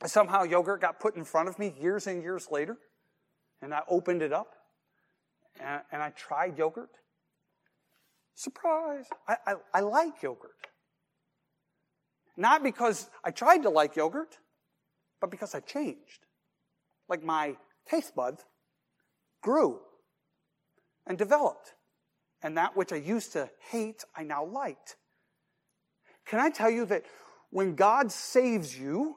somehow 0.04 0.42
yogurt 0.42 0.82
got 0.82 1.00
put 1.00 1.16
in 1.16 1.24
front 1.24 1.48
of 1.48 1.58
me 1.58 1.72
years 1.80 2.06
and 2.06 2.22
years 2.22 2.48
later, 2.50 2.76
and 3.62 3.72
I 3.72 3.80
opened 3.88 4.20
it 4.20 4.32
up, 4.32 4.56
and, 5.58 5.80
and 5.90 6.02
I 6.02 6.10
tried 6.10 6.58
yogurt, 6.58 6.90
Surprise. 8.34 9.06
I, 9.28 9.36
I, 9.46 9.54
I 9.74 9.80
like 9.80 10.22
yogurt. 10.22 10.50
Not 12.36 12.62
because 12.62 13.10
I 13.24 13.30
tried 13.30 13.62
to 13.62 13.70
like 13.70 13.96
yogurt, 13.96 14.38
but 15.20 15.30
because 15.30 15.54
I 15.54 15.60
changed. 15.60 16.26
Like 17.08 17.22
my 17.22 17.56
taste 17.88 18.14
buds 18.14 18.42
grew 19.42 19.80
and 21.06 21.18
developed. 21.18 21.74
And 22.42 22.56
that 22.56 22.76
which 22.76 22.92
I 22.92 22.96
used 22.96 23.32
to 23.34 23.50
hate, 23.70 24.04
I 24.16 24.24
now 24.24 24.44
liked. 24.44 24.96
Can 26.26 26.40
I 26.40 26.50
tell 26.50 26.70
you 26.70 26.86
that 26.86 27.04
when 27.50 27.74
God 27.74 28.10
saves 28.10 28.76
you, 28.78 29.16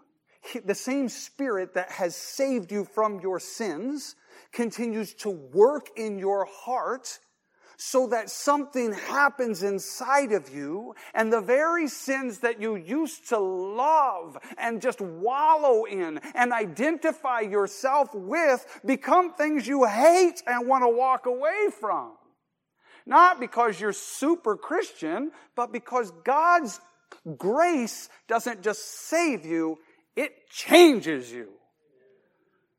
the 0.64 0.76
same 0.76 1.10
spirit 1.10 1.74
that 1.74 1.92
has 1.92 2.16
saved 2.16 2.72
you 2.72 2.86
from 2.86 3.20
your 3.20 3.40
sins 3.40 4.16
continues 4.52 5.14
to 5.16 5.30
work 5.30 5.90
in 5.96 6.20
your 6.20 6.46
heart 6.46 7.20
so 7.78 8.08
that 8.08 8.30
something 8.30 8.94
happens 8.94 9.64
inside 9.64 10.32
of 10.32 10.54
you 10.54 10.96
and 11.14 11.32
the 11.32 11.42
very 11.42 11.88
sins 11.88 12.40
that 12.40 12.62
you 12.62 12.76
used 12.76 13.30
to 13.30 13.38
love 13.38 14.38
and 14.58 14.82
just 14.82 15.02
wallow 15.02 15.86
in 15.86 16.20
and 16.34 16.54
identify 16.54 17.42
yourself 17.42 18.10
with 18.14 18.66
become 18.86 19.34
things 19.34 19.68
you 19.68 19.86
hate 19.86 20.42
and 20.48 20.68
want 20.68 20.84
to 20.84 20.90
walk 20.90 21.26
away 21.26 21.68
from. 21.80 22.12
Not 23.06 23.40
because 23.40 23.80
you're 23.80 23.94
super 23.94 24.58
Christian, 24.58 25.32
but 25.56 25.72
because 25.72 26.12
God's 26.24 26.80
grace 27.38 28.10
doesn't 28.28 28.62
just 28.62 29.08
save 29.08 29.46
you, 29.46 29.78
it 30.16 30.50
changes 30.50 31.32
you. 31.32 31.50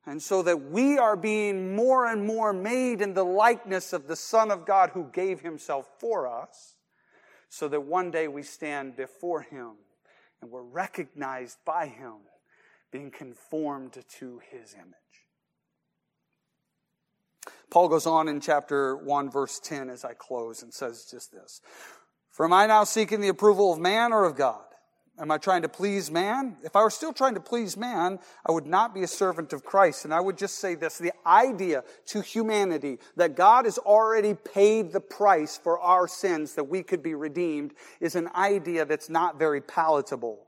And 0.07 0.23
so 0.23 0.43
that 0.43 0.71
we 0.71 0.99
are 0.99 1.17
being 1.17 1.75
more 1.75 2.07
and 2.07 2.25
more 2.25 2.53
made 2.53 3.01
in 3.01 3.15
the 3.15 3.25
likeness 3.25 3.93
of 3.93 4.07
the 4.07 4.15
Son 4.15 4.53
of 4.53 4.65
God 4.65 4.91
who 4.91 5.11
gave 5.13 5.41
himself 5.41 5.89
for 5.99 6.29
us, 6.29 6.77
so 7.49 7.67
that 7.69 7.83
one 7.83 8.11
day 8.13 8.29
we 8.29 8.43
stand 8.43 8.97
before 8.97 9.43
him 9.43 9.73
and 10.41 10.51
we're 10.51 10.63
recognized 10.63 11.59
by 11.65 11.87
him, 11.87 12.15
being 12.93 13.11
conformed 13.11 13.99
to 14.19 14.41
his 14.51 14.75
image. 14.75 14.95
Paul 17.71 17.89
goes 17.89 18.07
on 18.07 18.29
in 18.29 18.41
chapter 18.41 18.97
1, 18.97 19.31
verse 19.31 19.59
10 19.59 19.91
as 19.91 20.05
I 20.05 20.15
close 20.15 20.63
and 20.63 20.73
says 20.73 21.09
just 21.11 21.33
this 21.33 21.61
For 22.31 22.47
am 22.47 22.53
I 22.53 22.67
now 22.67 22.85
seeking 22.85 23.21
the 23.21 23.29
approval 23.29 23.73
of 23.73 23.79
man 23.81 24.13
or 24.13 24.25
of 24.25 24.37
God? 24.37 24.66
Am 25.19 25.31
I 25.31 25.39
trying 25.39 25.63
to 25.63 25.69
please 25.69 26.11
man? 26.11 26.59
If 26.63 26.77
I 26.77 26.83
were 26.83 26.91
still 26.91 27.13
trying 27.13 27.35
to 27.35 27.41
please 27.41 27.75
man, 27.75 28.19
I 28.47 28.53
would 28.53 28.67
not 28.67 28.95
be 28.95 29.03
a 29.03 29.07
servant 29.07 29.55
of 29.55 29.65
Christ. 29.65 30.05
And 30.05 30.13
I 30.13 30.21
would 30.21 30.37
just 30.37 30.59
say 30.59 30.75
this 30.75 30.99
the 30.99 31.13
idea 31.25 31.85
to 32.07 32.21
humanity 32.21 32.99
that 33.17 33.35
God 33.35 33.65
has 33.65 33.79
already 33.79 34.35
paid 34.35 34.93
the 34.93 35.01
price 35.01 35.57
for 35.57 35.79
our 35.81 36.07
sins 36.07 36.55
that 36.55 36.65
we 36.65 36.83
could 36.83 37.03
be 37.03 37.15
redeemed 37.15 37.73
is 37.99 38.15
an 38.15 38.29
idea 38.35 38.85
that's 38.85 39.09
not 39.09 39.39
very 39.39 39.63
palatable. 39.63 40.47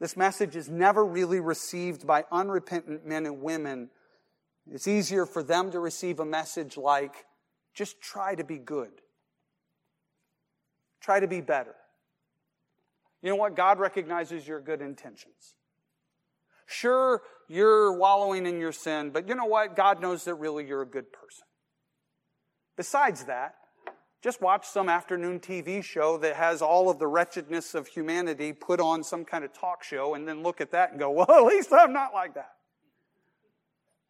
This 0.00 0.16
message 0.16 0.56
is 0.56 0.70
never 0.70 1.04
really 1.04 1.40
received 1.40 2.06
by 2.06 2.24
unrepentant 2.32 3.06
men 3.06 3.26
and 3.26 3.42
women. 3.42 3.90
It's 4.70 4.88
easier 4.88 5.26
for 5.26 5.42
them 5.42 5.70
to 5.72 5.80
receive 5.80 6.18
a 6.18 6.24
message 6.24 6.78
like, 6.78 7.26
just 7.74 8.00
try 8.00 8.34
to 8.34 8.44
be 8.44 8.56
good, 8.56 9.02
try 11.02 11.20
to 11.20 11.28
be 11.28 11.42
better. 11.42 11.74
You 13.26 13.32
know 13.32 13.36
what? 13.38 13.56
God 13.56 13.80
recognizes 13.80 14.46
your 14.46 14.60
good 14.60 14.80
intentions. 14.80 15.56
Sure, 16.64 17.22
you're 17.48 17.92
wallowing 17.92 18.46
in 18.46 18.60
your 18.60 18.70
sin, 18.70 19.10
but 19.10 19.28
you 19.28 19.34
know 19.34 19.46
what? 19.46 19.74
God 19.74 20.00
knows 20.00 20.26
that 20.26 20.36
really 20.36 20.64
you're 20.64 20.82
a 20.82 20.86
good 20.86 21.12
person. 21.12 21.44
Besides 22.76 23.24
that, 23.24 23.56
just 24.22 24.40
watch 24.40 24.64
some 24.64 24.88
afternoon 24.88 25.40
TV 25.40 25.82
show 25.82 26.18
that 26.18 26.36
has 26.36 26.62
all 26.62 26.88
of 26.88 27.00
the 27.00 27.08
wretchedness 27.08 27.74
of 27.74 27.88
humanity 27.88 28.52
put 28.52 28.78
on 28.78 29.02
some 29.02 29.24
kind 29.24 29.42
of 29.42 29.52
talk 29.52 29.82
show 29.82 30.14
and 30.14 30.28
then 30.28 30.44
look 30.44 30.60
at 30.60 30.70
that 30.70 30.92
and 30.92 31.00
go, 31.00 31.10
well, 31.10 31.28
at 31.28 31.46
least 31.46 31.72
I'm 31.72 31.92
not 31.92 32.14
like 32.14 32.34
that. 32.34 32.52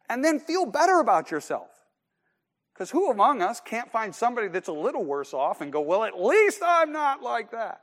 And 0.09 0.23
then 0.23 0.39
feel 0.39 0.67
better 0.67 0.99
about 0.99 1.31
yourself. 1.31 1.69
Because 2.71 2.91
who 2.91 3.09
among 3.09 3.41
us 3.41 3.61
can't 3.61 3.91
find 3.91 4.13
somebody 4.13 4.47
that's 4.47 4.69
a 4.69 4.73
little 4.73 5.03
worse 5.03 5.33
off 5.33 5.61
and 5.61 5.73
go, 5.73 5.81
well, 5.81 6.03
at 6.03 6.21
least 6.21 6.61
I'm 6.63 6.91
not 6.91 7.23
like 7.23 7.49
that? 7.49 7.81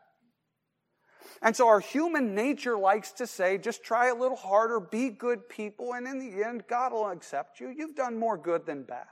And 1.43 1.55
so 1.57 1.69
our 1.69 1.81
human 1.81 2.35
nature 2.35 2.77
likes 2.77 3.13
to 3.13 3.27
say, 3.27 3.59
just 3.59 3.83
try 3.83 4.09
a 4.09 4.15
little 4.15 4.37
harder, 4.37 4.81
be 4.81 5.11
good 5.11 5.49
people, 5.49 5.95
and 5.95 6.07
in 6.07 6.19
the 6.19 6.45
end, 6.45 6.65
God 6.69 6.93
will 6.93 7.09
accept 7.09 7.61
you. 7.61 7.73
You've 7.77 7.97
done 7.97 8.19
more 8.19 8.37
good 8.37 8.67
than 8.67 8.83
bad. 8.83 9.07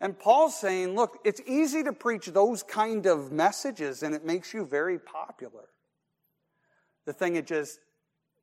And 0.00 0.18
Paul's 0.18 0.58
saying, 0.58 0.96
look, 0.96 1.20
it's 1.24 1.40
easy 1.46 1.84
to 1.84 1.92
preach 1.92 2.26
those 2.26 2.64
kind 2.64 3.06
of 3.06 3.30
messages 3.30 4.02
and 4.02 4.16
it 4.16 4.24
makes 4.24 4.52
you 4.52 4.66
very 4.66 4.98
popular. 4.98 5.68
The 7.06 7.12
thing 7.12 7.36
it 7.36 7.46
just 7.46 7.78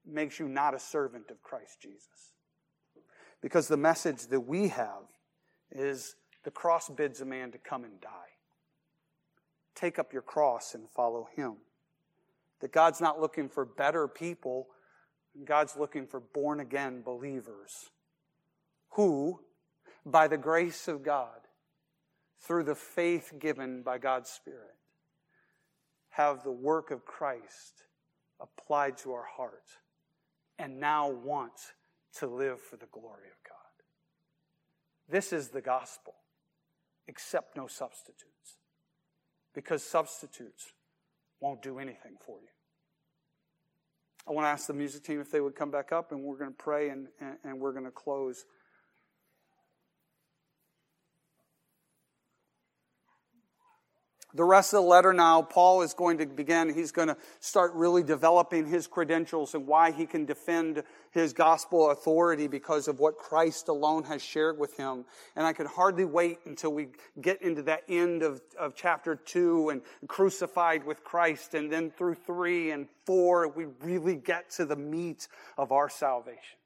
makes 0.06 0.40
you 0.40 0.48
not 0.48 0.74
a 0.74 0.80
servant 0.80 1.30
of 1.30 1.44
Christ 1.44 1.82
Jesus. 1.82 2.34
Because 3.42 3.68
the 3.68 3.78
message 3.78 4.28
that 4.28 4.40
we 4.40 4.70
have 4.70 5.04
is 5.72 6.16
the 6.46 6.52
cross 6.52 6.90
bids 6.90 7.20
a 7.20 7.26
man 7.26 7.52
to 7.52 7.58
come 7.58 7.84
and 7.84 8.00
die. 8.00 8.10
Take 9.76 10.00
up 10.00 10.14
your 10.14 10.22
cross 10.22 10.76
and 10.76 10.90
follow 10.90 11.28
him. 11.36 11.58
That 12.62 12.72
God's 12.72 13.00
not 13.00 13.22
looking 13.22 13.50
for 13.50 13.66
better 13.66 14.08
people, 14.08 14.68
God's 15.46 15.78
looking 15.78 16.08
for 16.08 16.20
born 16.20 16.60
again 16.60 17.02
believers 17.02 17.92
who, 18.92 19.40
by 20.06 20.28
the 20.28 20.38
grace 20.38 20.88
of 20.88 21.04
God, 21.04 21.40
through 22.42 22.64
the 22.64 22.76
faith 22.76 23.34
given 23.40 23.82
by 23.84 23.98
God's 23.98 24.30
Spirit, 24.30 24.76
have 26.10 26.44
the 26.44 26.52
work 26.52 26.92
of 26.92 27.06
Christ 27.06 27.84
applied 28.40 28.98
to 29.00 29.12
our 29.14 29.26
heart 29.26 29.78
and 30.58 30.80
now 30.80 31.10
want 31.10 31.54
to 32.16 32.28
live 32.28 32.60
for 32.60 32.78
the 32.78 32.88
glory 32.88 33.28
of 33.28 33.44
God. 33.48 33.56
This 35.10 35.32
is 35.32 35.50
the 35.50 35.62
gospel. 35.62 36.14
Accept 37.08 37.56
no 37.56 37.68
substitutes. 37.68 38.58
Because 39.54 39.84
substitutes 39.84 40.74
won't 41.42 41.62
do 41.62 41.80
anything 41.80 42.16
for 42.26 42.40
you. 42.42 42.48
I 44.28 44.32
want 44.32 44.46
to 44.46 44.50
ask 44.50 44.68
the 44.68 44.74
music 44.74 45.04
team 45.04 45.20
if 45.20 45.32
they 45.32 45.42
would 45.42 45.56
come 45.56 45.72
back 45.72 45.92
up, 45.92 46.12
and 46.12 46.24
we're 46.24 46.38
going 46.38 46.52
to 46.52 46.58
pray 46.58 46.90
and, 46.90 47.08
and, 47.20 47.38
and 47.44 47.60
we're 47.60 47.72
going 47.72 47.86
to 47.86 47.92
close. 47.92 48.46
The 54.36 54.44
rest 54.44 54.74
of 54.74 54.84
the 54.84 54.88
letter 54.88 55.12
now, 55.12 55.42
Paul 55.42 55.82
is 55.82 55.96
going 55.96 56.20
to 56.20 56.28
begin, 56.28 56.72
he's 56.72 56.92
going 56.92 57.08
to 57.08 57.18
start 57.40 57.74
really 57.74 58.04
developing 58.04 58.68
his 58.68 58.86
credentials 58.86 59.56
and 59.56 59.66
why 59.66 59.90
he 59.92 60.06
can 60.06 60.26
defend 60.26 60.84
his 61.10 61.34
gospel 61.34 61.90
authority 61.90 62.46
because 62.48 62.88
of 62.88 63.00
what 63.00 63.18
Christ 63.18 63.70
alone 63.70 64.04
has 64.04 64.22
shared 64.22 64.60
with 64.60 64.78
him. 64.78 65.06
And 65.36 65.48
I 65.48 65.54
can 65.54 65.66
hardly 65.66 66.06
wait 66.06 66.40
until 66.46 66.72
we 66.72 66.90
get 67.20 67.42
into 67.42 67.64
that 67.64 67.82
end 67.90 68.22
of, 68.22 68.40
of 68.60 68.76
chapter 68.76 69.16
two 69.16 69.70
and 69.70 69.82
crucified 70.08 70.86
with 70.86 71.04
Christ. 71.04 71.56
And 71.56 71.72
then 71.72 71.90
through 71.90 72.16
three 72.16 72.70
and 72.70 72.88
four, 73.06 73.48
we 73.48 73.66
really 73.82 74.16
get 74.16 74.52
to 74.52 74.66
the 74.66 74.76
meat 74.76 75.28
of 75.58 75.72
our 75.72 75.90
salvation. 75.90 76.59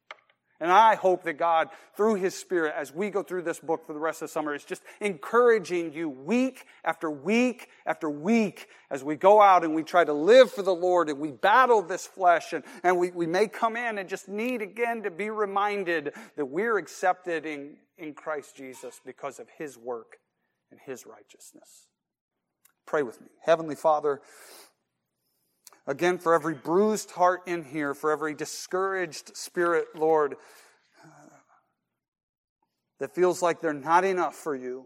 And 0.59 0.71
I 0.71 0.95
hope 0.95 1.23
that 1.23 1.33
God, 1.33 1.69
through 1.97 2.15
His 2.15 2.35
Spirit, 2.35 2.73
as 2.77 2.93
we 2.93 3.09
go 3.09 3.23
through 3.23 3.41
this 3.41 3.59
book 3.59 3.85
for 3.85 3.93
the 3.93 3.99
rest 3.99 4.21
of 4.21 4.29
the 4.29 4.31
summer, 4.31 4.53
is 4.53 4.63
just 4.63 4.83
encouraging 5.01 5.93
you 5.93 6.09
week 6.09 6.65
after 6.85 7.09
week 7.09 7.69
after 7.85 8.09
week 8.09 8.67
as 8.89 9.03
we 9.03 9.15
go 9.15 9.41
out 9.41 9.63
and 9.63 9.73
we 9.75 9.83
try 9.83 10.03
to 10.03 10.13
live 10.13 10.51
for 10.51 10.61
the 10.61 10.73
Lord 10.73 11.09
and 11.09 11.19
we 11.19 11.31
battle 11.31 11.81
this 11.81 12.05
flesh 12.05 12.53
and, 12.53 12.63
and 12.83 12.97
we, 12.97 13.11
we 13.11 13.27
may 13.27 13.47
come 13.47 13.75
in 13.75 13.97
and 13.97 14.07
just 14.07 14.29
need 14.29 14.61
again 14.61 15.03
to 15.03 15.11
be 15.11 15.29
reminded 15.29 16.13
that 16.37 16.45
we're 16.45 16.77
accepted 16.77 17.45
in, 17.45 17.75
in 17.97 18.13
Christ 18.13 18.55
Jesus 18.55 19.01
because 19.05 19.39
of 19.39 19.47
His 19.57 19.77
work 19.77 20.17
and 20.71 20.79
His 20.85 21.05
righteousness. 21.05 21.87
Pray 22.85 23.03
with 23.03 23.21
me. 23.21 23.27
Heavenly 23.41 23.75
Father, 23.75 24.21
Again, 25.86 26.17
for 26.17 26.34
every 26.34 26.53
bruised 26.53 27.11
heart 27.11 27.41
in 27.45 27.63
here, 27.63 27.93
for 27.93 28.11
every 28.11 28.34
discouraged 28.34 29.36
spirit, 29.36 29.88
Lord, 29.95 30.36
uh, 31.03 31.07
that 32.99 33.13
feels 33.13 33.41
like 33.41 33.59
they're 33.59 33.73
not 33.73 34.05
enough 34.05 34.36
for 34.36 34.55
you, 34.55 34.86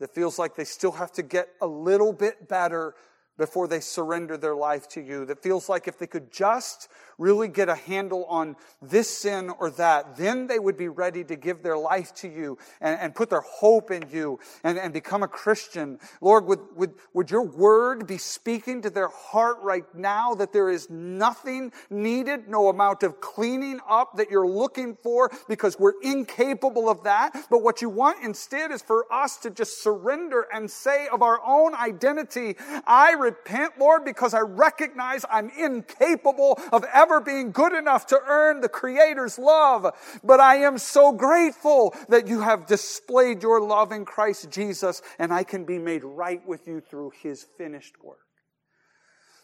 that 0.00 0.14
feels 0.14 0.38
like 0.38 0.56
they 0.56 0.64
still 0.64 0.92
have 0.92 1.12
to 1.12 1.22
get 1.22 1.48
a 1.62 1.66
little 1.66 2.12
bit 2.12 2.48
better 2.48 2.94
before 3.38 3.66
they 3.66 3.80
surrender 3.80 4.36
their 4.36 4.54
life 4.54 4.88
to 4.88 5.00
you. 5.00 5.24
That 5.24 5.42
feels 5.42 5.68
like 5.68 5.88
if 5.88 5.98
they 5.98 6.06
could 6.06 6.30
just 6.30 6.88
really 7.18 7.48
get 7.48 7.68
a 7.68 7.74
handle 7.74 8.24
on 8.26 8.56
this 8.82 9.08
sin 9.08 9.50
or 9.50 9.70
that, 9.70 10.16
then 10.16 10.46
they 10.46 10.58
would 10.58 10.76
be 10.76 10.88
ready 10.88 11.24
to 11.24 11.36
give 11.36 11.62
their 11.62 11.76
life 11.76 12.14
to 12.14 12.28
you 12.28 12.58
and, 12.80 12.98
and 13.00 13.14
put 13.14 13.30
their 13.30 13.40
hope 13.40 13.90
in 13.90 14.08
you 14.10 14.38
and, 14.62 14.78
and 14.78 14.92
become 14.92 15.22
a 15.22 15.28
Christian. 15.28 15.98
Lord, 16.20 16.46
would, 16.46 16.60
would, 16.76 16.94
would 17.12 17.30
your 17.30 17.42
word 17.42 18.06
be 18.06 18.18
speaking 18.18 18.82
to 18.82 18.90
their 18.90 19.08
heart 19.08 19.58
right 19.62 19.84
now 19.94 20.34
that 20.34 20.52
there 20.52 20.70
is 20.70 20.88
nothing 20.90 21.72
needed, 21.90 22.48
no 22.48 22.68
amount 22.68 23.02
of 23.02 23.20
cleaning 23.20 23.80
up 23.88 24.16
that 24.16 24.30
you're 24.30 24.48
looking 24.48 24.96
for 25.02 25.30
because 25.48 25.78
we're 25.78 26.00
incapable 26.02 26.88
of 26.88 27.04
that. 27.04 27.32
But 27.50 27.62
what 27.62 27.82
you 27.82 27.88
want 27.88 28.22
instead 28.22 28.70
is 28.70 28.82
for 28.82 29.12
us 29.12 29.36
to 29.38 29.50
just 29.50 29.82
surrender 29.82 30.46
and 30.52 30.70
say 30.70 31.08
of 31.12 31.22
our 31.22 31.40
own 31.44 31.74
identity, 31.74 32.56
I 32.86 33.12
repent, 33.12 33.78
Lord, 33.78 34.04
because 34.04 34.34
I 34.34 34.40
recognize 34.40 35.24
I'm 35.30 35.50
incapable 35.50 36.58
of 36.72 36.84
ever 37.04 37.20
being 37.20 37.52
good 37.52 37.72
enough 37.74 38.06
to 38.06 38.20
earn 38.26 38.60
the 38.60 38.68
Creator's 38.68 39.38
love. 39.38 39.86
But 40.22 40.40
I 40.40 40.56
am 40.56 40.78
so 40.78 41.12
grateful 41.12 41.94
that 42.08 42.26
you 42.26 42.40
have 42.40 42.66
displayed 42.66 43.42
your 43.42 43.60
love 43.60 43.92
in 43.92 44.04
Christ 44.04 44.50
Jesus 44.50 45.02
and 45.18 45.32
I 45.32 45.44
can 45.44 45.64
be 45.64 45.78
made 45.78 46.04
right 46.04 46.46
with 46.46 46.66
you 46.66 46.80
through 46.80 47.12
His 47.22 47.44
finished 47.58 48.02
work. 48.02 48.18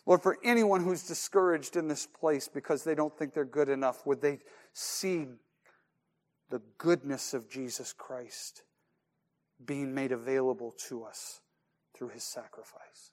Lord, 0.06 0.22
for 0.22 0.38
anyone 0.42 0.82
who's 0.82 1.06
discouraged 1.06 1.76
in 1.76 1.86
this 1.86 2.06
place 2.06 2.48
because 2.48 2.82
they 2.82 2.94
don't 2.94 3.16
think 3.16 3.34
they're 3.34 3.44
good 3.44 3.68
enough, 3.68 4.06
would 4.06 4.22
they 4.22 4.38
see 4.72 5.26
the 6.48 6.62
goodness 6.78 7.34
of 7.34 7.48
Jesus 7.48 7.92
Christ 7.92 8.62
being 9.64 9.94
made 9.94 10.10
available 10.10 10.74
to 10.88 11.04
us 11.04 11.40
through 11.94 12.08
his 12.08 12.24
sacrifice? 12.24 13.12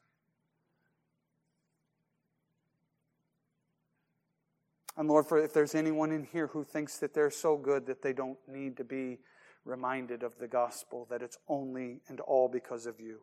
And 4.97 5.07
Lord, 5.07 5.27
for 5.27 5.37
if 5.37 5.53
there's 5.53 5.75
anyone 5.75 6.11
in 6.11 6.23
here 6.23 6.47
who 6.47 6.63
thinks 6.63 6.97
that 6.97 7.13
they're 7.13 7.29
so 7.29 7.55
good 7.55 7.85
that 7.85 8.01
they 8.01 8.13
don't 8.13 8.39
need 8.47 8.77
to 8.77 8.83
be 8.83 9.19
reminded 9.63 10.23
of 10.23 10.39
the 10.39 10.47
gospel, 10.47 11.07
that 11.11 11.21
it's 11.21 11.37
only 11.47 12.01
and 12.07 12.19
all 12.19 12.49
because 12.49 12.87
of 12.87 12.99
you, 12.99 13.19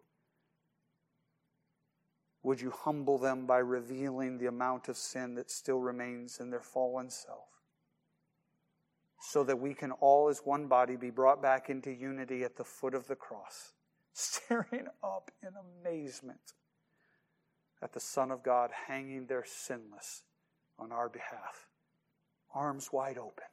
would 2.45 2.61
you 2.61 2.71
humble 2.71 3.19
them 3.19 3.45
by 3.47 3.59
revealing 3.59 4.39
the 4.39 4.47
amount 4.47 4.89
of 4.89 4.97
sin 4.97 5.35
that 5.35 5.51
still 5.51 5.81
remains 5.81 6.39
in 6.39 6.51
their 6.51 6.63
fallen 6.63 7.11
self? 7.11 7.49
so 9.27 9.43
that 9.43 9.59
we 9.59 9.73
can 9.73 9.91
all, 9.91 10.29
as 10.29 10.41
one 10.45 10.67
body, 10.67 10.97
be 10.97 11.09
brought 11.09 11.41
back 11.41 11.71
into 11.71 11.91
unity 11.91 12.45
at 12.45 12.57
the 12.57 12.65
foot 12.65 12.95
of 12.95 13.07
the 13.07 13.17
cross, 13.17 13.73
staring 14.13 14.87
up 15.03 15.31
in 15.43 15.49
amazement 15.81 16.53
at 17.83 17.93
the 17.95 18.01
Son 18.01 18.31
of 18.31 18.43
God 18.43 18.71
hanging 18.87 19.27
there 19.27 19.45
sinless 19.47 20.23
on 20.79 20.93
our 20.93 21.09
behalf, 21.09 21.67
arms 22.55 22.91
wide 22.93 23.19
open, 23.19 23.45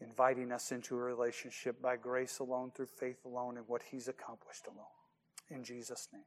inviting 0.00 0.52
us 0.52 0.72
into 0.72 0.96
a 0.96 1.00
relationship 1.00 1.80
by 1.80 1.96
grace 1.96 2.38
alone, 2.38 2.70
through 2.74 2.86
faith 2.86 3.24
alone, 3.24 3.56
and 3.56 3.68
what 3.68 3.82
He's 3.90 4.08
accomplished 4.08 4.66
alone. 4.66 4.86
In 5.50 5.64
Jesus' 5.64 6.08
name. 6.12 6.22